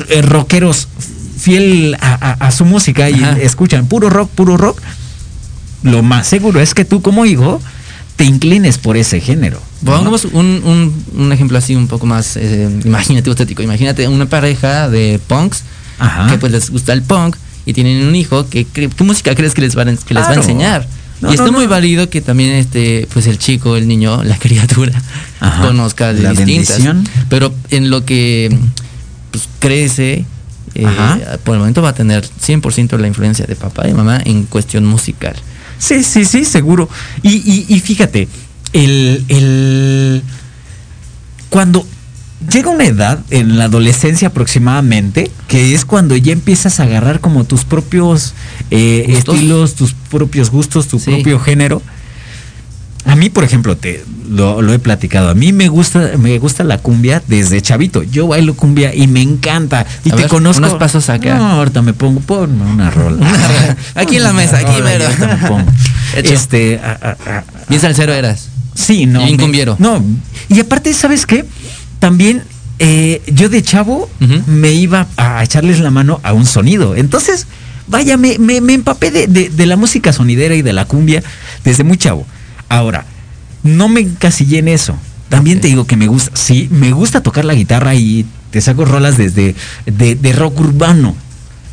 eh, 0.10 0.22
rockeros 0.22 0.88
fiel 1.40 1.98
a, 2.00 2.14
a- 2.40 2.48
a 2.48 2.52
su 2.52 2.66
música 2.66 3.10
y 3.10 3.16
Ajá. 3.16 3.38
escuchan 3.40 3.88
puro 3.88 4.10
rock, 4.12 4.30
puro 4.30 4.58
rock, 4.58 4.80
lo 5.84 6.04
más 6.04 6.28
seguro 6.28 6.60
es 6.62 6.76
que 6.76 6.86
tú 6.86 7.02
como 7.02 7.26
hijo 7.26 7.60
te 8.22 8.26
inclines 8.26 8.78
por 8.78 8.98
ese 8.98 9.20
género. 9.20 9.60
¿no? 9.82 9.92
Pongamos 9.94 10.26
un, 10.26 10.62
un, 10.64 11.04
un 11.18 11.32
ejemplo 11.32 11.58
así 11.58 11.76
un 11.76 11.88
poco 11.88 12.06
más 12.06 12.38
eh, 12.38 12.70
imaginativo 12.86 13.32
estético. 13.34 13.64
Imagínate 13.64 14.08
una 14.08 14.28
pareja 14.28 14.90
de 14.90 15.20
punks 15.28 15.64
Ajá. 16.00 16.30
que 16.30 16.38
pues 16.38 16.52
les 16.52 16.70
gusta 16.70 16.94
el 16.94 17.02
punk 17.02 17.36
y 17.66 17.74
tienen 17.74 18.06
un 18.08 18.16
hijo 18.16 18.48
que 18.50 18.66
¿qué, 18.66 18.90
qué 18.90 19.04
música 19.04 19.34
crees 19.36 19.54
que 19.54 19.62
les 19.62 19.78
va 19.78 19.82
a, 19.84 19.86
que 19.86 20.14
les 20.14 20.24
va 20.24 20.28
a 20.30 20.34
Claro. 20.34 20.42
enseñar? 20.42 20.88
No, 21.22 21.32
y 21.32 21.36
está 21.36 21.52
muy 21.52 21.68
válido 21.68 22.10
que 22.10 22.20
también 22.22 22.52
este 22.52 23.08
pues 23.14 23.28
el 23.28 23.38
chico, 23.38 23.76
el 23.78 23.88
niño, 23.88 24.24
la 24.24 24.38
criatura 24.40 24.94
Ajá. 25.40 25.62
conozca 25.68 26.14
de 26.14 26.24
La 26.24 26.32
distintas. 26.32 26.78
bendición. 26.84 27.08
Pero 27.30 27.54
en 27.70 27.90
lo 27.92 28.06
que 28.06 28.56
pues 29.32 29.48
crece 29.60 30.26
eh, 30.74 30.86
por 31.44 31.56
el 31.56 31.60
momento 31.60 31.82
va 31.82 31.90
a 31.90 31.94
tener 31.94 32.24
100% 32.26 32.98
la 32.98 33.08
influencia 33.08 33.46
de 33.46 33.56
papá 33.56 33.88
y 33.88 33.94
mamá 33.94 34.22
en 34.24 34.44
cuestión 34.44 34.86
musical. 34.86 35.36
Sí, 35.82 36.04
sí, 36.04 36.26
sí, 36.26 36.46
seguro. 36.46 36.88
Y, 37.24 37.30
y- 37.38 37.66
y 37.68 37.80
fíjate, 37.80 38.28
el, 38.72 39.26
el 39.30 40.22
cuando 41.50 41.86
llega 42.52 42.70
una 42.70 42.86
edad 42.86 43.20
en 43.32 43.58
la 43.58 43.66
adolescencia 43.66 44.28
aproximadamente 44.30 45.32
que 45.48 45.74
es 45.74 45.84
cuando 45.86 46.16
ya 46.16 46.34
empiezas 46.34 46.80
a 46.80 46.84
agarrar 46.84 47.20
como 47.20 47.44
tus 47.46 47.66
propios 47.66 48.34
eh, 48.70 49.06
estilos, 49.10 49.74
tus 49.76 49.94
propios 49.94 50.52
gustos, 50.52 50.88
tu 50.88 51.00
Sí. 51.00 51.12
propio 51.12 51.40
género. 51.40 51.82
A 53.06 53.16
mí, 53.16 53.30
por 53.30 53.44
ejemplo, 53.44 53.76
te 53.76 54.04
lo, 54.30 54.62
lo 54.62 54.74
he 54.74 54.80
platicado. 54.80 55.30
A 55.30 55.34
mí 55.34 55.52
me 55.54 55.68
gusta, 55.70 56.12
me 56.20 56.38
gusta 56.38 56.64
la 56.64 56.78
cumbia 56.78 57.22
desde 57.28 57.60
chavito. 57.62 58.04
Yo 58.04 58.28
bailo 58.28 58.54
cumbia 58.56 58.94
y 58.94 59.08
me 59.08 59.22
encanta. 59.22 59.86
Y 60.06 60.12
A 60.12 60.16
te 60.16 60.22
ver, 60.24 60.30
conozco. 60.30 60.60
unos 60.64 60.76
pasos 60.78 61.10
acá. 61.10 61.36
No, 61.36 61.48
ahorita 61.54 61.82
me 61.82 61.94
pongo, 61.94 62.20
ponme 62.20 62.64
una 62.64 62.92
rola. 62.92 63.26
Aquí 63.96 64.18
en 64.18 64.24
la 64.24 64.34
mesa, 64.34 64.58
aquí 64.58 64.72
Rola, 64.72 64.84
mero. 64.86 65.06
ahorita 65.08 65.28
me 65.38 65.48
pongo. 65.48 65.72
Hecho. 66.16 66.34
Este, 66.34 66.80
a- 66.80 66.92
a- 67.02 67.38
a- 67.38 67.44
Bien 67.70 67.82
salsero 67.82 68.14
eras. 68.14 68.50
Sí, 68.76 69.06
no. 69.08 69.22
Y 69.22 69.26
bien 69.26 69.38
cumbiero. 69.38 69.76
No. 69.80 70.04
Y 70.50 70.60
aparte, 70.60 70.94
¿sabes 70.94 71.26
qué? 71.26 71.44
También 72.00 72.44
eh, 72.80 73.22
yo 73.34 73.50
de 73.50 73.62
chavo 73.64 74.10
me 74.48 74.74
iba 74.74 75.08
a 75.18 75.44
echarles 75.44 75.80
la 75.80 75.90
mano 75.92 76.20
a 76.24 76.34
un 76.34 76.46
sonido. 76.46 76.96
Entonces, 76.96 77.48
vaya, 77.88 78.16
me, 78.18 78.38
me- 78.40 78.62
me 78.62 78.74
empapé 78.74 79.10
de, 79.12 79.28
de- 79.28 79.50
de 79.50 79.66
la 79.66 79.76
música 79.76 80.14
sonidera 80.14 80.54
y 80.56 80.62
de 80.62 80.74
la 80.74 80.86
cumbia 80.86 81.24
desde 81.64 81.84
muy 81.84 81.98
chavo. 81.98 82.26
Ahora, 82.72 83.06
no 83.64 83.90
me 83.90 84.00
encasillé 84.02 84.60
en 84.60 84.68
eso. 84.70 84.96
También 85.30 85.62
te 85.62 85.68
digo 85.68 85.86
que 85.86 85.98
me 85.98 86.08
gusta, 86.08 86.32
sí, 86.36 86.68
me 86.72 86.92
gusta 86.92 87.22
tocar 87.22 87.46
la 87.46 87.54
guitarra 87.54 87.96
y 87.96 88.26
te 88.50 88.62
saco 88.62 88.86
rolas 88.86 89.18
desde 89.18 89.56
de, 89.86 90.16
de 90.16 90.34
rock 90.34 90.60
urbano. 90.60 91.16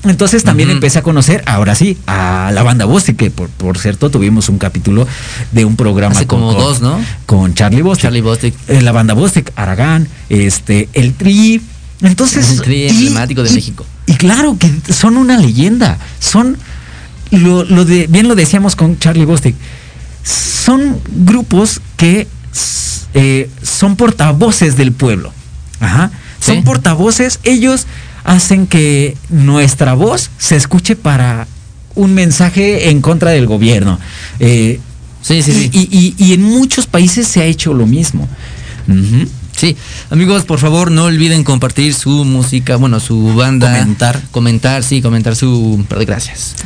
Entonces 0.04 0.44
también 0.44 0.68
Ujú. 0.68 0.76
empecé 0.76 1.00
a 1.00 1.02
conocer, 1.02 1.42
ahora 1.46 1.74
sí, 1.74 1.98
a 2.06 2.50
la 2.54 2.62
banda 2.62 2.84
Bostic, 2.84 3.16
que 3.16 3.30
por, 3.30 3.48
por 3.48 3.78
cierto 3.78 4.10
tuvimos 4.10 4.48
un 4.48 4.58
capítulo 4.58 5.08
de 5.50 5.64
un 5.64 5.74
programa 5.74 6.14
Hace 6.14 6.26
como 6.26 6.52
dos, 6.54 6.80
¿no? 6.80 7.00
con 7.26 7.54
Charlie 7.54 7.82
Bostic. 7.82 8.02
Charlie 8.04 8.20
Bostic. 8.20 8.54
Eh, 8.68 8.80
la 8.80 8.92
banda 8.92 9.14
Bostic, 9.14 9.52
Aragán, 9.56 10.06
este, 10.28 10.88
el 10.92 11.14
Tri. 11.14 11.60
Entonces. 12.00 12.50
El 12.50 12.62
Tri 12.62 12.88
emblemático 12.88 13.42
de 13.42 13.50
México. 13.50 13.84
Y 14.06 14.14
claro, 14.14 14.56
que 14.56 14.70
son 14.92 15.16
una 15.16 15.36
leyenda. 15.38 15.98
Son. 16.20 16.56
Lo, 17.30 17.64
lo 17.64 17.84
de, 17.84 18.06
bien 18.06 18.28
lo 18.28 18.34
decíamos 18.36 18.76
con 18.76 18.98
Charlie 18.98 19.24
Bostic. 19.24 19.56
Son 20.28 21.00
grupos 21.08 21.80
que 21.96 22.26
eh, 23.14 23.48
son 23.62 23.96
portavoces 23.96 24.76
del 24.76 24.92
pueblo. 24.92 25.32
Ajá. 25.80 26.10
Son 26.40 26.56
Sí. 26.56 26.62
portavoces. 26.62 27.40
Ellos 27.44 27.86
hacen 28.24 28.66
que 28.66 29.16
nuestra 29.30 29.94
voz 29.94 30.30
se 30.38 30.56
escuche 30.56 30.94
para 30.96 31.46
un 31.94 32.12
mensaje 32.14 32.90
en 32.90 33.00
contra 33.00 33.30
del 33.30 33.46
gobierno. 33.46 33.98
Eh, 34.38 34.80
Sí, 35.22 35.42
sí, 35.42 35.52
sí. 35.52 35.70
y, 35.72 35.88
y- 35.90 36.14
y 36.24 36.32
en 36.34 36.42
muchos 36.42 36.86
países 36.86 37.26
se 37.26 37.40
ha 37.40 37.44
hecho 37.44 37.72
lo 37.74 37.86
mismo. 37.86 38.28
Sí, 39.58 39.76
amigos, 40.10 40.44
por 40.44 40.60
favor 40.60 40.92
no 40.92 41.04
olviden 41.06 41.42
compartir 41.42 41.92
su 41.92 42.24
música, 42.24 42.76
bueno, 42.76 43.00
su 43.00 43.34
banda. 43.34 43.72
Comentar. 43.80 44.22
Comentar, 44.30 44.84
sí, 44.84 45.02
comentar 45.02 45.34
su. 45.34 45.84
Perdón, 45.88 46.06
gracias. 46.06 46.54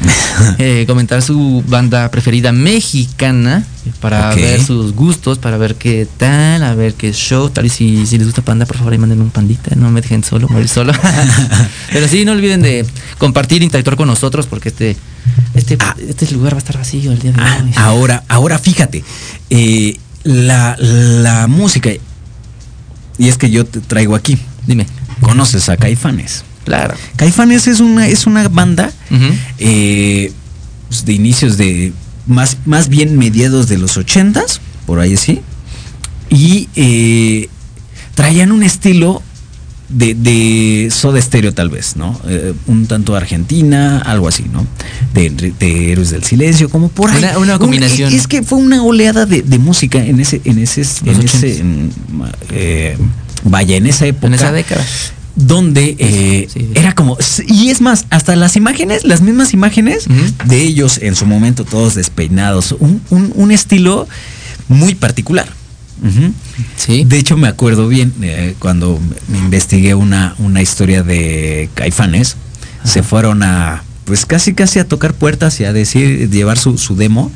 Eh, 0.59 0.85
comentar 0.87 1.20
su 1.22 1.62
banda 1.68 2.11
preferida 2.11 2.52
mexicana 2.52 3.64
para 4.00 4.35
ver 4.35 4.62
sus 4.64 4.94
gustos, 4.94 5.38
para 5.38 5.57
ver 5.59 5.74
qué 5.76 6.07
tal, 6.16 6.62
a 6.64 6.74
ver 6.74 6.94
qué 6.94 7.12
show, 7.12 7.50
tal 7.50 7.66
y 7.66 7.68
si, 7.68 8.07
si 8.07 8.16
les 8.18 8.26
gusta 8.26 8.42
panda, 8.42 8.64
por 8.66 8.76
favor 8.78 8.92
ahí 8.92 8.98
manden 8.98 9.20
un 9.20 9.31
pandita, 9.31 9.74
no 9.76 9.90
me 9.90 10.00
dejen 10.00 10.24
solo, 10.24 10.48
morir 10.48 10.68
solo. 10.68 10.92
Pero 11.92 12.09
sí, 12.09 12.24
no 12.24 12.33
olviden 12.33 12.62
de 12.62 12.87
compartir, 13.18 13.62
interactuar 13.62 13.96
con 13.96 14.09
nosotros 14.09 14.46
porque 14.46 14.70
este 14.70 14.96
este, 15.55 15.76
este 16.09 16.31
lugar 16.33 16.55
va 16.55 16.59
a 16.59 16.59
estar 16.59 16.78
vacío 16.78 17.12
el 17.12 17.18
día 17.18 17.33
de 17.33 17.40
Ah, 17.40 17.59
hoy. 17.62 17.70
ahora, 17.76 18.24
ahora 18.28 18.59
fíjate, 18.59 19.05
eh, 19.50 19.98
la, 20.24 20.76
la 20.78 21.46
música, 21.46 21.90
y 23.18 23.29
es 23.29 23.38
que 23.38 23.51
yo 23.51 23.64
te 23.64 23.81
traigo 23.81 24.14
aquí, 24.14 24.38
Dime. 24.66 24.87
conoces 25.20 25.68
a 25.68 25.77
Caifanes. 25.77 26.44
Claro. 26.64 26.94
Caifanes 27.16 27.66
es 27.66 27.81
una, 27.81 28.07
es 28.07 28.27
una 28.27 28.48
banda 28.48 28.92
eh, 29.59 30.33
pues, 30.88 31.05
de 31.05 31.12
inicios 31.12 31.57
de, 31.57 31.92
más, 32.27 32.59
más 32.66 32.88
bien 32.88 33.18
mediados 33.18 33.68
de 33.68 33.79
los 33.79 33.96
ochentas, 33.96 34.61
por 34.87 35.01
ahí 35.01 35.16
sí, 35.16 35.40
y 36.31 36.68
eh, 36.77 37.48
traían 38.14 38.53
un 38.53 38.62
estilo 38.62 39.22
de, 39.92 40.14
de 40.14 40.88
Soda 40.90 41.20
Stereo 41.20 41.52
tal 41.52 41.68
vez, 41.68 41.96
¿no? 41.96 42.18
Eh, 42.26 42.55
un 42.66 42.87
tanto 42.87 43.14
argentina, 43.14 43.98
algo 44.00 44.28
así, 44.28 44.44
¿no? 44.52 44.66
De, 45.14 45.31
de 45.31 45.92
Héroes 45.92 46.11
del 46.11 46.24
Silencio, 46.24 46.68
como 46.68 46.88
por 46.88 47.11
ahí. 47.11 47.18
Una- 47.18 47.38
una 47.38 47.59
combinación. 47.59 48.12
es 48.12 48.26
que 48.26 48.42
fue 48.42 48.59
una 48.59 48.83
oleada 48.83 49.26
de, 49.26 49.42
de 49.42 49.59
música 49.59 50.05
en 50.05 50.20
ese, 50.20 50.40
en 50.44 50.59
ese, 50.59 50.83
en 51.05 51.20
ese, 51.22 51.61
en, 51.61 51.90
eh, 52.50 52.96
vaya, 53.44 53.76
en 53.76 53.87
esa 53.87 54.07
época 54.07 54.26
En 54.28 54.35
esa 54.35 54.52
década. 54.52 54.85
donde 55.37 55.96
eh, 55.98 56.48
Sí, 56.52 56.61
sí. 56.61 56.68
era 56.74 56.94
como 56.94 57.16
y 57.46 57.68
es 57.70 57.81
más 57.81 58.07
hasta 58.11 58.37
las 58.37 58.57
imágenes 58.57 59.05
las 59.05 59.20
mismas 59.22 59.55
imágenes 59.55 60.05
de 60.44 60.62
ellos 60.62 60.98
en 61.02 61.14
su 61.16 61.24
momento 61.26 61.64
todos 61.64 61.94
despeinados 61.94 62.72
un, 62.78 63.00
un- 63.11 63.33
un 63.35 63.50
estilo 63.50 64.07
muy 64.68 64.94
particular 64.94 65.48
Ujú. 66.02 66.33
Sí. 66.77 67.05
de 67.05 67.19
hecho 67.19 67.37
me 67.37 67.49
acuerdo 67.49 67.88
bien 67.88 68.12
eh, 68.23 68.55
cuando 68.59 68.99
me 69.29 69.38
investigué 69.38 69.95
una, 69.95 70.35
una 70.38 70.61
historia 70.62 71.03
de 71.03 71.71
caifanes 71.75 72.37
se 72.85 73.03
fueron 73.03 73.43
a 73.43 73.83
pues 74.05 74.27
casi 74.27 74.53
casi 74.55 74.79
a 74.81 74.87
tocar 74.88 75.15
puertas 75.15 75.61
y 75.61 75.65
a 75.65 75.73
decir 75.73 76.29
llevar 76.31 76.59
su, 76.59 76.77
su 76.79 76.97
demo 76.97 77.31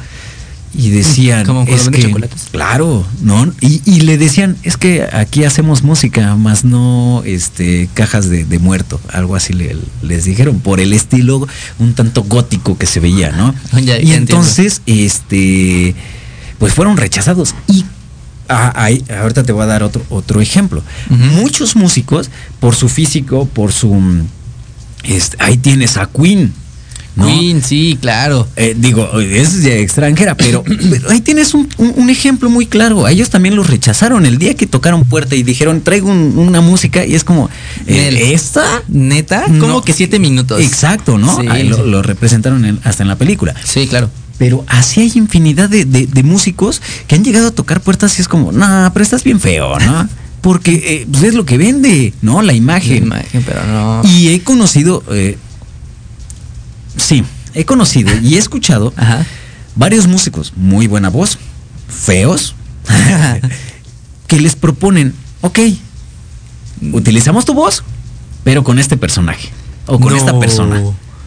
y 0.75 0.91
decían 0.91 1.47
Como 1.47 1.63
es 1.63 1.89
que 1.89 2.03
chocolates. 2.03 2.49
claro 2.51 3.07
no 3.23 3.51
y, 3.63 3.81
y 3.87 4.01
le 4.01 4.19
decían 4.19 4.57
es 4.65 4.77
que 4.77 5.05
aquí 5.11 5.45
hacemos 5.45 5.83
música 5.83 6.35
más 6.37 6.65
no 6.65 7.23
este 7.25 7.89
cajas 7.95 8.29
de, 8.29 8.45
de 8.45 8.59
muerto 8.59 9.01
algo 9.11 9.37
así 9.37 9.55
le- 9.55 9.77
les 10.03 10.25
dijeron 10.25 10.59
por 10.61 10.81
el 10.81 10.93
estilo 10.93 11.47
un 11.79 11.95
tanto 11.95 12.25
gótico 12.25 12.77
que 12.77 12.85
se 12.87 13.01
veía 13.01 13.31
no 13.33 13.55
Ya- 13.81 13.99
y 14.01 14.13
entonces 14.13 14.83
este 14.87 15.95
pues 16.59 16.73
fueron 16.73 16.97
rechazados. 16.97 17.55
Y 17.69 17.85
ah, 18.49 18.73
ahí, 18.77 19.05
ahorita 19.21 19.43
te 19.45 19.53
voy 19.53 19.63
a 19.63 19.67
dar 19.67 19.83
otro 19.83 20.03
otro 20.11 20.41
ejemplo 20.41 20.83
muchos 21.09 21.77
músicos 21.77 22.31
por 22.61 22.75
su 22.75 22.89
físico 22.89 23.47
por 23.47 23.73
su 23.73 23.95
este, 25.05 25.37
ahí 25.41 25.57
tienes 25.57 25.97
a 25.97 26.07
Queen 26.07 26.53
¿no? 27.15 27.27
Queen, 27.29 27.63
sí, 27.63 27.97
claro. 27.99 28.47
Eh, 28.57 28.75
digo, 28.77 29.19
es 29.21 29.65
extranjera, 29.65 30.37
pero, 30.37 30.63
pero 30.91 31.09
ahí 31.09 31.23
tienes 31.23 31.55
un, 31.55 31.67
un- 31.79 31.95
un 31.97 32.11
ejemplo 32.11 32.51
muy 32.51 32.67
claro. 32.67 33.07
A 33.07 33.11
ellos 33.11 33.31
también 33.31 33.57
los 33.57 33.71
rechazaron 33.71 34.27
el 34.27 34.37
día 34.37 34.53
que 34.53 34.67
tocaron 34.67 35.03
puerta 35.05 35.35
y 35.35 35.43
dijeron, 35.43 35.81
traigo 35.81 36.11
un- 36.11 36.35
una 36.37 36.61
música 36.61 37.07
y 37.07 37.15
es 37.15 37.25
como, 37.25 37.49
eh. 37.87 38.33
¿esta? 38.35 38.83
Neta, 38.89 39.47
No. 39.49 39.61
como 39.61 39.83
que 39.83 39.95
siete 39.95 40.19
minutos. 40.19 40.61
Exacto, 40.61 41.17
¿no? 41.17 41.41
Sí, 41.41 41.47
Ahí 41.49 41.67
lo, 41.67 42.03
representaron 42.03 42.67
en- 42.67 42.81
hasta 42.85 43.03
en 43.03 43.09
la 43.09 43.17
película. 43.17 43.55
Sí, 43.65 43.87
claro. 43.87 44.11
Pero 44.39 44.65
así 44.69 45.01
hay 45.01 45.13
infinidad 45.15 45.69
de, 45.71 45.85
de- 45.85 46.07
de 46.07 46.23
músicos 46.23 46.83
que 47.07 47.15
han 47.15 47.25
llegado 47.25 47.49
a 47.49 47.51
tocar 47.53 47.81
puertas 47.81 48.19
y 48.19 48.23
es 48.23 48.29
como, 48.29 48.53
nah, 48.53 48.91
pero 48.91 49.03
estás 49.03 49.25
bien 49.25 49.41
feo, 49.41 49.79
¿no? 49.79 50.09
Porque 50.43 50.75
eh, 51.03 51.07
pues 51.11 51.25
es 51.25 51.35
lo 51.35 51.45
que 51.45 51.57
vende, 51.59 52.13
¿no? 52.23 52.43
La 52.43 52.53
imagen. 52.53 53.05
Imagen, 53.05 53.43
pero 53.45 53.65
no. 53.67 54.03
Y 54.05 54.29
he 54.29 54.43
conocido, 54.43 55.03
eh, 55.11 55.37
sí, 56.97 57.25
he 57.55 57.65
conocido 57.65 58.13
y 58.23 58.35
he 58.37 58.39
escuchado 58.39 58.93
Ajá. 58.97 59.25
varios 59.75 60.07
músicos, 60.07 60.53
muy 60.57 60.87
buena 60.87 61.09
voz, 61.09 61.39
feos, 61.89 62.55
que 64.29 64.41
les 64.41 64.55
proponen, 64.55 65.15
ok, 65.41 65.59
utilizamos 66.93 67.45
tu 67.45 67.55
voz, 67.55 67.83
pero 68.45 68.63
con 68.63 68.79
este 68.79 68.97
personaje 68.97 69.49
o 69.87 69.99
con 69.99 70.13
No. 70.13 70.19
esta 70.19 70.39
persona. 70.39 70.83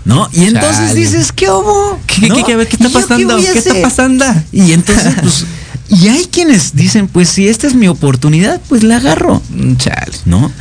¿No? 0.09 0.27
Y 0.33 0.45
entonces 0.45 0.87
Chale. 0.89 0.99
dices, 0.99 1.31
¿qué 1.31 1.49
hubo? 1.51 1.99
¿Qué, 2.07 2.27
¿No? 2.29 2.35
qué, 2.35 2.43
qué, 2.43 2.53
a 2.53 2.57
ver, 2.57 2.67
¿qué 2.67 2.77
está 2.77 2.87
¿Y 2.87 2.91
yo 2.91 2.99
pasando? 2.99 3.37
¿Qué 3.37 3.57
está 3.59 3.73
pasando? 3.81 4.25
Y 4.51 4.71
entonces, 4.71 5.13
pues, 5.21 5.45
y 6.01 6.07
hay 6.07 6.25
quienes 6.25 6.75
dicen, 6.75 7.07
pues 7.07 7.29
si 7.29 7.47
esta 7.47 7.67
es 7.67 7.75
mi 7.75 7.87
oportunidad, 7.87 8.59
pues 8.67 8.81
la 8.83 8.97
agarro, 8.97 9.39
Mm, 9.49 9.75
Chale. 9.75 10.11
¿no? 10.25 10.51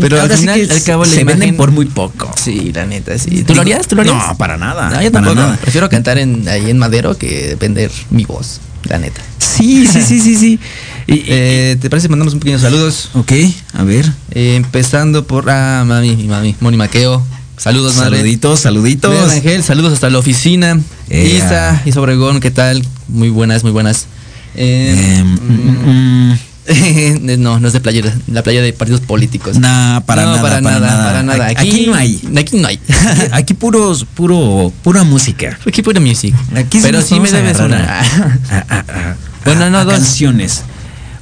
Pero 0.00 0.20
al 0.22 0.30
sí 0.30 0.36
final, 0.38 0.66
que 0.66 0.72
al 0.72 0.82
cabo, 0.84 1.04
la 1.04 1.10
se 1.10 1.24
venden 1.24 1.56
por 1.56 1.72
muy 1.72 1.84
poco. 1.84 2.30
Sí, 2.42 2.70
la 2.72 2.86
neta, 2.86 3.18
sí. 3.18 3.42
¿Tú 3.42 3.54
lo 3.54 3.60
harías? 3.62 3.86
¿Tú 3.88 3.96
lo 3.96 4.02
harías? 4.02 4.16
No, 4.28 4.36
para 4.38 4.56
nada. 4.56 4.88
No, 4.88 5.02
yo 5.02 5.10
tampoco. 5.12 5.34
nada. 5.34 5.56
Prefiero 5.56 5.88
cantar 5.90 6.16
en, 6.18 6.48
ahí 6.48 6.70
en 6.70 6.78
Madero 6.78 7.18
que 7.18 7.56
vender 7.60 7.90
mi 8.10 8.24
voz, 8.24 8.60
la 8.84 8.98
neta. 8.98 9.20
Sí, 9.38 9.86
sí, 9.88 10.00
sí, 10.00 10.20
sí, 10.20 10.36
sí. 10.36 10.58
Y- 11.06 11.24
Eh, 11.26 11.76
¿Te 11.80 11.90
parece 11.90 12.08
mandamos 12.08 12.32
un 12.34 12.40
pequeño 12.40 12.58
saludos? 12.60 13.10
ok, 13.14 13.32
a 13.74 13.82
ver. 13.82 14.10
Eh, 14.30 14.54
empezando 14.54 15.26
por, 15.26 15.50
ah, 15.50 15.82
mami, 15.84 16.14
mi 16.16 16.28
mami, 16.28 16.54
Moni 16.60 16.76
Maqueo. 16.76 17.26
Saludos, 17.60 17.96
madre. 17.96 18.16
Saluditos, 18.18 18.60
saluditos. 18.60 19.10
Bea 19.10 19.30
Ángel, 19.36 19.62
saludos 19.62 19.92
hasta 19.92 20.08
la 20.08 20.18
oficina. 20.18 20.80
Ea. 21.10 21.22
Isa 21.24 21.82
y 21.84 21.96
Obregón, 21.98 22.40
¿qué 22.40 22.50
tal? 22.50 22.82
Muy 23.08 23.28
buenas, 23.28 23.62
muy 23.64 23.72
buenas. 23.72 24.06
Eh, 24.54 25.20
Eh, 25.20 25.24
mm, 25.24 26.30
mm, 26.30 26.38
no, 27.42 27.60
no 27.60 27.66
es 27.68 27.74
de 27.74 27.80
playa, 27.80 28.02
la 28.28 28.42
playa 28.42 28.62
de 28.62 28.72
partidos 28.72 29.02
políticos. 29.02 29.58
Nah, 29.58 30.00
para 30.00 30.22
no, 30.24 30.30
nada, 30.36 30.42
para, 30.42 30.62
para 30.62 30.78
nada, 30.80 30.86
nada. 30.90 31.04
para 31.04 31.22
nada. 31.22 31.46
Aquí- 31.48 31.86
no 31.86 31.94
hay. 31.94 32.20
Aquí 32.38 32.56
no 32.58 32.68
hay. 32.68 32.80
Aquí 33.32 33.52
puros, 33.54 34.06
puro, 34.14 34.72
pura 34.82 35.02
música. 35.04 35.58
Aquí 35.66 35.82
pura 35.82 36.00
music. 36.00 36.34
Aquí 36.56 36.78
Pero 36.80 37.02
sí 37.02 37.20
me 37.20 37.30
debes 37.30 37.58
una. 37.60 38.02
Bueno, 39.44 39.68
no, 39.70 39.84
dos. 39.84 39.94
canciones. 39.94 40.62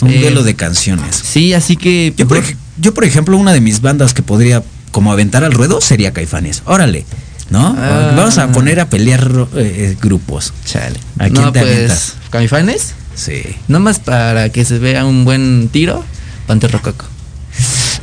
Un 0.03 0.11
Eh, 0.11 0.21
duelo 0.21 0.43
de 0.45 0.55
canciones. 0.55 1.17
Sí, 1.17 1.53
así 1.55 1.77
que. 1.77 2.13
Yo 2.17 2.27
por, 2.29 2.39
ej- 2.39 2.57
yo, 2.81 2.93
por 2.95 3.05
ejemplo, 3.05 3.37
una 3.37 3.53
de 3.53 3.61
mis 3.61 3.81
bandas 3.81 4.13
que 4.13 4.23
podría 4.23 4.63
como 4.91 5.13
aventar 5.13 5.45
al 5.45 5.53
ruedo 5.53 5.81
sería 5.81 6.13
Caifanes. 6.13 6.63
Órale, 6.65 7.05
¿no? 7.51 7.75
Ah. 7.79 8.13
Vamos 8.17 8.39
a 8.39 8.51
poner 8.53 8.81
a 8.81 8.89
pelear 8.89 9.47
eh, 9.57 9.97
grupos. 10.01 10.53
Chale. 10.65 10.99
¿A 11.19 11.25
quién 11.25 11.35
no, 11.35 11.53
te 11.53 11.61
pues. 11.61 11.73
avientas? 11.73 12.15
¿Caifanes? 12.31 12.95
Sí. 13.15 13.43
Nomás 13.69 13.99
para 13.99 14.51
que 14.51 14.65
se 14.65 14.79
vea 14.79 15.05
un 15.05 15.25
buen 15.25 15.69
tiro, 15.73 16.05
Panteón 16.47 16.73
Rococo. 16.73 17.07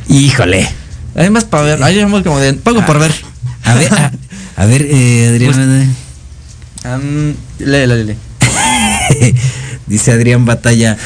Híjole. 0.08 0.68
Además, 1.14 1.44
para 1.44 1.62
ver. 1.62 1.82
Ahí 1.82 1.98
vamos 2.02 2.22
como 2.22 2.38
de. 2.38 2.54
Pago 2.54 2.84
por 2.84 2.98
ver. 2.98 3.12
A 3.64 3.74
ver, 3.74 3.92
a, 3.94 4.12
a 4.56 4.66
ver, 4.66 4.86
eh, 4.88 5.28
Adrián. 5.30 5.86
Lee, 7.58 7.86
lee, 7.86 8.04
lee. 8.04 8.16
Dice 9.86 10.12
Adrián 10.12 10.44
Batalla. 10.44 10.96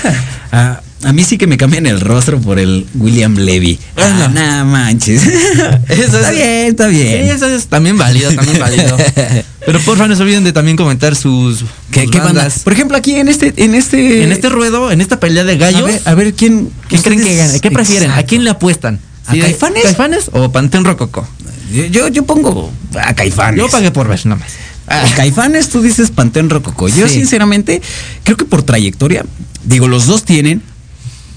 "Ah, 0.53 0.81
a 1.02 1.12
mí 1.12 1.24
sí 1.24 1.38
que 1.38 1.46
me 1.46 1.56
cambian 1.56 1.86
el 1.86 2.00
rostro 2.00 2.40
por 2.40 2.58
el 2.58 2.86
William 2.94 3.34
Levy. 3.36 3.78
Ah, 3.96 4.28
no 4.32 4.64
manches. 4.66 5.22
Eso 5.88 6.02
está 6.02 6.30
es- 6.30 6.36
bien, 6.36 6.66
está 6.66 6.86
bien. 6.88 7.24
Sí, 7.24 7.30
eso 7.30 7.46
es 7.48 7.66
también 7.66 7.96
válido, 7.96 8.32
también 8.34 8.58
válido. 8.58 8.96
Pero 9.66 9.80
porfa, 9.80 10.06
no 10.08 10.16
se 10.16 10.22
olviden 10.22 10.44
de 10.44 10.52
también 10.52 10.76
comentar 10.76 11.14
sus, 11.16 11.64
¿Qué, 11.90 12.02
sus 12.02 12.10
qué 12.10 12.18
banda? 12.18 12.40
bandas. 12.42 12.60
Por 12.60 12.72
ejemplo, 12.72 12.96
aquí 12.96 13.14
en 13.14 13.28
este, 13.28 13.52
en 13.56 13.74
este, 13.74 14.22
En 14.24 14.32
este 14.32 14.48
ruedo, 14.48 14.90
en 14.90 15.00
esta 15.00 15.18
pelea 15.20 15.44
de 15.44 15.56
gallos, 15.56 15.82
a 15.82 15.84
ver, 15.84 16.02
a 16.04 16.14
ver 16.14 16.34
quién, 16.34 16.70
¿quién 16.88 17.02
creen 17.02 17.22
que 17.22 17.36
gane? 17.36 17.60
¿Qué 17.60 17.70
prefieren? 17.70 18.10
¿A 18.10 18.22
quién 18.24 18.44
le 18.44 18.50
apuestan? 18.50 19.00
¿A 19.26 19.32
¿Sí 19.32 19.38
de- 19.38 19.44
Caifanes? 19.46 19.82
¿Caifanes 19.84 20.30
o 20.32 20.50
Panteón 20.52 20.84
Rococo? 20.84 21.26
Yo, 21.92 22.08
yo, 22.08 22.24
pongo 22.24 22.72
a 23.00 23.14
Caifanes. 23.14 23.58
Yo 23.60 23.68
pagué 23.70 23.90
por 23.90 24.08
ver, 24.08 24.24
nomás. 24.26 24.50
A 24.86 25.04
Caifanes, 25.14 25.68
tú 25.68 25.80
dices 25.82 26.10
Panteón 26.10 26.50
Rococó. 26.50 26.88
Yo, 26.88 27.06
Sí. 27.06 27.14
sinceramente, 27.14 27.80
creo 28.24 28.36
que 28.36 28.44
por 28.44 28.62
trayectoria, 28.64 29.24
digo, 29.64 29.86
los 29.86 30.06
dos 30.06 30.24
tienen, 30.24 30.62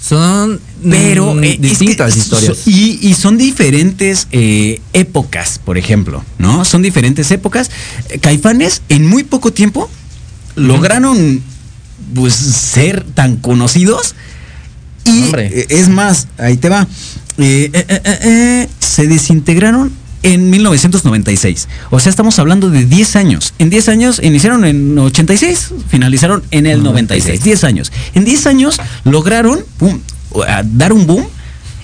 Son 0.03 0.59
pero 0.89 1.33
mm, 1.33 1.43
eh, 1.45 1.49
es 1.51 1.55
que 1.55 1.67
distintas 1.69 2.17
historias. 2.17 2.67
y, 2.67 2.99
y 3.01 3.13
son 3.13 3.37
diferentes 3.37 4.27
eh, 4.31 4.81
épocas, 4.91 5.59
por 5.63 5.77
ejemplo, 5.77 6.23
¿no? 6.39 6.65
Son 6.65 6.81
diferentes 6.81 7.31
épocas. 7.31 7.71
Caifanes, 8.19 8.81
en 8.89 9.07
muy 9.07 9.23
poco 9.23 9.53
tiempo, 9.53 9.89
lograron 10.55 11.41
pues 12.13 12.33
ser 12.33 13.03
tan 13.13 13.37
conocidos. 13.37 14.13
Y 15.05 15.23
Hombre. 15.23 15.47
eh, 15.59 15.67
es 15.69 15.87
más, 15.87 16.27
ahí 16.37 16.57
te 16.57 16.67
va. 16.67 16.85
Eh, 17.37 18.67
se 18.79 19.07
desintegraron 19.07 19.91
en 20.23 20.49
1996. 20.49 21.67
O 21.91 21.99
sea, 21.99 22.09
estamos 22.09 22.39
hablando 22.39 22.69
de 22.69 22.85
10 22.85 23.15
años. 23.15 23.53
En 23.59 23.69
10 23.69 23.89
años 23.89 24.19
iniciaron 24.23 24.65
en 24.65 24.97
86, 24.97 25.69
finalizaron 25.89 26.43
en 26.51 26.65
el 26.65 26.81
96. 26.83 27.43
10 27.43 27.63
años. 27.63 27.91
En 28.15 28.25
10 28.25 28.47
años 28.47 28.79
lograron 29.03 29.59
dar 30.65 30.93
un 30.93 31.05
boom 31.05 31.25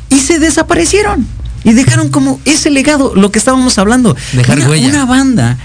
y 0.10 0.20
se 0.20 0.40
desaparecieron. 0.40 1.28
Y 1.64 1.74
dejaron 1.74 2.10
como 2.10 2.40
ese 2.46 2.70
legado, 2.70 3.14
lo 3.16 3.32
que 3.32 3.40
estábamos 3.40 3.78
hablando. 3.78 4.16
Dejar 4.32 4.58
una, 4.60 4.70
huella. 4.70 4.88
Una 4.88 5.06
banda 5.06 5.58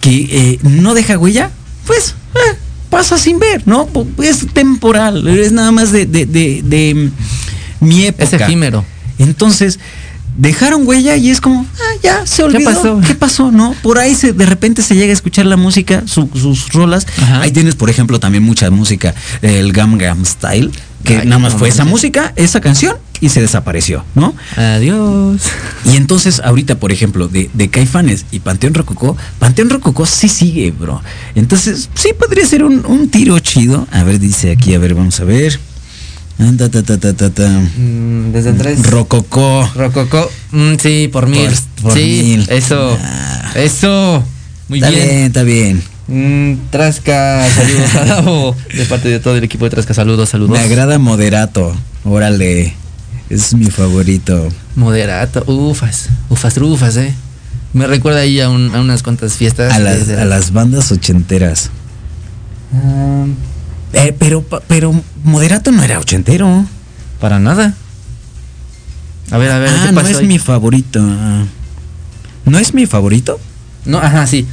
que 0.00 0.26
eh, 0.30 0.58
no 0.62 0.94
deja 0.94 1.18
huella, 1.18 1.50
pues 1.86 2.14
eh, 2.34 2.56
pasa 2.88 3.18
sin 3.18 3.38
ver, 3.38 3.62
¿no? 3.66 3.86
Es 4.22 4.46
temporal, 4.54 5.28
es 5.28 5.52
nada 5.52 5.70
más 5.70 5.92
de, 5.92 6.06
de, 6.06 6.24
de- 6.26 6.62
de, 6.64 6.94
mm, 7.80 7.86
mi 7.86 8.06
época. 8.06 8.24
Es 8.24 8.32
efímero. 8.32 8.84
Entonces, 9.18 9.78
dejaron 10.36 10.86
huella 10.86 11.16
y 11.16 11.30
es 11.30 11.40
como, 11.40 11.66
ah, 11.74 11.96
ya, 12.02 12.26
se 12.26 12.42
olvidó. 12.42 12.70
pasó? 12.70 13.00
¿Qué 13.06 13.14
pasó? 13.14 13.50
No, 13.52 13.74
por 13.82 13.98
ahí 13.98 14.14
se, 14.14 14.32
de 14.32 14.46
repente 14.46 14.82
se 14.82 14.94
llega 14.94 15.10
a 15.10 15.14
escuchar 15.14 15.46
la 15.46 15.56
música, 15.56 16.02
su- 16.06 16.30
sus 16.34 16.72
rolas. 16.72 17.06
Ajá. 17.18 17.42
Ahí 17.42 17.50
tienes, 17.52 17.74
por 17.74 17.90
ejemplo, 17.90 18.18
también 18.20 18.42
mucha 18.44 18.70
música, 18.70 19.14
el 19.42 19.72
Gangnam 19.72 20.24
Style, 20.24 20.70
que 21.04 21.18
Ay, 21.18 21.26
nada 21.26 21.38
más 21.40 21.52
no 21.54 21.58
fue 21.58 21.68
esa 21.68 21.84
música, 21.84 22.32
esa 22.36 22.60
canción 22.60 22.96
y 23.20 23.28
se 23.28 23.40
desapareció, 23.40 24.04
¿no? 24.14 24.34
Adiós. 24.56 25.42
Y 25.84 25.96
entonces, 25.96 26.40
ahorita, 26.44 26.76
por 26.78 26.92
ejemplo, 26.92 27.28
de, 27.28 27.50
de 27.52 27.68
Caifanes 27.70 28.24
y 28.30 28.40
Panteón 28.40 28.74
Rococó, 28.74 29.16
Panteón 29.38 29.70
Rococó 29.70 30.06
sí 30.06 30.28
sigue, 30.28 30.70
bro. 30.70 31.02
Entonces, 31.34 31.88
sí 31.94 32.10
podría 32.18 32.46
ser 32.46 32.64
un, 32.64 32.84
un 32.86 33.08
tiro 33.08 33.38
chido. 33.40 33.86
A 33.92 34.02
ver, 34.04 34.18
dice 34.18 34.50
aquí, 34.52 34.74
a 34.74 34.78
ver, 34.78 34.94
vamos 34.94 35.18
a 35.20 35.24
ver. 35.24 35.58
Ta, 36.42 37.30
ta. 37.30 37.48
Mm, 37.76 38.32
desde 38.32 38.50
el 38.50 38.58
3. 38.58 38.86
Rococó. 38.90 39.68
Rococó. 39.74 40.28
Mm, 40.50 40.74
sí, 40.82 41.08
por 41.12 41.26
mil. 41.28 41.46
Por- 41.48 41.82
por 41.82 41.92
sí, 41.94 42.22
mil. 42.24 42.46
eso. 42.50 42.98
Eso. 43.54 44.24
Muy 44.68 44.78
está 44.78 44.90
bien. 44.90 45.02
bien, 45.08 45.22
está 45.26 45.42
bien. 45.42 45.82
Mm, 46.08 46.70
Trasca, 46.70 47.48
saludos 47.54 47.94
a 47.94 48.04
Davo. 48.06 48.56
De 48.74 48.84
parte 48.86 49.08
de 49.08 49.20
todo 49.20 49.36
el 49.36 49.44
equipo 49.44 49.64
de 49.66 49.70
Trasca, 49.70 49.94
saludos, 49.94 50.30
saludos. 50.30 50.52
Me 50.58 50.64
agrada 50.64 50.98
Moderato. 50.98 51.74
Órale. 52.04 52.74
Es 53.30 53.54
mi 53.54 53.66
favorito. 53.70 54.48
Moderato, 54.74 55.44
ufas, 55.46 56.08
ufas 56.28 56.54
trufas, 56.54 56.96
eh. 56.96 57.14
Me 57.72 57.86
recuerda 57.86 58.20
ahí 58.20 58.40
a, 58.40 58.50
un- 58.50 58.74
a 58.74 58.80
unas 58.80 59.02
cuantas 59.02 59.34
fiestas. 59.34 59.72
A 59.72 59.78
las, 59.78 60.08
a 60.08 60.24
las 60.24 60.52
bandas 60.52 60.90
ochenteras. 60.92 61.70
Ah, 62.74 63.24
Eh, 63.92 64.14
pero, 64.18 64.42
pero 64.68 64.94
Moderato 65.24 65.70
no 65.72 65.82
era 65.82 65.98
ochentero. 65.98 66.64
para 67.20 67.38
nada. 67.38 67.74
A 69.30 69.38
ver, 69.38 69.50
a 69.52 69.58
ver, 69.58 69.68
Ah, 69.70 69.82
¿qué 69.86 69.92
no 69.92 70.00
pasó 70.00 70.10
es 70.12 70.16
ahí? 70.18 70.26
mi 70.26 70.38
favorito. 70.38 71.00
¿No 72.44 72.58
es 72.58 72.74
mi 72.74 72.86
favorito? 72.86 73.38
No, 73.84 73.98
ajá, 73.98 74.26
sí. 74.26 74.46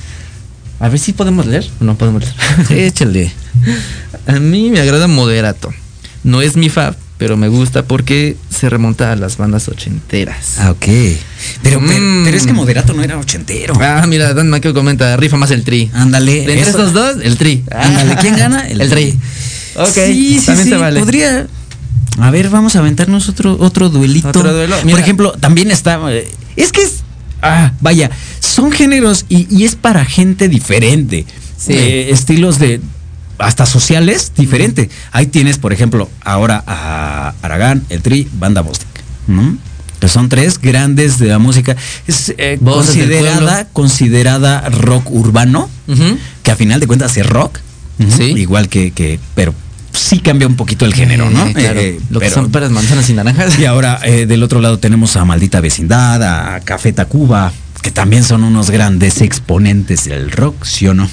A 0.79 0.87
ver 0.87 0.99
si 0.99 1.11
podemos 1.13 1.45
leer 1.45 1.67
o 1.81 1.83
no 1.83 1.95
podemos 1.97 2.23
leer. 2.69 2.71
Échale. 2.87 3.31
A 4.27 4.33
mí 4.39 4.69
me 4.69 4.79
agrada 4.79 5.07
Moderato. 5.07 5.73
No 6.23 6.41
es 6.41 6.55
mi 6.55 6.69
fab, 6.69 6.95
pero 7.17 7.35
me 7.37 7.47
gusta 7.47 7.83
porque 7.83 8.37
se 8.49 8.69
remonta 8.69 9.11
a 9.11 9.15
las 9.15 9.37
bandas 9.37 9.67
ochenteras. 9.67 10.55
Ah, 10.59 10.71
ok. 10.71 10.85
Pero, 11.63 11.79
pero, 11.81 11.81
Mm. 11.81 12.23
pero 12.25 12.37
es 12.37 12.45
que 12.45 12.53
Moderato 12.53 12.93
no 12.93 13.03
era 13.03 13.17
ochentero. 13.17 13.73
Ah, 13.81 14.05
mira, 14.07 14.33
Dan 14.33 14.49
Maqueo 14.49 14.73
comenta, 14.73 15.17
rifa 15.17 15.35
más 15.37 15.51
el 15.51 15.63
tri. 15.63 15.89
Ándale. 15.93 16.31
De 16.33 16.39
entre 16.41 16.61
eso- 16.61 16.69
estos 16.69 16.93
dos, 16.93 17.17
el 17.23 17.37
tri. 17.37 17.63
Ándale, 17.71 18.15
¿quién 18.21 18.37
gana? 18.37 18.67
El, 18.67 18.87
tri. 18.89 19.17
Ok, 19.75 19.87
sí, 19.93 20.39
sí, 20.39 20.45
también 20.45 20.65
sí, 20.65 20.71
te 20.71 20.77
vale. 20.77 20.99
podría. 20.99 21.47
A 22.19 22.31
ver, 22.31 22.49
vamos 22.49 22.75
a 22.75 22.79
aventarnos 22.79 23.29
otro, 23.29 23.57
otro 23.59 23.89
duelito. 23.89 24.27
Otro 24.29 24.51
duelo, 24.53 24.75
Por 24.81 24.99
ejemplo, 24.99 25.31
también 25.33 25.71
está. 25.71 25.99
eh, 26.11 26.29
Es 26.55 26.71
que 26.71 26.81
es. 26.81 27.03
Ah, 27.41 27.71
vaya, 27.79 28.09
son 28.41 28.71
géneros 28.71 29.25
y, 29.29 29.47
y 29.55 29.63
es 29.63 29.75
para 29.75 30.03
gente 30.03 30.49
diferente. 30.49 31.25
Sí. 31.57 31.73
Eh, 31.73 32.09
estilos 32.11 32.59
de. 32.59 32.81
Hasta 33.37 33.65
sociales 33.65 34.33
diferente. 34.35 34.89
Ahí 35.13 35.27
tienes, 35.27 35.57
por 35.57 35.71
ejemplo, 35.71 36.09
ahora 36.25 36.61
a 36.67 37.33
Aragán, 37.41 37.85
el 37.87 38.01
Tri, 38.01 38.27
Banda 38.33 38.59
Bostic. 38.59 38.87
¿no? 39.27 39.57
Son 40.07 40.27
tres 40.27 40.59
grandes 40.59 41.19
de 41.19 41.27
la 41.27 41.39
música. 41.39 41.77
Es 42.07 42.33
eh, 42.37 42.57
considerada, 43.71 44.67
rock 44.69 45.09
urbano 45.11 45.69
que 46.43 46.51
a 46.51 46.55
final 46.57 46.79
de 46.81 46.87
cuentas 46.87 47.15
es 47.15 47.25
rock. 47.25 47.59
Sí. 48.15 48.23
Igual 48.37 48.69
que, 48.69 48.91
que, 48.91 49.19
pero 49.35 49.53
sí 49.91 50.19
cambia 50.19 50.47
un 50.47 50.55
poquito 50.55 50.85
el 50.85 50.93
género, 50.93 51.29
¿no? 51.29 51.47
Eh, 51.47 51.53
claro, 51.53 51.79
Eh, 51.79 51.99
lo 52.09 52.19
que 52.19 52.29
son 52.29 52.51
peras, 52.51 52.71
manzanas 52.71 53.09
y 53.09 53.13
naranjas. 53.13 53.59
Y 53.59 53.65
ahora 53.65 53.99
eh, 54.03 54.25
del 54.25 54.43
otro 54.43 54.61
lado 54.61 54.79
tenemos 54.79 55.15
a 55.17 55.25
Maldita 55.25 55.59
Vecindad, 55.59 56.21
a 56.55 56.59
Café 56.61 56.93
Tacuba, 56.93 57.51
que 57.81 57.91
también 57.91 58.23
son 58.23 58.43
unos 58.43 58.69
grandes 58.71 59.21
exponentes 59.21 60.05
del 60.05 60.31
rock, 60.31 60.63
¿sí 60.65 60.87
o 60.87 60.93
no? 60.93 61.09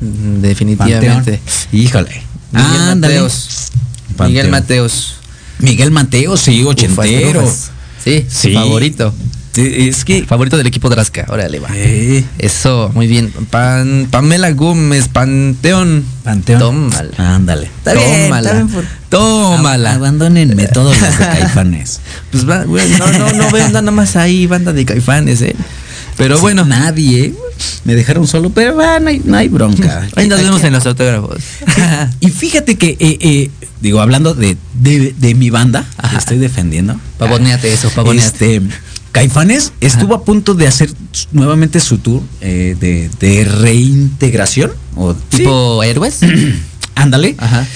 Mm, 0.00 0.40
Definitivamente. 0.40 1.08
Panteón. 1.38 1.40
Híjole. 1.72 2.22
Miguel 2.52 2.80
Ándale. 2.80 3.14
Mateos. 3.14 3.70
Panteón. 4.16 4.28
Miguel 4.28 4.50
Mateos. 4.50 5.16
Miguel 5.58 5.90
Mateo, 5.90 6.36
sí, 6.38 6.64
ochentero. 6.64 7.40
Ufas, 7.42 7.52
ufas. 7.52 7.70
Sí, 8.02 8.24
Sí. 8.30 8.54
favorito. 8.54 9.14
Es 9.56 10.04
que. 10.04 10.24
Favorito 10.24 10.56
del 10.56 10.66
equipo 10.66 10.88
Drasca. 10.88 11.26
Órale, 11.28 11.58
va. 11.58 11.68
Eh, 11.74 12.24
Eso, 12.38 12.90
muy 12.94 13.06
bien. 13.08 13.32
Pan, 13.50 14.06
Pamela 14.10 14.52
Gómez, 14.52 15.08
Panteón. 15.08 16.04
Panteón. 16.24 16.60
Tómala. 16.60 17.10
Ándale. 17.34 17.66
Está 17.66 17.94
Tómala. 17.94 18.52
bien 18.52 18.68
por- 18.68 18.84
Tómala. 19.08 19.92
Ab- 19.92 19.96
Abandónenme 19.96 20.68
todos 20.68 20.96
los 21.00 21.18
de 21.18 21.24
caifanes. 21.26 22.00
Pues 22.30 22.48
va, 22.48 22.62
güey, 22.64 22.88
no, 22.90 23.06
no, 23.10 23.32
no 23.32 23.50
vean 23.50 23.72
nada 23.72 23.90
más 23.90 24.14
ahí, 24.16 24.46
banda 24.46 24.72
de 24.72 24.84
caifanes, 24.84 25.42
eh. 25.42 25.56
Pero 26.16 26.36
Sí, 26.36 26.42
bueno, 26.42 26.64
nadie. 26.64 27.34
Me 27.84 27.94
dejaron 27.94 28.26
solo, 28.26 28.50
pero 28.50 28.76
va, 28.76 29.00
no, 29.00 29.08
hay, 29.08 29.20
no 29.24 29.36
hay 29.36 29.48
bronca. 29.48 30.06
ahí 30.16 30.28
nos 30.28 30.40
vemos 30.42 30.62
en 30.62 30.72
los 30.74 30.86
autógrafos. 30.86 31.38
Y 32.20 32.28
fíjate 32.30 32.76
que, 32.76 32.96
eh, 33.00 33.18
eh, 33.20 33.50
digo, 33.80 34.00
hablando 34.00 34.34
de, 34.34 34.56
de, 34.74 35.14
de 35.18 35.34
mi 35.34 35.50
banda, 35.50 35.84
que 36.10 36.16
estoy 36.16 36.38
defendiendo. 36.38 36.98
Pavoneate 37.18 37.72
eso, 37.72 37.90
pavoneate. 37.90 38.26
Este, 38.56 38.62
Caifanes 39.12 39.72
estuvo 39.80 40.14
a 40.14 40.24
punto 40.24 40.54
de 40.54 40.66
hacer 40.68 40.90
nuevamente 41.32 41.80
su 41.80 41.98
tour 41.98 42.22
eh, 42.40 42.76
de, 42.78 43.10
de 43.18 43.44
reintegración. 43.44 44.70
O, 44.96 45.14
Tipo 45.14 45.82
héroes. 45.82 46.20
ándale. 46.94 47.34
Ajá. 47.38 47.66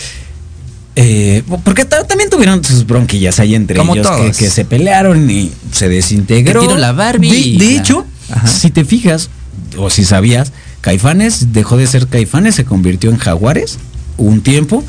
Eh, 0.96 1.42
porque 1.64 1.84
ta- 1.84 2.06
también 2.06 2.30
tuvieron 2.30 2.62
sus 2.64 2.86
bronquillas 2.86 3.40
ahí 3.40 3.56
entre 3.56 3.76
Como 3.76 3.94
ellos 3.94 4.06
que, 4.08 4.16
todos. 4.16 4.36
que 4.36 4.48
se 4.48 4.64
pelearon 4.64 5.28
y 5.28 5.50
se 5.72 5.88
desintegró. 5.88 6.60
Te 6.60 6.66
tiro 6.68 6.78
la 6.78 6.92
Barbie. 6.92 7.58
De, 7.58 7.64
de 7.64 7.76
hecho, 7.76 8.06
Ajá. 8.30 8.46
si 8.46 8.70
te 8.70 8.84
fijas, 8.84 9.28
o 9.76 9.90
si 9.90 10.04
sabías, 10.04 10.52
Caifanes 10.82 11.52
dejó 11.52 11.76
de 11.76 11.88
ser 11.88 12.06
Caifanes, 12.06 12.54
se 12.54 12.64
convirtió 12.64 13.10
en 13.10 13.16
Jaguares 13.16 13.78
un 14.18 14.40
tiempo 14.40 14.84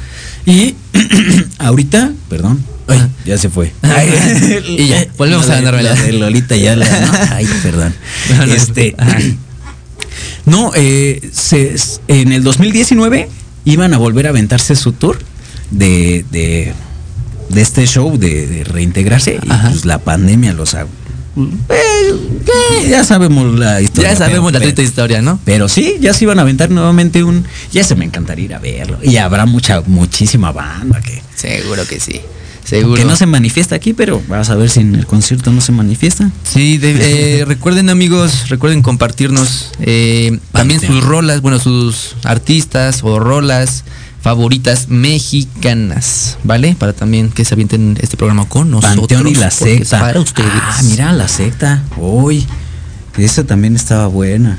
y 0.45 0.75
ahorita, 1.57 2.11
perdón, 2.29 2.63
ay, 2.87 3.01
ya 3.25 3.37
se 3.37 3.49
fue. 3.49 3.71
Y 4.67 4.87
ya, 4.87 5.05
volvemos 5.17 5.49
a 5.49 5.61
la, 5.61 5.71
la 5.81 5.93
de 5.95 6.11
Lolita 6.13 6.55
ya 6.55 6.75
la, 6.75 6.85
¿no? 6.85 7.11
Ay, 7.35 7.47
perdón. 7.63 7.93
No, 8.29 8.45
no, 8.45 8.53
Este, 8.53 8.95
no, 10.45 10.71
eh, 10.75 11.21
se- 11.33 11.75
en 12.07 12.31
el 12.31 12.43
2019 12.43 13.29
iban 13.65 13.93
a 13.93 13.97
volver 13.97 14.27
a 14.27 14.29
aventarse 14.29 14.75
su 14.75 14.91
tour 14.93 15.17
de, 15.71 16.23
de, 16.31 16.73
de 17.49 17.61
este 17.61 17.87
show 17.87 18.17
de, 18.17 18.45
de 18.47 18.63
reintegrarse 18.63 19.39
y 19.41 19.47
pues 19.47 19.85
la 19.85 19.97
pandemia 19.99 20.53
los 20.53 20.75
ha- 20.75 20.85
eh, 21.69 22.87
ya 22.89 23.03
sabemos 23.03 23.57
la 23.59 23.81
historia. 23.81 24.11
Ya 24.11 24.15
sabemos 24.17 24.51
pero- 24.51 24.59
la 24.59 24.63
triste 24.63 24.83
historia, 24.83 25.21
¿no? 25.21 25.39
pero 25.43 25.67
sí, 25.67 25.95
ya 25.99 26.13
se 26.13 26.23
iban 26.25 26.39
a 26.39 26.43
aventar 26.43 26.69
nuevamente 26.71 27.23
un. 27.23 27.45
Ya 27.73 27.83
se 27.83 27.95
me 27.95 28.05
encantaría 28.05 28.45
ir 28.45 28.53
a 28.53 28.59
verlo. 28.59 28.99
Y 29.03 29.17
habrá 29.17 29.45
mucha, 29.45 29.81
muchísima 29.81 30.51
banda 30.51 31.01
que. 31.01 31.21
Seguro 31.35 31.85
que 31.87 31.99
sí. 31.99 32.21
Seguro. 32.65 32.95
Que 32.95 33.05
no 33.05 33.15
se 33.15 33.25
manifiesta 33.27 33.75
aquí, 33.75 33.93
pero 33.93 34.21
vas 34.27 34.49
a 34.49 34.55
ver 34.55 34.69
si 34.69 34.79
en 34.81 34.95
el 34.95 35.05
concierto 35.05 35.51
no 35.53 35.61
se 35.61 35.71
manifiesta. 35.71 36.31
Sí, 36.43 36.77
de- 36.79 37.39
eh, 37.41 37.45
recuerden 37.47 37.89
amigos, 37.89 38.49
recuerden 38.49 38.81
compartirnos 38.81 39.71
eh, 39.79 40.39
también 40.51 40.81
sus 40.81 41.03
rolas, 41.03 41.41
bueno, 41.41 41.59
sus 41.59 42.15
artistas 42.23 43.01
o 43.03 43.19
rolas 43.19 43.83
favoritas 44.21 44.89
mexicanas, 44.89 46.37
¿vale? 46.43 46.75
Para 46.77 46.93
también 46.93 47.29
que 47.29 47.45
se 47.45 47.53
avienten 47.53 47.97
este 48.01 48.17
programa 48.17 48.49
con 48.49 48.71
nosotros. 48.71 48.97
Panteón 48.97 49.27
y 49.27 49.35
la 49.35 49.51
secta. 49.51 49.99
Para 49.99 50.19
ustedes. 50.19 50.49
Ah, 50.51 50.81
mira, 50.85 51.13
la 51.13 51.27
secta. 51.27 51.83
Uy, 51.97 52.45
esa 53.17 53.43
también 53.43 53.75
estaba 53.75 54.07
buena. 54.07 54.57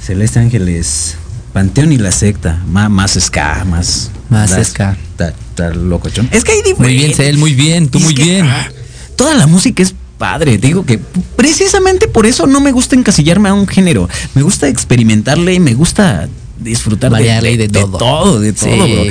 Celeste 0.00 0.38
Ángeles. 0.38 1.16
Panteón 1.52 1.92
y 1.92 1.98
la 1.98 2.12
secta. 2.12 2.62
Má- 2.70 2.88
más 2.88 3.12
ska, 3.20 3.64
más. 3.64 4.10
Más 4.30 4.50
das- 4.50 4.68
ska. 4.68 4.96
ta- 5.16 5.34
ta 5.54 5.70
locochón. 5.70 6.28
Es 6.32 6.44
que 6.44 6.52
hay 6.52 6.58
Muy 6.78 6.88
bien, 6.88 7.08
diferentes. 7.10 7.16
Cel, 7.16 7.38
muy 7.38 7.54
bien, 7.54 7.88
tú 7.88 7.98
Es 7.98 8.04
muy 8.04 8.14
que, 8.14 8.24
bien. 8.24 8.46
ah, 8.46 8.68
toda 9.16 9.34
la 9.34 9.46
música 9.46 9.82
es 9.82 9.94
padre. 10.16 10.56
Digo 10.56 10.86
que 10.86 10.98
precisamente 11.36 12.08
por 12.08 12.24
eso 12.26 12.46
no 12.46 12.60
me 12.60 12.72
gusta 12.72 12.96
encasillarme 12.96 13.48
a 13.50 13.54
un 13.54 13.66
género. 13.66 14.08
Me 14.34 14.42
gusta 14.42 14.68
experimentarle 14.68 15.52
y 15.54 15.60
me 15.60 15.74
gusta 15.74 16.28
disfrutar 16.58 17.10
de- 17.10 17.16
Variarle 17.16 17.48
de, 17.48 17.54
y 17.54 17.56
de 17.58 17.68
de 17.68 17.80
todo. 17.80 17.98
todo. 17.98 18.40
de 18.40 18.52
todo, 18.54 18.86
Sí. 18.86 18.92
bro. 18.92 19.04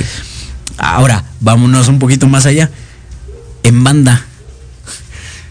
Ahora, 0.78 1.24
vámonos 1.40 1.86
un 1.88 1.98
poquito 2.00 2.26
más 2.26 2.46
allá. 2.46 2.70
En 3.62 3.84
banda. 3.84 4.26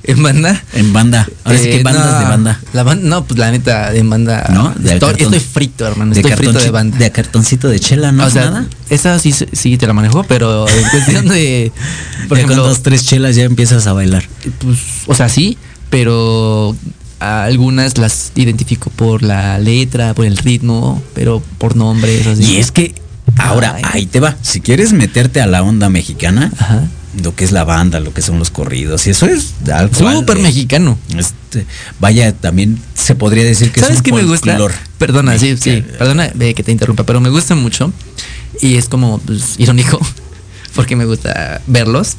¿En 0.04 0.22
banda? 0.24 0.64
En 0.74 0.94
banda. 0.94 1.28
Ahora 1.44 1.60
sí 1.60 1.68
Eh, 1.70 1.78
que 1.78 1.84
bandas 1.84 2.12
no, 2.14 2.20
de 2.20 2.26
banda. 2.26 2.60
La 2.74 2.84
banda, 2.84 3.08
no, 3.08 3.24
pues 3.26 3.40
la 3.40 3.52
neta, 3.52 3.94
en 3.96 4.10
banda. 4.10 4.48
¿No? 4.52 4.74
De 4.76 4.94
estoy, 4.94 5.10
cartón- 5.12 5.34
estoy 5.34 5.40
frito, 5.40 5.86
hermano. 5.88 6.14
Estoy 6.14 6.32
frito 6.34 6.60
de 6.60 6.70
banda. 6.72 6.98
De 6.98 7.12
cartoncito 7.12 7.68
de 7.70 7.80
chela, 7.80 8.12
¿no? 8.12 8.26
o 8.26 8.30
sea, 8.30 8.46
nada. 8.46 8.66
esa 8.90 9.20
sí, 9.20 9.32
sí 9.34 9.78
te 9.78 9.86
la 9.88 9.94
manejo, 9.94 10.24
pero 10.24 10.68
en 10.68 10.90
cuestión 10.90 11.28
de. 11.28 11.72
Por 12.30 12.38
Ya 12.40 12.46
con 12.48 12.56
dos, 12.58 12.82
tres 12.82 13.06
chelas 13.06 13.36
ya 13.36 13.44
empiezas 13.44 13.86
a 13.88 13.94
bailar. 13.94 14.24
pues, 14.60 14.80
o 15.08 15.14
sea, 15.16 15.30
sí, 15.30 15.58
pero 15.90 16.76
algunas 17.20 17.98
las 18.00 18.32
identifico 18.36 18.90
por 18.90 19.22
la 19.22 19.60
letra, 19.60 20.14
por 20.16 20.26
el 20.26 20.38
ritmo, 20.38 21.04
pero 21.14 21.42
por 21.60 21.76
nombres. 21.76 22.26
Así. 22.26 22.44
Y 22.44 22.58
es 22.58 22.72
que 22.72 22.96
ahora 23.38 23.74
Ay. 23.76 23.84
ahí 23.94 24.06
te 24.08 24.20
va. 24.20 24.36
Si 24.42 24.62
quieres 24.62 24.94
meterte 24.94 25.40
a 25.42 25.46
la 25.46 25.62
onda 25.62 25.90
mexicana, 25.90 26.52
lo 27.22 27.36
que 27.36 27.44
es 27.44 27.52
la 27.52 27.64
banda, 27.64 28.00
lo 28.00 28.14
que 28.14 28.22
son 28.22 28.40
los 28.40 28.50
corridos, 28.50 29.06
y 29.08 29.10
eso 29.10 29.26
es 29.26 29.54
cual, 29.98 30.18
Súper 30.18 30.38
eh, 30.38 30.42
mexicano. 30.42 30.98
este, 31.18 31.66
vaya, 32.00 32.34
también 32.34 32.80
se 32.94 33.16
podría 33.16 33.44
decir 33.44 33.72
que 33.72 33.82
¿Sabes 33.82 33.96
es 33.96 34.00
un 34.00 34.04
qué 34.04 34.14
me 34.14 34.24
gusta? 34.24 34.58
Perdona, 34.98 35.38
sí, 35.38 35.58
sí, 35.58 35.84
perdona 35.98 36.32
eh, 36.40 36.54
que 36.54 36.64
te 36.64 36.72
interrumpa, 36.72 37.06
pero 37.06 37.20
me 37.20 37.30
gusta 37.30 37.56
mucho 37.56 37.92
y 38.62 38.76
es 38.76 38.88
como 38.88 39.20
pues, 39.20 39.56
irónico 39.58 40.00
porque 40.76 40.96
me 40.96 41.06
gusta 41.06 41.62
verlos. 41.68 42.16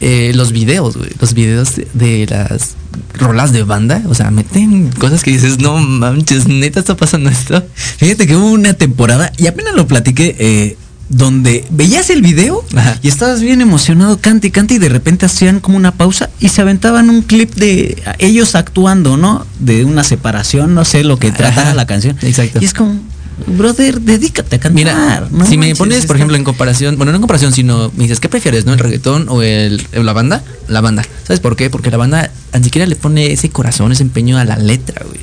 Eh, 0.00 0.32
los 0.34 0.50
videos, 0.52 0.96
güey, 0.96 1.10
los 1.20 1.34
videos 1.34 1.76
de, 1.76 1.86
de 1.94 2.26
las 2.28 2.76
rolas 3.14 3.52
de 3.52 3.62
banda, 3.62 4.02
o 4.08 4.14
sea, 4.14 4.30
meten 4.30 4.88
cosas 4.90 5.22
que 5.22 5.30
dices, 5.30 5.58
no 5.60 5.78
manches, 5.78 6.48
neta 6.48 6.80
está 6.80 6.96
pasando 6.96 7.30
esto. 7.30 7.64
Fíjate 7.98 8.26
que 8.26 8.34
hubo 8.34 8.50
una 8.50 8.74
temporada, 8.74 9.32
y 9.36 9.46
apenas 9.46 9.74
lo 9.74 9.86
platiqué, 9.86 10.34
eh, 10.38 10.76
donde 11.12 11.66
veías 11.70 12.08
el 12.08 12.22
video 12.22 12.64
Ajá. 12.74 12.98
y 13.02 13.08
estabas 13.08 13.42
bien 13.42 13.60
emocionado, 13.60 14.18
cante 14.18 14.46
y 14.46 14.50
cante, 14.50 14.74
y 14.74 14.78
de 14.78 14.88
repente 14.88 15.26
hacían 15.26 15.60
como 15.60 15.76
una 15.76 15.92
pausa 15.92 16.30
y 16.40 16.48
se 16.48 16.62
aventaban 16.62 17.10
un 17.10 17.20
clip 17.20 17.54
de 17.54 18.02
ellos 18.18 18.54
actuando, 18.54 19.18
¿no? 19.18 19.46
De 19.60 19.84
una 19.84 20.04
separación, 20.04 20.74
no 20.74 20.86
sé 20.86 21.04
lo 21.04 21.18
que 21.18 21.30
trataba 21.30 21.74
la 21.74 21.86
canción. 21.86 22.16
Exacto. 22.22 22.60
Y 22.62 22.64
es 22.64 22.72
como, 22.72 22.98
brother, 23.46 24.00
dedícate 24.00 24.56
a 24.56 24.60
cantar. 24.60 24.72
Mira, 24.72 25.28
no 25.30 25.44
si 25.44 25.58
me 25.58 25.76
pones, 25.76 26.06
por 26.06 26.16
ejemplo, 26.16 26.34
en 26.34 26.44
comparación, 26.44 26.96
bueno, 26.96 27.12
no 27.12 27.16
en 27.16 27.22
comparación, 27.22 27.52
sino 27.52 27.92
me 27.94 28.04
dices, 28.04 28.18
¿qué 28.18 28.30
prefieres, 28.30 28.64
no? 28.64 28.72
¿El 28.72 28.78
reggaetón 28.78 29.28
o, 29.28 29.42
el, 29.42 29.86
la 29.92 30.14
banda? 30.14 30.42
La 30.68 30.80
banda. 30.80 31.04
¿Sabes 31.24 31.40
por 31.40 31.56
qué? 31.56 31.68
Porque 31.68 31.90
la 31.90 31.98
banda 31.98 32.30
ni 32.56 32.64
siquiera 32.64 32.86
le 32.86 32.96
pone 32.96 33.32
ese 33.32 33.50
corazón, 33.50 33.92
ese 33.92 34.02
empeño 34.02 34.38
a 34.38 34.46
la 34.46 34.56
letra, 34.56 35.04
güey. 35.06 35.20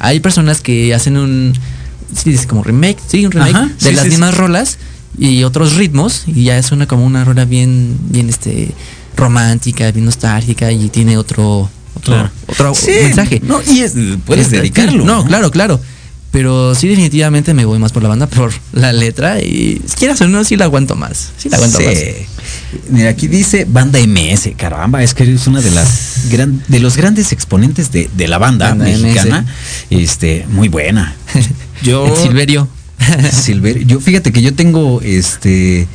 Hay 0.00 0.18
personas 0.18 0.60
que 0.60 0.94
hacen 0.94 1.16
un, 1.16 1.54
sí, 2.12 2.34
es 2.34 2.46
como 2.46 2.64
remake, 2.64 2.98
sí, 3.06 3.24
un 3.24 3.30
remake 3.30 3.54
Ajá, 3.54 3.66
de 3.66 3.90
sí, 3.90 3.92
las 3.92 4.04
sí, 4.04 4.10
mismas 4.10 4.36
rolas 4.36 4.78
y 5.18 5.42
otros 5.44 5.74
ritmos 5.74 6.22
y 6.26 6.44
ya 6.44 6.62
suena 6.62 6.86
como 6.86 7.04
una 7.04 7.24
rola 7.24 7.44
bien, 7.44 7.96
bien, 8.10 8.28
este, 8.28 8.70
romántica, 9.16 9.90
bien 9.90 10.04
nostálgica 10.04 10.70
y 10.72 10.88
tiene 10.88 11.16
otro, 11.18 11.68
otro, 11.96 12.14
Claro. 12.14 12.30
otro 12.46 12.74
Sí, 12.74 12.92
mensaje. 13.02 13.40
No, 13.44 13.60
y 13.62 13.80
es, 13.80 13.94
puedes 14.24 14.46
Este, 14.46 14.58
dedicarlo. 14.58 15.04
No, 15.04 15.24
claro, 15.24 15.50
claro. 15.50 15.80
Pero 16.30 16.74
sí, 16.74 16.86
definitivamente 16.88 17.54
me 17.54 17.64
voy 17.64 17.78
más 17.78 17.90
por 17.90 18.02
la 18.02 18.10
banda, 18.10 18.26
por 18.26 18.52
la 18.74 18.92
letra. 18.92 19.40
Y 19.40 19.80
si 19.86 19.96
quieras 19.96 20.20
o 20.20 20.28
no, 20.28 20.44
sí 20.44 20.56
la 20.56 20.66
aguanto 20.66 20.94
más. 20.94 21.30
Sí 21.38 21.48
la 21.48 21.56
aguanto 21.56 21.78
Sí. 21.78 21.84
más. 21.86 21.94
Mira, 22.90 23.08
aquí 23.08 23.28
dice 23.28 23.64
banda 23.66 23.98
MS, 23.98 24.52
caramba, 24.54 25.02
es 25.02 25.14
que 25.14 25.22
eres 25.22 25.46
una 25.46 25.62
de 25.62 25.70
las 25.70 26.28
gran, 26.30 26.62
de 26.68 26.80
los 26.80 26.98
grandes 26.98 27.32
exponentes 27.32 27.90
de, 27.92 28.10
de 28.14 28.28
la 28.28 28.36
banda, 28.36 28.68
Banda 28.68 28.84
mexicana, 28.84 29.46
este, 29.88 30.44
muy 30.50 30.68
buena. 30.68 31.16
Yo 31.82 32.06
El 32.06 32.16
Silverio. 32.22 32.68
Silver, 33.32 33.84
yo 33.86 34.00
fíjate 34.00 34.32
que 34.32 34.42
yo 34.42 34.54
tengo 34.54 35.00
este 35.02 35.86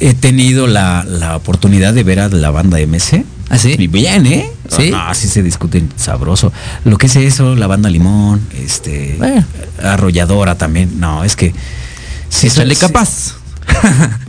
he 0.00 0.14
tenido 0.14 0.66
la, 0.66 1.04
la 1.04 1.36
oportunidad 1.36 1.94
de 1.94 2.02
ver 2.02 2.20
a 2.20 2.28
la 2.28 2.50
banda 2.50 2.78
MS. 2.84 3.20
¿Ah, 3.50 3.58
sí? 3.58 3.76
Y 3.78 3.86
bien, 3.86 4.26
¿eh? 4.26 4.50
¿Sí? 4.68 4.90
No, 4.90 4.98
así 5.02 5.28
se 5.28 5.42
discuten 5.42 5.90
sabroso. 5.96 6.52
Lo 6.84 6.96
que 6.98 7.06
es 7.06 7.16
eso, 7.16 7.54
la 7.54 7.66
banda 7.66 7.88
Limón, 7.90 8.40
este 8.58 9.14
Bueno. 9.18 9.44
arrolladora 9.82 10.56
también. 10.56 10.98
No, 10.98 11.22
es 11.22 11.36
que 11.36 11.52
sí, 12.28 12.50
sí. 12.50 12.62
capaz. 12.76 13.34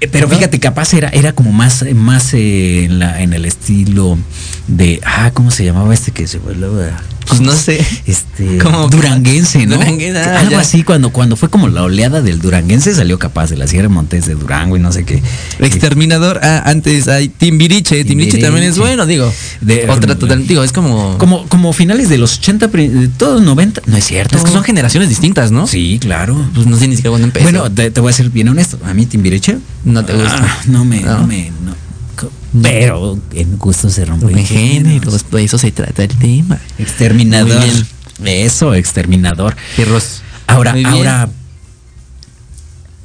Eh, 0.00 0.08
Pero 0.08 0.28
fíjate, 0.28 0.58
capaz 0.58 0.92
era, 0.92 1.08
era 1.10 1.32
como 1.32 1.52
más, 1.52 1.84
más 1.94 2.34
eh, 2.34 2.84
en, 2.84 2.98
la, 2.98 3.22
en 3.22 3.32
el 3.32 3.44
estilo 3.44 4.18
de, 4.66 5.00
ah, 5.06 5.30
¿cómo 5.32 5.52
se 5.52 5.64
llamaba 5.64 5.94
este 5.94 6.10
que 6.10 6.26
se 6.26 6.38
vuelve? 6.38 6.90
Pues 7.26 7.40
no 7.40 7.52
sé. 7.52 7.84
Este, 8.06 8.58
Como- 8.58 8.88
duranguense, 8.88 9.66
¿no? 9.66 9.76
Duranguense, 9.76 10.18
ah, 10.20 10.40
Algo 10.40 10.52
ya. 10.52 10.60
así, 10.60 10.82
cuando, 10.82 11.10
cuando 11.10 11.36
fue 11.36 11.48
como 11.48 11.68
la 11.68 11.82
oleada 11.82 12.20
del 12.22 12.38
duranguense, 12.40 12.94
salió 12.94 13.18
capaz 13.18 13.50
de 13.50 13.56
la 13.56 13.66
Sierra 13.66 13.88
Montes 13.88 14.26
de 14.26 14.34
Durango 14.34 14.76
y 14.76 14.80
no 14.80 14.92
sé 14.92 15.04
qué. 15.04 15.22
Exterminador. 15.58 16.40
Ah, 16.42 16.62
antes 16.66 17.08
hay 17.08 17.28
Timbiriche. 17.28 18.04
Timbiriche 18.04 18.38
también 18.38 18.64
es 18.66 18.78
bueno, 18.78 19.06
digo. 19.06 19.32
De- 19.60 19.88
Otra 19.88 20.16
total, 20.16 20.46
digo, 20.46 20.62
es 20.64 20.72
como. 20.72 21.16
Como, 21.18 21.46
como 21.48 21.72
finales 21.72 22.08
de 22.08 22.18
los 22.18 22.38
80, 22.38 22.68
pri- 22.68 22.88
de 22.88 23.08
todos 23.08 23.42
90, 23.42 23.82
no 23.86 23.96
es 23.96 24.04
cierto. 24.04 24.36
Es 24.36 24.44
que 24.44 24.50
son 24.50 24.62
generaciones 24.64 25.08
distintas, 25.08 25.50
¿no? 25.50 25.66
Sí, 25.66 25.98
claro. 26.00 26.36
Pues 26.54 26.66
no 26.66 26.76
sé 26.78 26.88
ni 26.88 26.96
siquiera 26.96 27.10
cuándo 27.10 27.26
empezó. 27.26 27.44
Bueno, 27.44 27.70
te, 27.70 27.90
te 27.90 28.00
voy 28.00 28.10
a 28.10 28.12
ser 28.12 28.30
bien 28.30 28.48
honesto. 28.48 28.78
A 28.84 28.92
mí 28.94 29.06
Timbiriche 29.06 29.58
no 29.84 30.04
te 30.04 30.12
gusta. 30.14 30.38
ah, 30.40 30.58
no 30.66 30.84
me, 30.84 31.00
no, 31.00 31.20
No. 31.20 31.26
me, 31.26 31.50
no. 31.64 31.74
Pero 32.62 33.18
en 33.32 33.58
gusto 33.58 33.90
se 33.90 34.04
rompe. 34.04 34.26
Rompe 34.26 34.44
géneros, 34.44 35.24
de 35.30 35.44
eso 35.44 35.58
se 35.58 35.72
trata 35.72 36.04
el 36.04 36.16
tema. 36.16 36.58
Exterminador. 36.78 37.62
Eso, 38.24 38.74
exterminador. 38.74 39.56
Fierros. 39.74 40.22
Ahora, 40.46 40.74
ahora. 40.86 41.28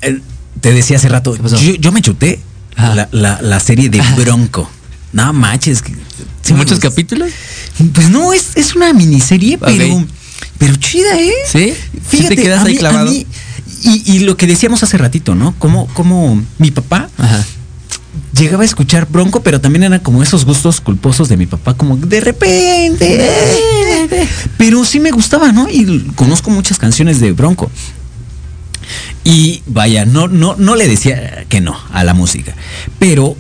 eh, 0.02 0.20
te 0.62 0.74
decía 0.74 0.98
hace 0.98 1.10
rato, 1.10 1.36
yo, 1.62 1.76
yo 1.76 1.92
me 1.92 2.02
chuté 2.02 2.40
Ajá. 2.76 2.96
la, 2.96 3.10
la- 3.12 3.42
la 3.42 3.60
serie 3.60 3.90
de 3.90 4.02
Bronco. 4.18 4.70
No 5.14 5.34
manches. 5.34 5.84
me 6.50 6.56
¿Muchos 6.56 6.80
capítulos? 6.80 7.32
Pues 7.94 8.10
no, 8.10 8.34
es, 8.34 8.52
es 8.56 8.76
una 8.76 8.94
miniserie, 8.94 9.58
pero, 9.58 10.06
pero 10.58 10.76
chida, 10.76 11.20
¿eh? 11.20 11.32
¿Sí? 11.52 11.74
¿Sí 12.12 12.28
te 12.28 12.36
quedas 12.36 12.62
a 12.62 12.66
ahí 12.68 12.74
mí- 12.74 12.80
clavado? 12.80 13.10
mí- 13.12 13.26
y, 13.82 14.14
y 14.16 14.20
lo 14.20 14.36
que 14.38 14.46
decíamos 14.46 14.84
hace 14.84 14.98
ratito, 14.98 15.34
¿no? 15.36 15.56
Como, 15.58 15.88
como 15.94 16.44
mi 16.58 16.70
papá 16.70 17.10
Ajá. 17.18 17.46
Llegaba 18.34 18.64
a 18.64 18.66
escuchar 18.66 19.08
Bronco, 19.10 19.42
pero 19.42 19.62
también 19.62 19.84
eran 19.84 20.00
como 20.00 20.24
esos 20.24 20.46
gustos 20.46 20.82
culposos 20.82 21.30
de 21.30 21.38
mi 21.38 21.46
papá, 21.46 21.74
como 21.76 21.98
de 21.98 22.20
repente. 22.22 23.30
Pero 24.58 24.86
sí 24.86 25.00
me 25.00 25.12
gustaba, 25.12 25.52
¿no? 25.52 25.68
Y 25.70 26.12
conozco 26.16 26.50
muchas 26.50 26.78
canciones 26.78 27.20
de 27.20 27.32
Bronco. 27.32 27.70
Y 29.24 29.62
vaya, 29.68 30.06
no, 30.06 30.28
no, 30.28 30.56
no 30.58 30.76
le 30.76 30.88
decía 30.88 31.46
que 31.50 31.62
no 31.62 31.78
a 31.92 32.04
la 32.04 32.14
música. 32.14 32.56
Pero 32.98 33.36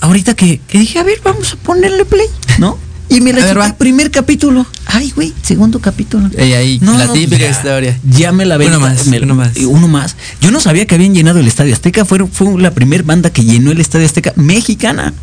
ahorita 0.00 0.34
que, 0.34 0.60
que 0.66 0.78
dije, 0.78 0.98
a 0.98 1.04
ver, 1.04 1.20
vamos 1.22 1.52
a 1.52 1.56
ponerle 1.56 2.04
play, 2.04 2.26
¿no? 2.58 2.78
Y 3.10 3.20
me 3.20 3.32
va. 3.32 3.66
el 3.66 3.74
primer 3.74 4.10
capítulo. 4.10 4.66
Ay, 4.86 5.10
güey, 5.14 5.32
segundo 5.42 5.80
capítulo. 5.80 6.28
Ey, 6.36 6.52
ahí, 6.52 6.78
No, 6.82 6.96
la 6.96 7.12
típica 7.12 7.38
ya, 7.38 7.50
historia. 7.50 7.98
Ya 8.10 8.32
me 8.32 8.44
la 8.44 8.56
ven. 8.56 8.68
Uno 8.68 8.80
más, 8.80 9.06
me- 9.06 9.20
uno 9.20 9.34
más. 9.34 9.56
Uno 9.56 9.88
más. 9.88 10.16
Yo 10.40 10.50
no 10.50 10.60
sabía 10.60 10.86
que 10.86 10.94
habían 10.94 11.14
llenado 11.14 11.40
el 11.40 11.48
Estadio 11.48 11.72
Azteca. 11.74 12.04
Fueron, 12.04 12.28
fue 12.30 12.60
la 12.60 12.72
primera 12.72 13.02
banda 13.04 13.30
que 13.30 13.44
llenó 13.44 13.70
el 13.70 13.80
Estadio 13.80 14.04
Azteca 14.06 14.32
mexicana. 14.36 15.14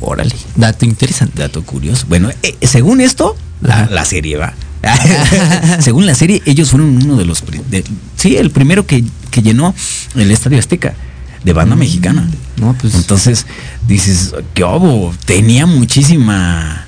Órale, 0.00 0.34
dato 0.56 0.84
interesante. 0.84 1.40
Dato 1.40 1.62
curioso. 1.64 2.06
Bueno, 2.08 2.30
eh, 2.42 2.56
según 2.62 3.00
esto, 3.00 3.36
la, 3.60 3.86
la 3.86 4.04
serie 4.04 4.36
va. 4.36 4.52
según 5.80 6.06
la 6.06 6.14
serie, 6.16 6.42
ellos 6.44 6.70
fueron 6.70 6.96
uno 7.04 7.16
de 7.16 7.24
los. 7.24 7.44
de- 7.70 7.84
sí, 8.16 8.36
el 8.36 8.50
primero 8.50 8.84
que, 8.86 9.04
que 9.30 9.42
llenó 9.42 9.74
el 10.16 10.30
Estadio 10.32 10.58
Azteca 10.58 10.94
de 11.44 11.52
banda 11.52 11.76
mexicana. 11.76 12.28
No, 12.56 12.74
pues 12.80 12.94
Entonces, 12.94 13.46
dices, 13.86 14.34
¿qué 14.54 14.64
hubo? 14.64 15.14
Tenía 15.24 15.66
muchísima. 15.66 16.86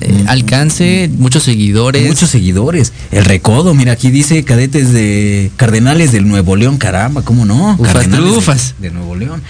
Eh, 0.00 0.24
alcance, 0.28 1.10
muchos 1.16 1.42
seguidores. 1.42 2.06
Muchos 2.08 2.30
seguidores. 2.30 2.92
El 3.10 3.24
recodo, 3.24 3.74
mira, 3.74 3.92
aquí 3.92 4.10
dice 4.10 4.42
cadetes 4.44 4.92
de 4.92 5.50
Cardenales 5.56 6.12
del 6.12 6.26
Nuevo 6.28 6.56
León, 6.56 6.76
caramba, 6.78 7.22
¿cómo 7.22 7.44
no? 7.44 7.74
Ufas, 7.78 7.92
Cardenales 7.92 8.24
de- 8.26 8.32
trufas. 8.32 8.74
De, 8.78 8.90
Nuevo 8.90 9.14
León. 9.16 9.42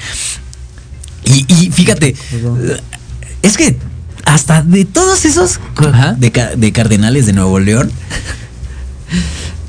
Y, 1.24 1.44
y 1.53 1.70
fíjate, 1.70 2.14
es 3.42 3.57
que 3.57 3.76
hasta 4.24 4.62
de 4.62 4.84
todos 4.84 5.24
esos 5.24 5.61
de, 6.18 6.32
de 6.57 6.72
Cardenales 6.72 7.26
de 7.26 7.32
Nuevo 7.32 7.59
León, 7.59 7.90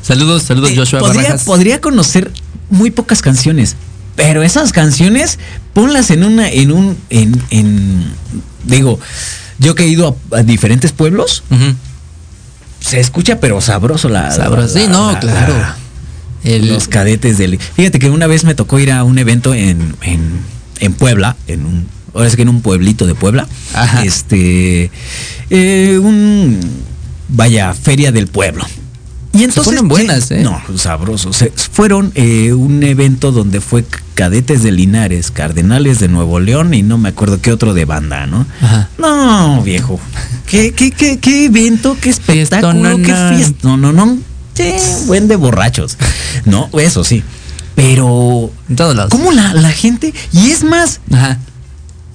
Saludos, 0.01 0.43
saludos 0.43 0.71
eh, 0.71 0.75
Joshua 0.77 0.99
podría, 0.99 1.37
podría 1.37 1.81
conocer 1.81 2.31
muy 2.69 2.91
pocas 2.91 3.21
canciones. 3.21 3.75
Pero 4.15 4.41
esas 4.41 4.71
canciones, 4.71 5.37
ponlas 5.73 6.09
en 6.11 6.23
una, 6.23 6.49
en 6.49 6.71
un, 6.71 6.97
en, 7.09 7.39
en 7.49 8.05
digo, 8.63 8.99
yo 9.59 9.75
que 9.75 9.83
he 9.83 9.87
ido 9.87 10.17
a- 10.31 10.37
a 10.39 10.43
diferentes 10.43 10.91
pueblos, 10.91 11.43
se 12.79 12.99
escucha 12.99 13.39
pero 13.39 13.59
sabroso 13.61 14.09
la 14.09 14.31
Sabroso, 14.31 14.73
la- 14.75 14.81
sí, 14.81 14.87
no, 14.89 15.11
la- 15.13 15.19
claro. 15.19 15.55
El- 16.43 16.67
los 16.69 16.87
cadetes 16.87 17.37
del 17.37 17.59
fíjate 17.59 17.99
que 17.99 18.09
una 18.09 18.27
vez 18.27 18.43
me 18.45 18.55
tocó 18.55 18.79
ir 18.79 18.91
a 18.91 19.03
un 19.03 19.17
evento 19.17 19.53
en, 19.53 19.95
en, 20.01 20.39
en 20.79 20.93
Puebla 20.93 21.35
en 21.47 21.65
un 21.65 21.87
ahora 22.13 22.27
es 22.27 22.35
que 22.35 22.43
en 22.43 22.49
un 22.49 22.61
pueblito 22.61 23.05
de 23.05 23.15
Puebla 23.15 23.47
Ajá. 23.73 24.03
este 24.03 24.91
eh, 25.49 25.99
un 26.01 26.59
vaya 27.29 27.73
feria 27.73 28.11
del 28.11 28.27
pueblo 28.27 28.65
y 29.37 29.43
entonces 29.43 29.65
ponen 29.73 29.87
buenas, 29.87 30.31
¿eh? 30.31 30.41
no 30.41 30.61
sabrosos 30.77 31.37
Se- 31.37 31.51
fueron 31.51 32.11
eh, 32.15 32.53
un 32.53 32.81
evento 32.83 33.31
donde 33.31 33.61
fue 33.61 33.85
cadetes 34.15 34.63
de 34.63 34.71
Linares 34.71 35.31
Cardenales 35.31 35.99
de 35.99 36.07
Nuevo 36.07 36.39
León 36.39 36.73
y 36.73 36.81
no 36.83 36.97
me 36.97 37.09
acuerdo 37.09 37.39
qué 37.41 37.51
otro 37.51 37.73
de 37.73 37.85
banda 37.85 38.25
no 38.27 38.45
Ajá. 38.61 38.89
no, 38.97 39.61
viejo. 39.63 39.99
¿Qué, 40.47 40.71
qué, 40.73 40.91
qué, 40.91 41.19
qué 41.19 41.45
evento, 41.45 41.97
qué 42.01 42.09
espectáculo, 42.09 42.97
qué 42.97 43.03
Fiestonona. 43.05 43.35
fiesta? 43.37 43.57
No, 43.67 43.77
no, 43.77 43.91
no. 43.93 44.17
Sí, 44.53 44.73
buen 45.05 45.27
de 45.27 45.35
borrachos. 45.35 45.97
No, 46.45 46.69
eso 46.79 47.03
sí. 47.03 47.23
Pero, 47.75 48.49
En 48.69 48.75
todos 48.75 48.95
lados. 48.95 49.11
¿cómo 49.11 49.31
la, 49.31 49.53
la 49.53 49.69
gente? 49.71 50.13
Y 50.33 50.49
es 50.49 50.63
más, 50.63 50.99
Ajá. 51.13 51.37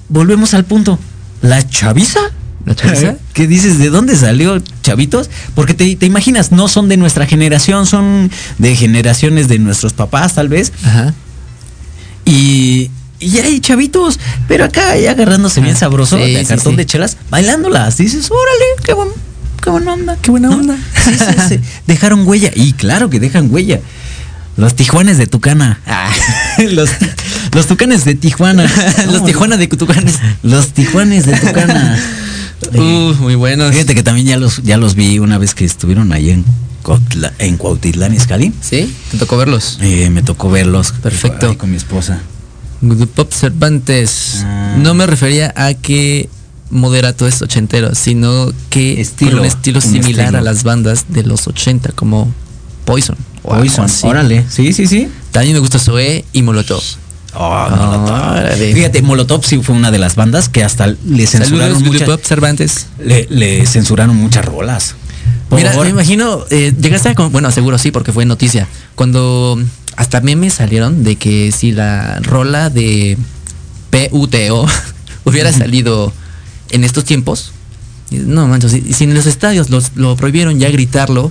volvemos 0.09 0.55
al 0.55 0.65
punto. 0.65 0.99
¿La 1.41 1.69
chaviza? 1.69 2.19
¿La 2.65 2.75
chaviza? 2.75 3.17
¿Qué 3.33 3.47
dices? 3.47 3.79
¿De 3.79 3.91
dónde 3.91 4.17
salió 4.17 4.63
chavitos? 4.83 5.31
Porque 5.55 5.75
te, 5.75 5.97
te 5.97 6.07
imaginas, 6.07 6.53
no 6.53 6.69
son 6.69 6.89
de 6.89 6.97
nuestra 6.97 7.27
generación, 7.27 7.87
son 7.87 8.31
de 8.59 8.77
generaciones 8.77 9.49
de 9.49 9.59
nuestros 9.59 9.93
papás, 9.93 10.35
tal 10.35 10.49
vez. 10.49 10.73
Ajá. 10.85 11.15
Y, 12.25 12.91
y 13.19 13.39
hay 13.39 13.61
chavitos, 13.61 14.19
pero 14.49 14.65
acá 14.65 14.97
ya 14.97 15.13
agarrándose 15.13 15.61
bien 15.61 15.77
sabroso 15.77 16.19
sí, 16.19 16.35
de 16.35 16.45
cartón 16.45 16.73
sí. 16.73 16.77
de 16.77 16.87
chelas, 16.87 17.17
bailándolas. 17.31 17.97
Dices, 17.99 18.31
órale, 18.31 18.65
qué, 18.85 18.95
buen, 18.95 19.09
qué 19.63 19.71
buena 19.71 19.93
onda, 19.95 20.17
qué 20.21 20.31
buena 20.31 20.51
onda. 20.51 20.77
Sí, 21.05 21.17
sí, 21.19 21.35
sí. 21.49 21.61
Dejaron 21.89 22.27
huella. 22.27 22.53
Y 22.55 22.75
claro 22.75 23.11
que 23.11 23.19
dejan 23.19 23.53
huella. 23.53 23.81
Los 24.57 24.77
tijuanes 24.77 25.19
de 25.19 25.27
Tucana. 25.27 25.81
Ah, 25.87 26.13
los, 26.71 26.91
los 27.53 27.67
tucanes 27.67 28.05
de 28.05 28.15
Tijuana. 28.15 28.71
Los. 29.11 29.25
Tijuana 29.25 29.57
de 29.57 29.69
Cutucanes. 29.69 30.19
Los 30.43 30.73
tijuanes 30.73 31.27
de 31.27 31.37
Tucana. 31.37 31.99
Uh, 32.75 33.15
muy 33.21 33.35
buenos. 33.35 33.73
Fíjate 33.75 33.95
que 33.95 34.03
también 34.03 34.27
ya 34.27 34.37
los, 34.37 34.63
ya 34.63 34.77
los 34.77 34.95
vi 34.95 35.19
una 35.19 35.39
vez 35.39 35.55
que 35.55 35.65
estuvieron 35.65 36.13
ahí 36.13 36.31
en, 36.31 36.45
Cuautla- 36.83 37.33
en 37.39 37.57
Cuautitlán, 37.57 38.15
Izcalli. 38.15 38.53
¿Sí? 38.61 38.93
Te 39.11 39.19
tocó 39.19 39.37
verlos. 39.37 39.79
Eh, 39.81 40.11
me 40.11 40.23
tocó 40.23 40.51
verlos. 40.51 40.93
Perfecto. 41.03 41.51
ahí 41.51 41.57
con 41.57 41.71
mi 41.71 41.77
esposa. 41.77 42.21
Pop 43.15 43.33
Cervantes. 43.33 44.41
Ah. 44.45 44.77
No 44.79 44.95
me 44.95 45.07
refería 45.07 45.53
a 45.57 45.75
que 45.75 46.29
Moderato 46.71 47.27
es 47.29 47.43
ochentero, 47.43 47.95
sino 47.95 48.53
que 48.71 49.01
Estilo, 49.01 49.33
con 49.33 49.41
un 49.41 49.47
estilo 49.47 49.79
un 49.79 49.83
similar 49.83 50.27
estilo. 50.27 50.39
a 50.39 50.41
las 50.41 50.65
bandas 50.65 51.05
de 51.09 51.23
los 51.23 51.47
80, 51.47 51.93
como 51.93 52.33
Poison. 52.85 53.17
Poison, 53.43 53.87
órale. 54.03 54.45
Sí, 54.49 54.73
sí, 54.73 54.87
sí. 54.87 55.09
También 55.31 55.55
me 55.55 55.61
gusta 55.61 55.79
Zoé 55.79 56.25
y 56.33 56.43
Molotov. 56.43 56.83
Oh, 57.35 57.69
Molotov. 57.71 58.05
Órale. 58.05 58.75
Fíjate, 58.75 59.03
Molotov 59.03 59.45
sí 59.45 59.59
fue 59.63 59.75
una 59.75 59.91
de 59.91 59.99
las 59.99 60.17
bandas 60.17 60.49
que 60.49 60.63
hasta 60.63 60.87
le 60.87 61.27
censuraron 61.27 61.75
Saludos, 61.79 61.93
muchas, 61.93 62.09
Pop 62.09 62.21
Cervantes. 62.25 62.87
le, 63.03 63.27
le 63.31 63.67
censuraron 63.67 64.17
muchas 64.17 64.45
rolas. 64.45 64.95
Mira, 65.51 65.75
me 65.83 65.89
imagino, 65.91 66.45
eh, 66.51 66.73
llegaste 66.81 67.11
a, 67.11 67.13
bueno, 67.15 67.51
seguro 67.51 67.77
sí, 67.79 67.91
porque 67.91 68.13
fue 68.13 68.25
noticia. 68.25 68.67
Cuando 68.95 69.61
hasta 69.97 70.21
memes 70.21 70.55
salieron 70.55 71.05
de 71.05 71.17
que 71.17 71.53
si 71.53 71.73
la 71.73 72.21
rola 72.21 72.71
de 72.71 73.19
PUTO 73.91 74.67
hubiera 75.25 75.53
salido 75.53 76.13
en 76.71 76.85
estos 76.85 77.05
tiempos, 77.05 77.53
no 78.11 78.47
manches, 78.47 78.73
si, 78.73 78.93
si 78.95 79.05
en 79.05 79.15
los 79.15 79.27
estadios 79.27 79.69
los, 79.69 79.93
lo 79.95 80.17
prohibieron 80.17 80.59
ya 80.59 80.71
gritarlo, 80.71 81.31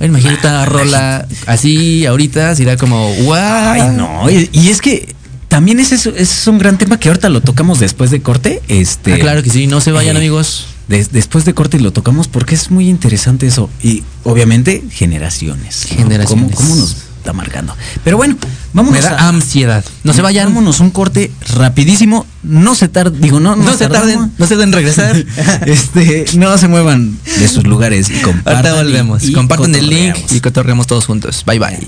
imagínate 0.00 0.46
una 0.46 0.66
rola 0.66 1.26
así 1.46 2.04
ahorita, 2.04 2.54
sería 2.54 2.76
como, 2.76 3.08
wow. 3.22 3.34
Ay, 3.34 3.82
no. 3.96 4.30
Y, 4.30 4.50
y 4.52 4.68
es 4.68 4.82
que 4.82 5.14
también 5.52 5.78
ese 5.80 5.96
es, 5.96 6.06
ese 6.06 6.22
es 6.22 6.46
un 6.46 6.56
gran 6.58 6.78
tema 6.78 6.98
que 6.98 7.08
ahorita 7.08 7.28
lo 7.28 7.42
tocamos 7.42 7.78
después 7.78 8.10
de 8.10 8.22
corte. 8.22 8.62
Este, 8.68 9.12
Ah, 9.12 9.18
claro 9.18 9.42
que 9.42 9.50
sí, 9.50 9.66
no 9.66 9.82
se 9.82 9.92
vayan 9.92 10.16
eh, 10.16 10.20
amigos. 10.20 10.64
des- 10.88 11.12
después 11.12 11.44
de 11.44 11.52
corte 11.52 11.78
lo 11.78 11.92
tocamos 11.92 12.26
porque 12.26 12.54
es 12.54 12.70
muy 12.70 12.88
interesante 12.88 13.46
eso. 13.46 13.68
Y 13.82 14.02
obviamente 14.24 14.82
generaciones. 14.90 15.86
¿no? 15.90 15.96
Generaciones. 15.98 16.54
¿Cómo, 16.56 16.68
cómo 16.68 16.76
nos 16.80 16.96
está 17.18 17.34
marcando? 17.34 17.76
Pero 18.02 18.16
bueno, 18.16 18.38
vámonos 18.72 18.98
Me 19.02 19.06
da 19.06 19.18
a- 19.20 19.28
ansiedad. 19.28 19.84
No 20.04 20.14
se 20.14 20.22
vayan. 20.22 20.46
Vámonos 20.48 20.80
un 20.80 20.88
corte 20.90 21.30
rapidísimo. 21.54 22.24
No 22.42 22.74
se 22.74 22.88
tarden, 22.88 23.20
digo, 23.20 23.38
no, 23.38 23.54
No 23.54 23.76
se 23.76 23.88
tarden, 23.88 24.32
no 24.38 24.46
se 24.46 24.56
den 24.56 24.72
regresar. 24.72 25.16
este, 25.66 26.24
no 26.38 26.56
se 26.56 26.66
muevan 26.68 27.18
de 27.38 27.46
sus 27.46 27.64
lugares 27.66 28.08
y 28.08 28.14
compartan. 28.22 28.56
Ahorita 28.56 28.74
volvemos. 28.82 29.22
y- 29.22 29.28
y 29.28 29.32
Compartan 29.34 29.74
el 29.74 29.88
link 29.88 30.16
y 30.30 30.40
cotorreamos 30.40 30.86
todos 30.86 31.04
juntos. 31.04 31.44
Bye 31.46 31.58
bye. 31.58 31.78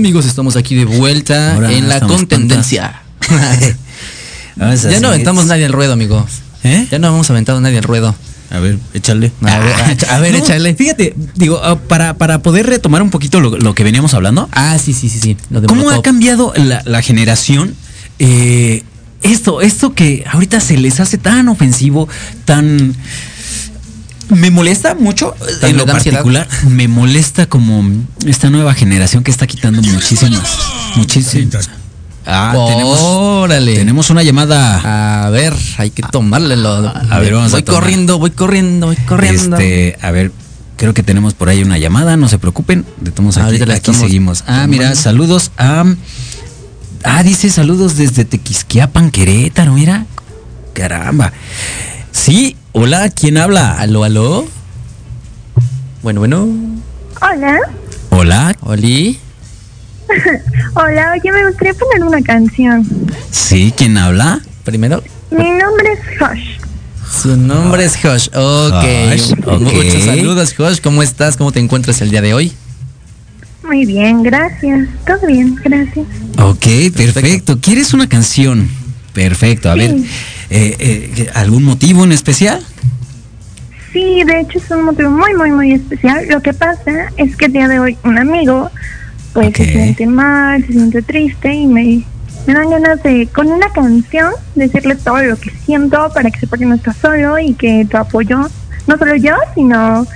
Amigos, 0.00 0.24
estamos 0.24 0.56
aquí 0.56 0.74
de 0.74 0.86
vuelta 0.86 1.54
Ahora 1.54 1.70
en 1.72 1.88
la 1.88 2.00
contendencia. 2.00 3.02
Ya 4.56 5.00
no 5.00 5.08
aventamos 5.08 5.46
nadie 5.46 5.64
al 5.66 5.72
ruedo, 5.72 5.92
amigo. 5.94 6.26
¿Eh? 6.64 6.86
Ya 6.90 6.98
no 6.98 7.08
hemos 7.08 7.30
aventado 7.30 7.60
nadie 7.60 7.78
al 7.78 7.84
ruedo. 7.84 8.14
A 8.50 8.58
ver, 8.58 8.78
échale. 8.92 9.32
A 9.42 9.58
ver, 9.58 9.72
a- 9.74 10.14
a 10.16 10.18
ver, 10.20 10.32
No, 10.32 10.38
échale. 10.38 10.74
Fíjate, 10.74 11.14
digo, 11.36 11.60
ah, 11.62 11.78
para, 11.78 12.14
para 12.18 12.40
poder 12.42 12.66
retomar 12.66 13.00
un 13.00 13.08
poquito 13.10 13.40
lo, 13.40 13.56
lo 13.56 13.74
que 13.74 13.84
veníamos 13.84 14.12
hablando. 14.12 14.48
Ah, 14.52 14.76
sí, 14.78 14.92
sí, 14.92 15.08
sí, 15.08 15.18
sí. 15.20 15.36
Lo 15.50 15.60
de 15.62 15.66
¿Cómo 15.68 15.88
ha 15.90 16.02
cambiado 16.02 16.52
la, 16.56 16.82
la 16.84 17.00
generación? 17.00 17.74
Eh, 18.18 18.82
esto, 19.22 19.60
esto 19.62 19.94
que 19.94 20.24
ahorita 20.30 20.60
se 20.60 20.76
les 20.76 21.00
hace 21.00 21.16
tan 21.16 21.48
ofensivo, 21.48 22.08
tan. 22.44 22.94
Me 24.30 24.50
molesta 24.50 24.94
mucho, 24.94 25.34
¿Tan 25.60 25.70
en 25.70 25.76
lo 25.76 25.82
ansiedad? 25.82 26.18
particular, 26.18 26.48
me 26.68 26.88
molesta 26.88 27.46
como 27.46 27.84
esta 28.26 28.50
nueva 28.50 28.74
generación 28.74 29.22
que 29.22 29.30
está 29.30 29.46
quitando 29.46 29.82
muchísimas, 29.82 30.42
muchísimas. 30.96 31.68
Ah, 32.26 32.54
tenemos, 32.68 33.00
Órale. 33.00 33.74
tenemos 33.74 34.10
una 34.10 34.22
llamada. 34.22 35.24
A 35.26 35.30
ver, 35.30 35.54
hay 35.78 35.90
que 35.90 36.02
tomarle 36.02 36.56
lo. 36.56 36.70
a 36.70 37.18
ver, 37.18 37.34
vamos 37.34 37.52
a 37.52 37.56
voy 37.56 37.62
corriendo, 37.64 38.18
voy 38.18 38.30
corriendo, 38.30 38.86
voy 38.86 38.96
corriendo. 38.96 39.56
Este, 39.56 39.98
a 40.00 40.10
ver, 40.10 40.30
creo 40.76 40.94
que 40.94 41.02
tenemos 41.02 41.34
por 41.34 41.48
ahí 41.48 41.62
una 41.62 41.78
llamada, 41.78 42.16
no 42.16 42.28
se 42.28 42.38
preocupen. 42.38 42.84
De 43.00 43.10
todos 43.10 43.36
aquí, 43.38 43.58
la 43.58 43.74
aquí 43.74 43.94
seguimos. 43.94 44.44
Ah, 44.46 44.66
mira, 44.68 44.94
saludos 44.94 45.50
a. 45.58 45.84
Ah, 47.02 47.22
dice 47.22 47.48
saludos 47.50 47.96
desde 47.96 48.24
Tequisquiapan, 48.24 49.10
Querétaro, 49.10 49.72
mira. 49.72 50.04
Caramba. 50.74 51.32
Sí, 52.12 52.56
hola, 52.72 53.10
¿quién 53.10 53.38
habla? 53.38 53.78
Aló, 53.78 54.04
aló. 54.04 54.46
Bueno, 56.02 56.20
bueno. 56.20 56.48
Hola. 57.20 57.58
Hola. 58.10 58.56
Oli. 58.62 59.18
Hola, 60.74 61.12
oye, 61.12 61.32
me 61.32 61.46
gustaría 61.46 61.74
poner 61.74 62.04
una 62.04 62.20
canción. 62.22 62.84
Sí, 63.30 63.72
¿quién 63.76 63.96
habla? 63.96 64.40
Primero, 64.64 65.02
Mi 65.30 65.50
nombre 65.50 65.92
es 65.92 66.18
Josh. 66.18 66.58
su 67.22 67.36
nombre 67.36 67.84
es 67.84 67.96
Josh. 67.96 68.28
Ok. 68.34 68.84
Josh, 69.10 69.32
ok. 69.44 69.60
Muchos 69.60 70.02
saludos, 70.04 70.54
Josh. 70.56 70.80
¿Cómo 70.80 71.02
estás? 71.02 71.36
¿Cómo 71.36 71.52
te 71.52 71.60
encuentras 71.60 72.00
el 72.00 72.10
día 72.10 72.22
de 72.22 72.34
hoy? 72.34 72.52
Muy 73.62 73.84
bien, 73.86 74.22
gracias. 74.24 74.88
Todo 75.06 75.26
bien, 75.28 75.54
gracias. 75.62 76.06
Ok, 76.38 76.66
perfecto. 76.96 77.60
¿Quieres 77.60 77.92
una 77.94 78.08
canción? 78.08 78.68
Perfecto, 79.12 79.70
a 79.70 79.74
ver. 79.74 79.96
Eh, 80.50 80.76
eh, 80.78 81.30
¿Algún 81.34 81.64
motivo 81.64 82.04
en 82.04 82.12
especial? 82.12 82.60
Sí, 83.92 84.22
de 84.24 84.40
hecho 84.40 84.58
es 84.58 84.70
un 84.70 84.84
motivo 84.84 85.10
muy, 85.10 85.34
muy, 85.34 85.50
muy 85.52 85.72
especial. 85.72 86.26
Lo 86.28 86.42
que 86.42 86.52
pasa 86.52 87.10
es 87.16 87.36
que 87.36 87.46
el 87.46 87.52
día 87.52 87.68
de 87.68 87.80
hoy 87.80 87.96
un 88.04 88.18
amigo 88.18 88.70
pues 89.32 89.56
se 89.56 89.64
siente 89.64 90.06
mal, 90.06 90.64
se 90.66 90.72
siente 90.72 91.02
triste 91.02 91.52
y 91.52 91.66
me, 91.66 92.04
me 92.46 92.54
dan 92.54 92.70
ganas 92.70 93.02
de, 93.02 93.28
con 93.28 93.48
una 93.48 93.68
canción, 93.70 94.32
decirle 94.54 94.96
todo 94.96 95.22
lo 95.22 95.36
que 95.38 95.50
siento 95.64 96.10
para 96.12 96.30
que 96.30 96.40
sepa 96.40 96.58
que 96.58 96.66
no 96.66 96.74
está 96.74 96.92
solo 96.92 97.38
y 97.38 97.54
que 97.54 97.86
tu 97.88 97.96
apoyo, 97.96 98.48
no 98.86 98.98
solo 98.98 99.14
yo, 99.16 99.36
sino 99.54 100.06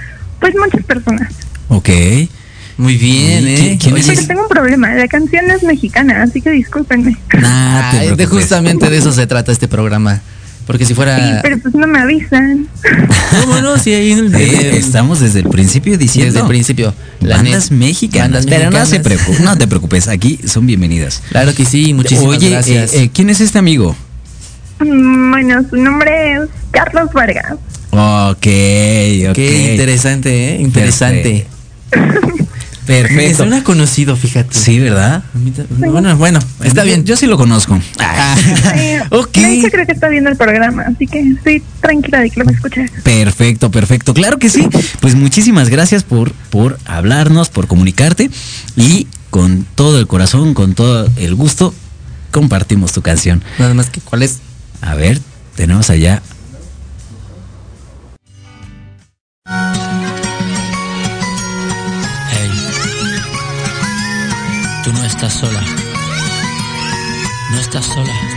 pues 0.41 0.55
muchas 0.57 0.85
personas. 0.85 1.33
Ok. 1.69 1.89
Muy 2.77 2.97
bien, 2.97 3.47
¿Y 3.47 3.51
¿eh? 3.55 3.57
qui- 3.57 3.83
quién 3.83 3.95
Oye, 3.95 4.01
es 4.03 4.09
Pero 4.17 4.27
tengo 4.27 4.43
un 4.43 4.49
problema, 4.49 4.93
la 4.95 5.07
canción 5.09 5.51
es 5.51 5.63
mexicana, 5.63 6.23
así 6.23 6.41
que 6.41 6.51
discúlpenme. 6.51 7.17
Nah, 7.41 7.91
te 7.93 7.99
ay, 7.99 8.17
de 8.17 8.27
justamente 8.27 8.91
de 8.91 8.99
eso 8.99 9.13
se 9.13 9.27
trata 9.27 9.53
este 9.53 9.69
programa. 9.69 10.21
Porque 10.67 10.85
si 10.85 10.89
Sí, 10.89 10.95
fuera. 10.95 11.41
pero 11.43 11.59
pues 11.59 11.75
no 11.75 11.87
me 11.87 11.99
avisan. 11.99 12.67
¿Cómo 13.43 13.61
no? 13.61 13.77
Sí, 13.77 13.93
ahí 13.93 14.13
en- 14.13 14.35
Eh, 14.35 14.39
eh, 14.41 14.77
Estamos 14.79 15.21
desde 15.21 15.41
el 15.41 15.49
principio 15.51 15.99
diciendo. 15.99 16.33
Desde 16.33 16.41
el 16.41 16.47
principio. 16.49 16.95
La 17.21 17.37
bandas 17.37 17.71
net- 17.71 17.77
mexicanas. 17.77 18.47
bandas 18.47 18.59
pero 18.59 18.71
no, 18.71 18.87
se 18.87 19.01
preocupe, 19.01 19.41
no 19.43 19.59
te 19.59 19.67
preocupes, 19.69 20.09
aquí 20.09 20.41
son 20.47 20.67
bienvenidas. 20.67 21.23
Claro 21.29 21.55
que 21.55 21.67
sí, 21.67 21.93
muchísimas 21.93 22.39
Oye, 22.39 22.49
gracias. 22.51 22.95
eh, 22.95 23.03
eh, 23.03 23.11
¿quién 23.13 23.29
es 23.29 23.43
este 23.43 23.59
amigo? 23.59 23.95
Mm, 24.81 25.31
Bueno, 25.33 25.63
su 25.69 25.77
nombre 25.77 26.33
es 26.33 26.41
Carlos 26.71 27.11
Vargas. 27.13 27.53
Ok, 27.91 28.31
ok. 28.39 29.35
Qué 29.35 29.69
interesante, 29.73 30.55
¿eh? 30.55 30.61
Interesante. 30.63 31.47
Me 32.87 33.01
Perfecto. 33.03 33.37
suena 33.39 33.65
conocido, 33.65 34.15
fíjate. 34.15 34.53
Sí, 34.59 34.79
¿verdad? 34.79 35.23
Bueno, 35.79 36.17
bueno, 36.19 36.39
está 36.63 36.83
bien. 36.83 37.05
Yo 37.05 37.17
sí 37.17 37.27
lo 37.27 37.39
conozco. 37.39 37.81
Eh, 38.77 39.01
Ok. 39.11 39.33
De 39.33 39.55
hecho, 39.55 39.69
creo 39.71 39.87
que 39.87 39.93
está 39.93 40.09
viendo 40.09 40.29
el 40.31 40.37
programa, 40.37 40.83
así 40.83 41.07
que 41.07 41.21
estoy 41.21 41.63
tranquila 41.81 42.21
de 42.21 42.31
que 42.31 42.41
lo 42.41 42.45
va 42.47 42.51
a 42.53 42.55
escuchar. 42.55 42.91
Perfecto, 43.03 43.71
perfecto. 43.71 44.13
Claro 44.13 44.39
que 44.39 44.51
sí. 44.51 44.69
Pues 45.01 45.15
muchísimas 45.15 45.71
gracias 45.71 46.03
por, 46.05 46.33
por 46.51 46.79
hablarnos, 46.85 47.49
por 47.49 47.67
comunicarte 47.69 48.31
y 48.77 49.07
con 49.31 49.67
todo 49.75 49.99
el 49.99 50.07
corazón, 50.07 50.53
con 50.55 50.75
todo 50.75 51.09
el 51.17 51.35
gusto, 51.35 51.75
compartimos 52.31 52.93
tu 52.93 53.01
canción. 53.03 53.43
Nada 53.59 53.73
más 53.75 53.89
que, 53.91 54.01
¿cuál 54.01 54.23
es? 54.23 54.39
A 54.83 54.95
ver, 54.95 55.21
tenemos 55.57 55.89
allá. 55.91 56.23
Sola. 65.35 65.65
No 67.51 67.59
estás 67.59 67.87
sola. 67.87 68.34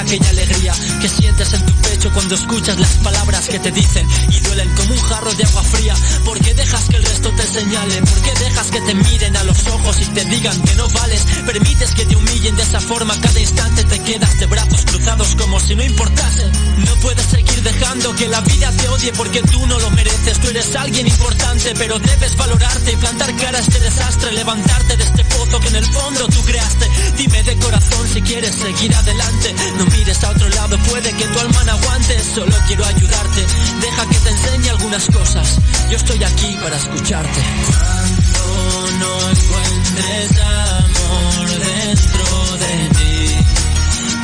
Aquella 0.00 0.30
alegría 0.30 0.72
que 1.00 1.08
sientes 1.08 1.52
en 1.52 1.64
tu 1.66 1.72
pecho 1.82 2.10
cuando 2.12 2.34
escuchas 2.34 2.78
las 2.78 2.94
palabras 3.04 3.48
que 3.48 3.58
te 3.58 3.70
dicen 3.70 4.06
y 4.30 4.40
duelen 4.40 4.68
como 4.74 4.94
un 4.94 5.00
jarro 5.00 5.32
de 5.34 5.44
agua 5.44 5.62
fría. 5.62 5.94
¿Por 6.24 6.38
qué 6.40 6.54
dejas 6.54 6.88
que 6.88 6.96
el 6.96 7.04
resto 7.04 7.30
te 7.32 7.42
señale? 7.42 8.00
¿Por 8.02 8.22
qué 8.22 8.32
dejas 8.44 8.70
que 8.70 8.80
te 8.80 8.94
miren 8.94 9.36
a 9.36 9.44
los 9.44 9.66
ojos 9.66 10.00
y 10.00 10.06
te 10.06 10.24
digan 10.24 10.58
que 10.62 10.74
no 10.74 10.88
vales? 10.88 11.24
Permites 11.46 11.94
que 11.94 12.06
te 12.06 12.16
humillen 12.16 12.56
de 12.56 12.62
esa 12.62 12.80
forma, 12.80 13.14
cada 13.20 13.40
instante 13.40 13.84
te 13.84 13.98
quedas 14.00 14.38
de 14.40 14.46
brazos 14.46 14.84
cruzados 14.86 15.34
como 15.36 15.60
si 15.60 15.74
no 15.74 15.84
importase. 15.84 16.50
No 16.78 16.94
puedes 16.96 17.26
seguir 17.26 17.62
dejando 17.62 18.14
que 18.14 18.28
la 18.28 18.40
vida 18.40 18.72
te 18.72 18.88
odie 18.88 19.12
porque 19.12 19.42
tú 19.42 19.66
no 19.66 19.78
lo 19.78 19.90
mereces. 19.90 20.40
Tú 20.40 20.48
eres 20.48 20.74
alguien 20.76 21.06
importante, 21.06 21.74
pero 21.76 21.98
debes 21.98 22.36
valorarte 22.36 22.92
y 22.92 22.96
plantar 22.96 23.36
cara 23.36 23.58
a 23.58 23.60
este 23.60 23.80
desastre, 23.80 24.32
levantarte 24.32 24.96
de 24.96 25.04
este 25.04 25.24
que 25.58 25.68
en 25.68 25.76
el 25.76 25.86
fondo 25.86 26.28
tú 26.28 26.42
creaste. 26.42 26.88
Dime 27.16 27.42
de 27.42 27.56
corazón 27.56 28.08
si 28.12 28.22
quieres 28.22 28.54
seguir 28.54 28.94
adelante. 28.94 29.54
No 29.78 29.86
mires 29.86 30.22
a 30.22 30.30
otro 30.30 30.48
lado, 30.50 30.78
puede 30.88 31.12
que 31.12 31.24
tu 31.24 31.38
alma 31.40 31.64
no 31.64 31.72
aguante. 31.72 32.16
Solo 32.34 32.54
quiero 32.68 32.84
ayudarte. 32.84 33.46
Deja 33.80 34.06
que 34.06 34.18
te 34.18 34.30
enseñe 34.30 34.68
algunas 34.70 35.06
cosas. 35.06 35.58
Yo 35.90 35.96
estoy 35.96 36.22
aquí 36.22 36.56
para 36.62 36.76
escucharte. 36.76 37.40
Cuando 37.66 38.90
no 38.98 39.30
encuentres 39.30 40.30
amor 40.40 41.48
dentro 41.48 42.56
de 42.58 42.88
ti, 42.98 43.34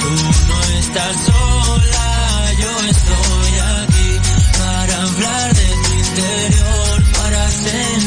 tú 0.01 0.11
no 0.49 0.63
estás 0.79 1.17
sola, 1.27 2.53
yo 2.61 2.71
estoy 2.89 3.53
aquí 3.83 4.21
para 4.59 5.03
hablar 5.03 5.55
de 5.55 5.67
tu 5.67 5.93
interior, 5.95 7.03
para 7.19 7.51
sentirte 7.51 8.06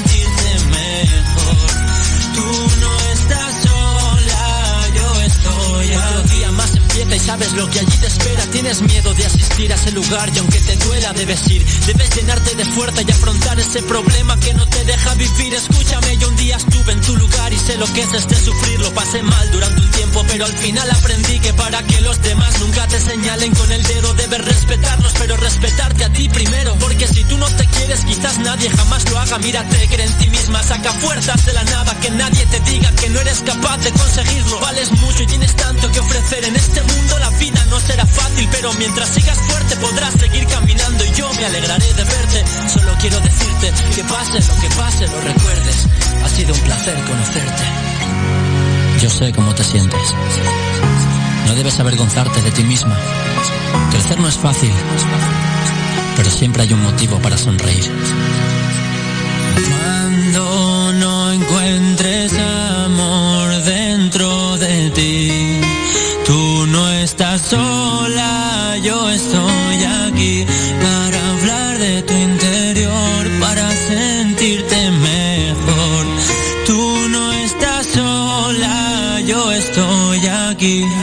y 7.00 7.20
sabes 7.20 7.54
lo 7.54 7.70
que 7.70 7.80
allí 7.80 7.98
te 7.98 8.08
espera. 8.08 8.44
Tienes 8.52 8.82
miedo 8.82 9.14
de 9.14 9.26
asistir 9.26 9.72
a 9.72 9.76
ese 9.76 9.92
lugar 9.92 10.30
y 10.36 10.40
aunque 10.40 10.60
te 10.60 10.76
duela 10.76 11.14
debes 11.14 11.50
ir. 11.50 11.66
Debes 11.86 12.14
llenarte 12.14 12.56
de 12.56 12.66
fuerza 12.66 13.02
y 13.08 13.10
afrontar 13.10 13.58
ese 13.58 13.82
problema 13.84 14.38
que 14.40 14.54
no 14.54 14.68
te 14.80 14.86
deja 14.86 15.14
vivir. 15.16 15.54
Escúchame, 15.54 16.18
yo 16.18 16.30
un 16.30 16.36
día 16.36 16.56
estuve 16.58 16.94
en 16.94 17.02
tu 17.02 17.16
lugar 17.16 17.52
y 17.52 17.58
sé 17.58 17.78
lo 17.78 17.86
que 17.94 18.02
es 18.02 18.14
este 18.14 18.36
sufrir. 18.36 18.80
Lo 18.80 18.94
pasé 18.94 19.22
mal 19.24 19.52
durante 19.52 19.82
un 19.82 19.92
tiempo, 19.92 20.24
pero 20.28 20.46
al 20.46 20.54
final 20.54 20.90
aprendí 20.92 21.40
que 21.40 21.54
para 21.54 21.82
que 21.84 22.02
los 22.02 22.22
demás 22.22 22.60
nunca 22.60 22.88
te 22.88 23.00
señalen 23.00 23.54
con 23.56 23.72
el 23.72 23.84
dedo 23.84 24.14
debes 24.14 24.46
respetarlos, 24.46 25.14
pero 25.18 25.36
respetarte 25.38 26.04
a 26.06 26.10
ti 26.10 26.30
primero. 26.30 26.76
Porque 26.80 27.08
si 27.08 27.24
tú 27.26 27.38
no 27.38 27.48
te 27.48 27.66
quieres, 27.66 28.02
quizás 28.06 28.38
nadie 28.40 28.70
jamás 28.70 29.10
lo 29.10 29.20
haga. 29.20 29.38
Mírate, 29.40 29.88
cree 29.88 30.06
en 30.06 30.14
ti 30.18 30.30
misma, 30.30 30.64
saca 30.64 30.92
fuerzas 30.94 31.46
de 31.46 31.54
la 31.54 31.64
nada. 31.64 32.00
Que 32.00 32.12
nadie 32.12 32.46
te 32.46 32.60
diga 32.62 32.92
que 32.94 33.10
no 33.10 33.20
eres 33.20 33.42
capaz 33.42 33.78
de 33.78 33.92
conseguirlo. 33.92 34.60
Vales 34.60 34.92
mucho 34.92 35.24
y 35.24 35.28
tienes 35.28 35.56
tanto 35.56 35.92
que 35.92 36.00
ofrecer 36.00 36.46
en 36.46 36.56
este 36.56 36.82
mundo. 36.84 37.20
La 37.20 37.30
vida 37.32 37.66
no 37.70 37.80
será 37.80 38.06
fácil, 38.06 38.48
pero 38.52 38.74
mientras 38.74 39.10
sigas 39.10 39.38
fuerte 39.48 39.76
podrás 39.78 40.14
seguir 40.14 40.46
caminando 40.48 41.04
yo 41.20 41.30
me 41.34 41.46
alegraré 41.46 41.94
de 41.94 42.04
verte. 42.06 42.46
Solo 42.74 42.94
quiero 43.00 43.20
decirte 43.20 43.74
que 43.94 44.04
pase 44.06 44.40
lo 44.40 44.62
que 44.62 44.70
pase, 44.76 45.08
lo 45.08 45.20
recuerdes. 45.20 45.88
Ha 46.24 46.30
sido 46.30 46.54
un 46.54 46.62
placer 46.62 46.96
conocerte. 47.04 47.64
Yo 49.02 49.10
sé 49.10 49.32
cómo 49.34 49.54
te 49.54 49.64
sientes. 49.64 50.16
No 51.46 51.56
debes 51.56 51.78
avergonzarte 51.80 52.42
de 52.42 52.52
ti 52.52 52.64
misma. 52.64 52.98
Crecer 53.92 54.20
no 54.20 54.30
es 54.30 54.38
fácil, 54.38 54.72
pero 56.16 56.30
siempre 56.30 56.64
hay 56.64 56.72
un 56.74 56.84
motivo 56.84 57.20
para 57.20 57.38
sonreír. 57.38 57.92
Cuando 59.68 60.94
no 60.94 61.34
encuentres 61.34 62.32
amor 62.86 63.62
dentro 63.64 64.58
de 64.58 64.90
ti, 64.92 65.62
tú 66.26 66.66
no 66.68 66.90
estás 66.92 67.42
sola, 67.42 68.78
yo 68.82 69.10
estoy 69.10 69.84
aquí 69.84 70.46
estoy 80.62 80.99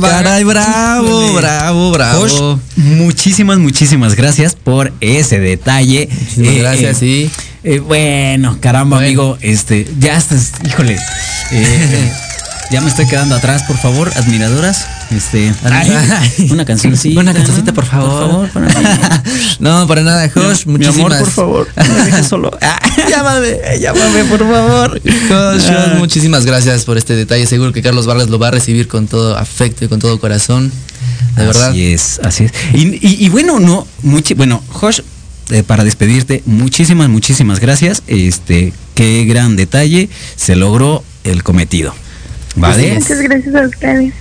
caray, 0.00 0.44
bravo, 0.44 1.22
Híjole. 1.24 1.40
bravo, 1.40 1.90
bravo. 1.90 2.20
Josh, 2.22 2.58
muchísimas, 2.76 3.58
muchísimas 3.58 4.14
gracias 4.14 4.54
por 4.54 4.92
ese 5.00 5.38
detalle. 5.40 6.08
Muchísimas 6.10 6.54
gracias, 6.56 6.98
sí. 6.98 7.30
eh, 7.64 7.78
bueno, 7.80 8.58
caramba, 8.60 8.98
amigo, 8.98 9.36
este, 9.40 9.86
ya 9.98 10.16
estás, 10.16 10.52
híjole. 10.64 10.96
eh, 11.52 12.12
ya 12.70 12.80
me 12.80 12.88
estoy 12.88 13.06
quedando 13.06 13.34
atrás, 13.34 13.62
por 13.64 13.76
favor, 13.76 14.10
admiradoras. 14.16 14.86
Este, 15.10 15.52
una 16.50 16.64
cancioncita. 16.64 17.18
Una 17.20 17.32
cancioncita, 17.34 17.72
por 17.72 17.84
favor. 17.84 18.48
para 18.50 18.66
mí. 18.68 18.74
No, 19.58 19.86
para 19.86 20.02
nada, 20.02 20.30
Josh, 20.32 20.64
Mi 20.66 20.72
muchísimas. 20.78 20.98
amor, 21.12 21.18
por 21.18 21.30
favor, 21.30 21.68
no 21.76 21.94
me 21.94 22.04
dejes 22.04 22.26
solo. 22.28 22.56
Ah, 22.62 22.78
llámame, 23.10 23.58
llámame, 23.80 24.24
por 24.24 24.38
favor. 24.40 25.00
Josh, 25.28 25.68
Ah. 25.70 25.94
Muchísimas 25.98 26.44
gracias 26.46 26.84
por 26.84 26.96
este 26.98 27.14
detalle. 27.16 27.46
Seguro 27.46 27.72
que 27.72 27.82
Carlos 27.82 28.06
Vargas 28.06 28.28
lo 28.30 28.38
va 28.38 28.48
a 28.48 28.50
recibir 28.52 28.88
con 28.88 29.06
todo 29.06 29.36
afecto 29.36 29.84
y 29.84 29.88
con 29.88 29.98
todo 30.00 30.18
corazón. 30.20 30.70
De 31.36 31.46
verdad. 31.46 31.70
Así 31.70 31.92
es, 31.92 32.20
así 32.24 32.44
es. 32.44 32.52
Y, 32.74 32.88
y- 33.06 33.24
y 33.24 33.28
bueno, 33.28 33.60
no, 33.60 33.86
muchi- 34.02 34.34
bueno, 34.36 34.62
Josh, 34.68 35.00
eh, 35.50 35.62
para 35.62 35.84
despedirte, 35.84 36.42
muchísimas, 36.46 37.08
muchísimas 37.08 37.60
gracias. 37.60 38.02
Este, 38.06 38.72
qué 38.94 39.24
gran 39.26 39.56
detalle, 39.56 40.08
se 40.36 40.56
logró 40.56 41.02
el 41.24 41.42
cometido. 41.42 41.94
¿Vale? 42.56 42.94
Muchas 42.94 43.20
gracias 43.20 43.54
a 43.54 43.66
ustedes. 43.66 44.12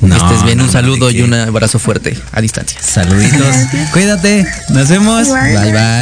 No, 0.00 0.16
que 0.18 0.24
estés 0.34 0.44
bien, 0.44 0.58
no, 0.58 0.64
un 0.64 0.70
saludo 0.72 1.08
¿de 1.08 1.14
y 1.14 1.22
un 1.22 1.32
abrazo 1.34 1.78
fuerte 1.78 2.16
a 2.32 2.40
distancia. 2.40 2.80
Saluditos. 2.82 3.54
Cuídate. 3.92 4.44
Nos 4.70 4.88
vemos. 4.88 5.28
Bye. 5.28 5.56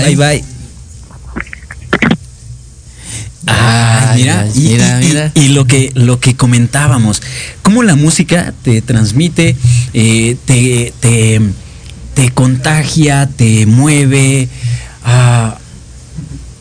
Bye 0.06 0.16
bye. 0.16 0.59
Ah, 3.46 4.12
mira, 4.16 4.46
y, 4.54 4.58
mira, 4.60 5.00
y- 5.00 5.04
y- 5.04 5.08
mira. 5.08 5.32
y 5.34 5.48
lo 5.48 5.66
que 5.66 5.90
lo 5.94 6.20
que 6.20 6.36
comentábamos, 6.36 7.22
cómo 7.62 7.82
la 7.82 7.96
música 7.96 8.52
te 8.62 8.82
transmite, 8.82 9.56
eh, 9.94 10.36
te, 10.44 10.92
te, 11.00 11.40
te 12.14 12.30
contagia, 12.30 13.28
te 13.34 13.64
mueve, 13.66 14.48
ah, 15.04 15.56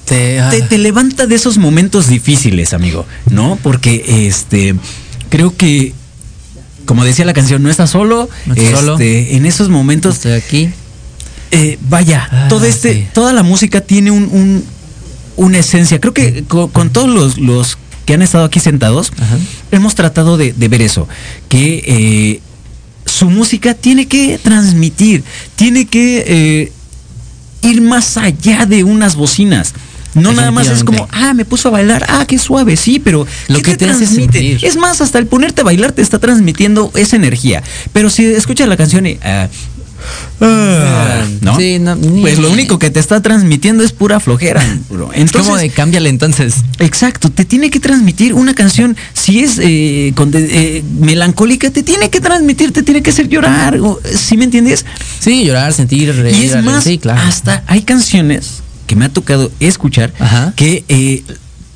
Te, 0.06 0.40
ah, 0.40 0.50
te, 0.50 0.62
te 0.64 0.78
levanta 0.80 1.28
de 1.28 1.36
esos 1.36 1.58
momentos 1.60 2.08
difíciles, 2.08 2.74
amigo, 2.74 3.06
¿no? 3.30 3.60
Porque 3.62 4.26
este 4.28 4.74
creo 5.30 5.56
que 5.56 5.94
como 6.86 7.04
decía 7.06 7.26
la 7.26 7.34
canción, 7.34 7.62
no 7.62 7.70
estás 7.70 7.92
solo, 7.92 8.28
No 8.48 8.54
estás 8.56 8.70
este, 8.70 8.80
solo. 8.80 9.00
en 9.00 9.46
esos 9.46 9.70
momentos 9.70 10.16
estoy 10.16 10.32
aquí. 10.32 10.70
eh, 11.52 11.78
vaya, 11.90 12.28
Ah, 12.32 12.48
todo 12.50 12.66
este, 12.66 12.94
sí. 12.94 13.08
toda 13.14 13.34
la 13.34 13.44
música 13.44 13.82
tiene 13.82 14.10
un, 14.12 14.24
un- 14.32 14.64
una 15.40 15.58
esencia. 15.60 16.00
Creo 16.00 16.14
que 16.14 16.44
co- 16.48 16.70
con, 16.70 16.90
todos 16.92 17.10
los, 17.10 17.38
los 17.38 17.78
que 18.06 18.14
han 18.14 18.22
estado 18.22 18.44
aquí 18.46 18.60
sentados, 18.60 19.12
Ajá. 19.18 19.38
hemos 19.72 19.96
tratado 19.96 20.38
de, 20.38 20.54
de 20.54 20.68
ver 20.68 20.82
eso, 20.82 21.08
que 21.48 21.84
eh, 21.86 22.42
su 23.06 23.30
música 23.30 23.74
tiene 23.74 24.08
que 24.08 24.38
transmitir, 24.38 25.24
tiene 25.56 25.86
que 25.86 26.24
eh, 26.28 26.72
ir 27.68 27.82
más 27.82 28.18
allá 28.18 28.66
de 28.66 28.84
unas 28.84 29.16
bocinas. 29.16 29.74
No 30.16 30.34
nada 30.34 30.50
más 30.50 30.68
es 30.68 30.84
como, 30.84 31.08
ah, 31.12 31.34
me 31.36 31.46
puso 31.46 31.68
a 31.68 31.72
bailar, 31.72 32.04
ah, 32.10 32.26
qué 32.28 32.40
suave, 32.40 32.76
sí, 32.78 33.00
pero 33.00 33.28
Lo 33.48 33.58
¿qué 33.58 33.62
que 33.62 33.78
te 33.78 33.86
hace 33.90 34.08
sentir. 34.08 34.58
Es 34.64 34.76
más, 34.76 35.02
hasta 35.02 35.20
el 35.20 35.28
ponerte 35.28 35.62
a 35.62 35.64
bailar 35.64 35.92
te 35.92 36.02
está 36.02 36.18
transmitiendo 36.18 36.92
esa 36.96 37.16
energía. 37.16 37.62
Pero 37.94 38.10
si 38.10 38.26
escuchas 38.26 38.68
la 38.68 38.76
canción 38.76 39.06
y, 39.06 39.20
ah, 39.24 39.48
ah, 40.42 41.26
¿no? 41.42 41.58
Sí, 41.58 41.80
no, 41.80 41.98
Pues 41.98 42.40
lo 42.40 42.50
único 42.52 42.80
que 42.80 42.90
te 42.90 43.00
está 43.00 43.22
transmitiendo 43.22 43.84
es 43.84 43.92
pura 43.92 44.20
flojera. 44.20 44.64
bro. 44.90 45.10
Entonces, 45.14 45.60
de 45.60 45.70
cámbiale 45.70 46.10
entonces. 46.10 46.56
Exacto, 46.80 47.30
te 47.30 47.46
tiene 47.46 47.70
que 47.70 47.80
transmitir 47.80 48.34
una 48.34 48.54
canción, 48.54 48.96
si 49.14 49.40
es 49.40 49.60
eh, 49.62 50.14
con 50.16 50.32
de- 50.32 50.78
eh, 50.78 50.84
melancólica, 51.00 51.70
te 51.72 51.84
tiene 51.84 52.10
que 52.10 52.22
transmitir, 52.22 52.72
te 52.72 52.84
tiene 52.84 53.02
que 53.02 53.10
hacer 53.12 53.28
llorar, 53.30 53.78
o- 53.80 54.00
¿sí 54.16 54.38
me 54.38 54.46
entiendes? 54.46 54.86
Sí, 55.20 55.44
llorar, 55.46 55.74
sentir, 55.74 56.14
reír. 56.16 56.36
y 56.36 56.46
es 56.46 56.64
más, 56.64 56.84
sí, 56.84 56.98
claro. 56.98 57.22
hasta 57.22 57.64
hay 57.68 57.82
canciones 57.82 58.62
que 58.88 58.96
me 58.96 59.06
ha 59.06 59.10
tocado 59.10 59.52
escuchar 59.60 60.12
que, 60.56 60.84
eh, 60.88 61.24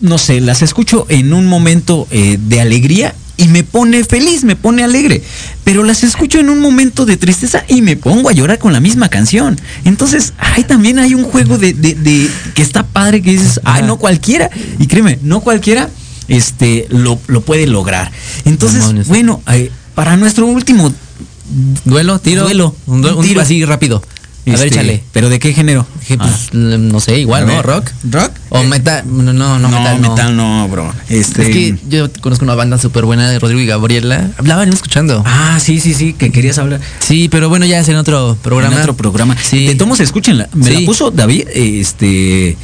no 0.02 0.18
sé, 0.18 0.42
las 0.42 0.62
escucho 0.62 1.06
en 1.10 1.34
un 1.34 1.46
momento 1.46 2.08
eh, 2.12 2.38
de 2.42 2.60
alegría 2.62 3.14
y 3.38 3.48
me 3.48 3.64
pone 3.64 4.04
feliz, 4.04 4.44
me 4.44 4.56
pone 4.56 4.84
alegre. 4.84 5.24
Pero 5.64 5.84
las 5.84 6.04
escucho 6.04 6.40
en 6.40 6.50
un 6.50 6.60
momento 6.60 7.06
de 7.06 7.18
tristeza 7.18 7.64
y 7.68 7.82
me 7.82 7.96
pongo 7.96 8.30
a 8.30 8.34
llorar 8.34 8.60
con 8.60 8.74
la 8.74 8.80
misma 8.80 9.10
canción. 9.10 9.60
Entonces, 9.86 10.34
ay, 10.38 10.64
también 10.66 11.00
hay 11.00 11.16
un 11.16 11.24
juego 11.24 11.58
de, 11.58 11.74
de- 11.74 11.96
de- 11.96 12.30
que 12.54 12.62
está 12.62 12.84
padre 12.86 13.22
que 13.22 13.32
dices, 13.32 13.60
ay, 13.64 13.84
no 13.84 13.98
cualquiera. 13.98 14.50
Y 14.80 14.88
créeme, 14.88 15.20
no 15.24 15.40
cualquiera 15.42 15.90
este, 16.28 16.86
lo, 16.90 17.20
lo 17.28 17.42
puede 17.42 17.66
lograr. 17.68 18.12
Entonces, 18.46 19.08
bueno, 19.08 19.42
eh, 19.52 19.72
para 19.96 20.16
nuestro 20.18 20.46
último 20.48 20.94
duelo, 21.86 22.20
tiro, 22.20 22.44
duelo, 22.44 22.76
un, 22.88 23.02
duelo, 23.02 23.18
un 23.20 23.26
tiro. 23.28 23.42
así 23.42 23.64
rápido. 23.66 23.98
A 24.46 24.50
ver, 24.50 24.56
Este, 24.56 24.68
échale. 24.68 25.04
¿Pero 25.14 25.30
de 25.30 25.40
qué 25.40 25.54
género? 25.54 25.88
Pues, 26.18 26.54
no 26.54 27.00
sé, 27.00 27.20
igual, 27.20 27.48
¿no? 27.48 27.62
¿Rock? 27.62 27.90
¿Rock? 28.12 28.32
O 28.56 28.64
metal. 28.64 29.04
No, 29.08 29.34
no, 29.34 29.58
no, 29.60 29.68
metal 29.70 30.02
no. 30.02 30.10
metal 30.12 30.38
no, 30.38 30.68
bro. 30.70 30.94
Este- 31.10 31.42
Es 31.42 31.50
que 31.50 31.76
yo 31.90 32.08
conozco 32.22 32.46
una 32.46 32.56
banda 32.56 32.78
súper 32.78 33.04
buena 33.06 33.30
de 33.30 33.40
Rodrigo 33.40 33.60
y 33.62 33.66
Gabriela. 33.66 34.30
Hablaban 34.38 34.70
escuchando. 34.72 35.24
Ah, 35.26 35.60
sí, 35.60 35.80
sí, 35.80 35.94
sí, 35.94 36.14
que 36.14 36.32
querías 36.32 36.58
hablar. 36.60 36.80
Sí, 37.00 37.30
pero 37.30 37.50
bueno, 37.50 37.66
ya 37.66 37.80
es 37.80 37.90
en 37.90 37.96
otro 37.96 38.38
programa. 38.42 38.76
En 38.76 38.82
otro 38.82 38.96
programa. 38.96 39.36
Sí. 39.42 39.66
De 39.68 39.76
tomos, 39.76 40.00
escúchenla. 40.00 40.50
Me 40.54 40.66
Sí. 40.68 40.80
la 40.82 40.86
puso 40.86 41.10
David, 41.12 41.48
este. 41.54 42.58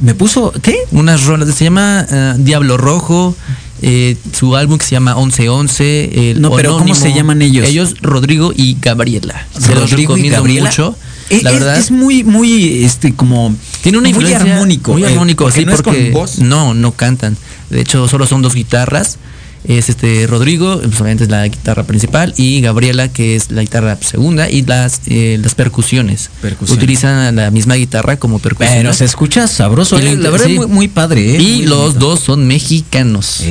Me 0.00 0.14
puso, 0.14 0.52
¿qué? 0.62 0.76
Unas 0.92 1.24
rolas. 1.24 1.54
Se 1.54 1.64
llama 1.64 2.06
eh, 2.10 2.34
Diablo 2.38 2.76
Rojo. 2.76 3.34
eh, 3.80 4.16
su 4.36 4.56
álbum 4.56 4.76
que 4.76 4.84
se 4.84 4.90
llama 4.92 5.14
1111. 5.14 6.30
El 6.32 6.40
No, 6.40 6.50
pero 6.50 6.78
¿cómo 6.78 6.96
se 6.96 7.12
llaman 7.12 7.42
ellos? 7.42 7.64
Ellos, 7.68 7.94
Rodrigo 8.02 8.52
y 8.56 8.76
Gabriela. 8.80 9.46
Se 9.56 9.72
los 9.74 9.92
y 9.92 9.96
recomiendo 9.96 10.38
Gabriela. 10.38 10.70
mucho. 10.70 10.96
Eh, 11.30 11.40
la 11.42 11.50
es, 11.50 11.58
verdad. 11.58 11.78
es 11.78 11.90
muy, 11.90 12.24
muy, 12.24 12.84
este, 12.84 13.14
como. 13.14 13.54
Tiene 13.82 13.98
una 13.98 14.08
muy 14.08 14.16
influencia 14.16 14.52
armónico. 14.52 14.92
Muy 14.92 15.04
eh, 15.04 15.08
armónico, 15.08 15.44
porque 15.44 15.60
sí, 15.60 15.66
no 15.66 15.72
es 15.72 15.82
con 15.82 15.94
porque 15.94 16.10
voz. 16.10 16.38
no, 16.38 16.74
no 16.74 16.92
cantan. 16.92 17.36
De 17.70 17.80
hecho, 17.80 18.08
solo 18.08 18.26
son 18.26 18.42
dos 18.42 18.54
guitarras. 18.54 19.18
Es 19.64 19.88
este 19.88 20.26
Rodrigo, 20.26 20.78
pues, 20.80 20.94
obviamente 21.00 21.24
es 21.24 21.30
la 21.30 21.46
guitarra 21.46 21.82
principal, 21.84 22.32
y 22.36 22.60
Gabriela, 22.60 23.08
que 23.08 23.36
es 23.36 23.50
la 23.50 23.60
guitarra 23.62 23.98
segunda, 24.00 24.48
y 24.50 24.62
las, 24.62 25.00
eh, 25.06 25.38
las 25.42 25.54
percusiones. 25.54 26.30
Utilizan 26.68 27.36
la 27.36 27.50
misma 27.50 27.74
guitarra 27.74 28.16
como 28.18 28.38
percusión. 28.38 28.76
Pero 28.78 28.94
se 28.94 29.04
escucha 29.04 29.46
sabroso. 29.48 29.98
Eh, 29.98 30.16
la 30.16 30.30
verdad, 30.30 30.46
sí. 30.46 30.54
muy, 30.54 30.66
muy 30.66 30.88
padre. 30.88 31.36
eh, 31.36 31.42
Y 31.42 31.56
muy 31.58 31.66
los 31.66 31.78
bonito. 31.94 31.98
dos 31.98 32.20
son 32.20 32.46
mexicanos. 32.46 33.42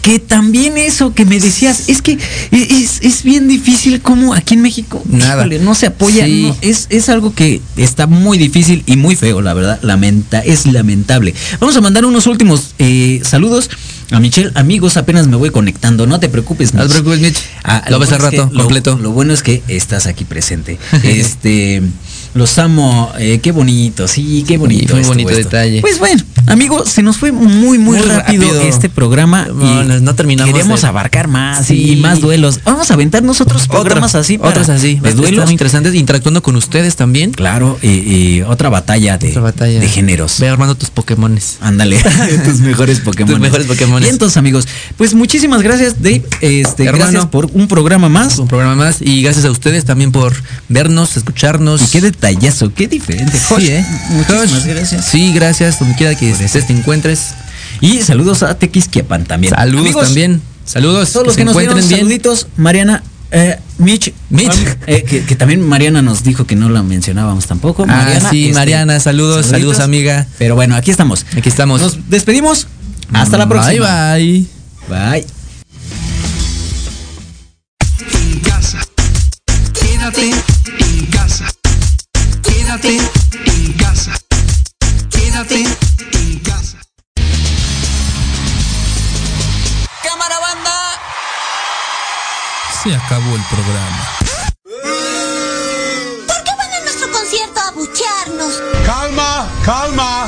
Que 0.00 0.18
también 0.18 0.78
eso 0.78 1.12
que 1.12 1.24
me 1.24 1.38
decías, 1.40 1.88
es 1.88 2.02
que 2.02 2.18
es, 2.50 3.00
es 3.02 3.22
bien 3.22 3.48
difícil 3.48 4.00
como 4.00 4.34
aquí 4.34 4.54
en 4.54 4.62
México 4.62 5.02
Nada. 5.06 5.42
híjole, 5.42 5.58
no 5.58 5.74
se 5.74 5.86
apoya. 5.86 6.24
Sí. 6.24 6.42
no, 6.48 6.56
es, 6.62 6.86
es 6.90 7.08
algo 7.08 7.34
que 7.34 7.60
está 7.76 8.06
muy 8.06 8.38
difícil 8.38 8.82
y 8.86 8.96
muy 8.96 9.16
feo, 9.16 9.40
la 9.42 9.54
verdad. 9.54 9.78
Lamenta, 9.82 10.40
es 10.40 10.66
lamentable. 10.66 11.34
Vamos 11.60 11.76
a 11.76 11.80
mandar 11.80 12.04
unos 12.04 12.26
últimos 12.26 12.74
eh, 12.78 13.20
saludos 13.24 13.68
a 14.10 14.20
Michelle. 14.20 14.50
Amigos, 14.54 14.96
apenas 14.96 15.26
me 15.28 15.36
voy 15.36 15.50
conectando. 15.50 16.06
No 16.06 16.18
te 16.20 16.28
preocupes, 16.28 16.72
No 16.74 16.80
te 16.82 16.86
Mitch. 16.88 16.92
preocupes, 17.02 17.20
Mitch. 17.20 17.38
Ah, 17.64 17.84
Lo 17.90 17.98
ves 17.98 18.08
bueno 18.10 18.26
al 18.26 18.34
es 18.34 18.38
rato, 18.38 18.48
que 18.50 18.54
lo- 18.56 18.62
completo. 18.64 18.98
Lo, 19.00 19.10
bueno 19.12 19.32
es 19.34 19.42
que 19.42 19.62
estás 19.68 20.06
aquí 20.06 20.24
presente. 20.24 20.78
este. 21.02 21.82
Los 22.34 22.58
amo, 22.58 23.10
eh, 23.18 23.40
qué 23.42 23.52
bonito, 23.52 24.06
sí, 24.06 24.44
qué 24.46 24.58
bonito. 24.58 24.94
muy 24.94 25.04
bonito 25.04 25.30
esto. 25.30 25.42
detalle. 25.44 25.80
Pues 25.80 25.98
bueno, 25.98 26.22
amigo, 26.46 26.84
se 26.86 27.02
nos 27.02 27.16
fue 27.16 27.32
muy, 27.32 27.78
muy, 27.78 27.78
Muy 27.78 27.98
rápido, 27.98 28.44
rápido. 28.46 28.62
este 28.62 28.88
programa. 28.88 29.46
No, 29.46 29.96
y 29.96 30.00
no, 30.02 30.14
terminamos 30.14 30.52
Queremos 30.52 30.82
de- 30.82 30.86
abarcar 30.88 31.26
más 31.28 31.66
Sí. 31.66 31.92
y 31.92 31.96
más 31.96 32.20
duelos. 32.20 32.60
Vamos 32.64 32.90
a 32.90 32.94
aventarnos 32.94 33.40
otros 33.40 33.66
programas 33.66 34.14
así. 34.14 34.38
para- 34.38 34.50
Otros 34.50 34.68
así. 34.68 34.96
De 34.96 35.14
duelos. 35.14 35.44
muy 35.46 35.52
interesantes, 35.52 35.94
interactuando 35.94 36.42
con 36.42 36.54
ustedes 36.56 36.96
también. 36.96 37.32
Claro, 37.32 37.78
y, 37.82 37.88
y 37.88 38.42
otra 38.42 38.68
batalla 38.68 39.18
de, 39.18 39.30
Otra 39.30 39.42
batalla. 39.42 39.80
de 39.80 39.88
géneros. 39.88 40.38
Ve 40.38 40.48
armando 40.48 40.74
tus 40.76 40.90
Pokémones. 40.90 41.56
Ándale, 41.60 41.98
tus 42.44 42.60
mejores 42.60 43.00
Pokémon. 43.00 43.32
Tus 43.32 43.40
mejores 43.40 43.66
Pokémones. 43.66 44.08
Y 44.08 44.12
entonces, 44.12 44.36
amigos, 44.36 44.68
pues 44.96 45.14
muchísimas 45.14 45.62
gracias, 45.62 45.96
Dave. 46.02 46.24
Este, 46.40 46.84
Hermano. 46.84 47.04
gracias 47.04 47.26
por 47.26 47.46
un 47.52 47.66
programa 47.68 48.08
más. 48.08 48.38
Un 48.38 48.48
programa 48.48 48.74
más. 48.76 49.00
Y 49.00 49.22
gracias 49.22 49.44
a 49.44 49.50
ustedes 49.50 49.84
también 49.84 50.12
por 50.12 50.34
vernos, 50.68 51.16
escucharnos. 51.16 51.82
Y 51.82 51.86
qué 51.86 52.00
detallazo, 52.20 52.72
qué 52.74 52.88
diferente. 52.88 53.38
Sí, 53.38 53.68
¿eh? 53.68 53.84
Muchísimas 54.10 54.50
Josh, 54.50 54.64
gracias. 54.66 55.04
Sí, 55.04 55.32
gracias, 55.32 55.78
donde 55.78 55.94
quiera 55.96 56.14
que 56.14 56.30
estés 56.30 56.66
te 56.66 56.72
encuentres. 56.72 57.28
Y 57.80 58.02
saludos 58.02 58.42
a 58.42 58.54
Tequisquiapan 58.58 59.24
también. 59.24 59.54
Saludos 59.54 59.80
Amigos, 59.86 60.04
también. 60.06 60.42
Saludos. 60.64 61.12
Todos 61.12 61.26
los 61.26 61.34
se 61.34 61.40
que 61.40 61.44
nos 61.44 61.52
encuentren 61.52 61.76
vieron, 61.76 61.88
bien. 61.88 62.00
saluditos, 62.00 62.48
Mariana, 62.56 63.02
eh, 63.30 63.58
Mitch, 63.78 64.12
Mitch. 64.30 64.52
eh, 64.86 65.04
que, 65.04 65.24
que 65.24 65.36
también 65.36 65.62
Mariana 65.66 66.02
nos 66.02 66.24
dijo 66.24 66.46
que 66.46 66.56
no 66.56 66.68
la 66.68 66.82
mencionábamos 66.82 67.46
tampoco. 67.46 67.84
Ah, 67.84 67.86
Mariana, 67.86 68.30
sí, 68.30 68.46
este, 68.46 68.54
Mariana, 68.58 69.00
saludos, 69.00 69.46
saluditos. 69.46 69.76
saludos, 69.76 69.80
amiga. 69.80 70.26
Pero 70.38 70.54
bueno, 70.56 70.74
aquí 70.76 70.90
estamos. 70.90 71.24
Aquí 71.36 71.48
estamos. 71.48 71.80
Nos 71.80 72.10
despedimos. 72.10 72.66
Hasta 73.12 73.38
la 73.38 73.48
próxima. 73.48 74.14
Bye, 74.14 74.46
bye. 74.88 75.10
Bye. 75.10 75.26
En 78.32 78.40
casa. 78.40 78.78
Quédate 79.72 80.24
en 80.24 80.30
casa. 80.32 80.57
Quédate 82.80 83.10
en 83.46 83.72
casa. 83.72 84.12
Quédate 85.10 85.64
en 86.12 86.38
casa. 86.38 86.78
Cámara 90.04 90.38
banda. 90.38 91.00
Se 92.80 92.94
acabó 92.94 93.34
el 93.34 93.42
programa. 93.50 94.08
¿Por 96.26 96.44
qué 96.44 96.50
van 96.56 96.72
a 96.72 96.80
nuestro 96.84 97.10
concierto 97.10 97.60
a 97.60 97.70
buchearnos? 97.72 98.62
Calma, 98.86 99.48
calma, 99.64 100.27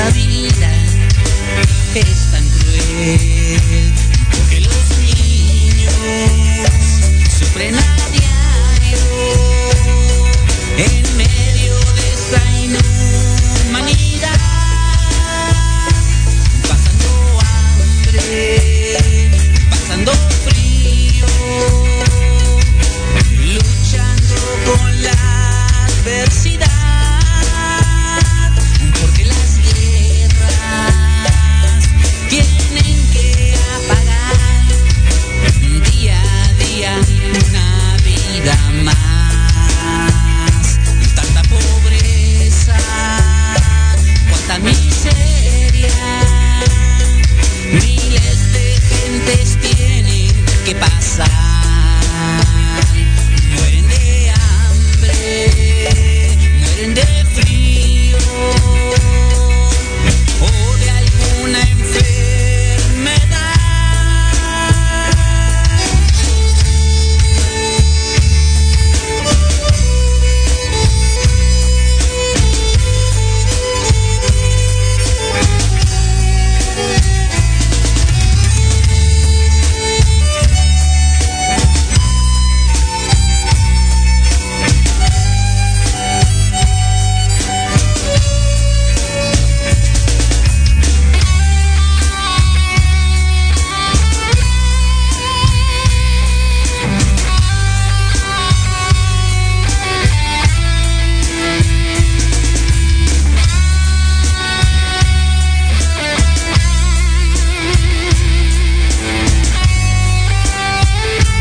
Esta 0.00 0.16
vida 0.16 0.72
es 1.94 2.30
tan 2.30 2.48
cruel, 2.48 3.92
porque 4.30 4.60
los 4.60 4.98
niños 4.98 5.92
sufren 7.38 7.74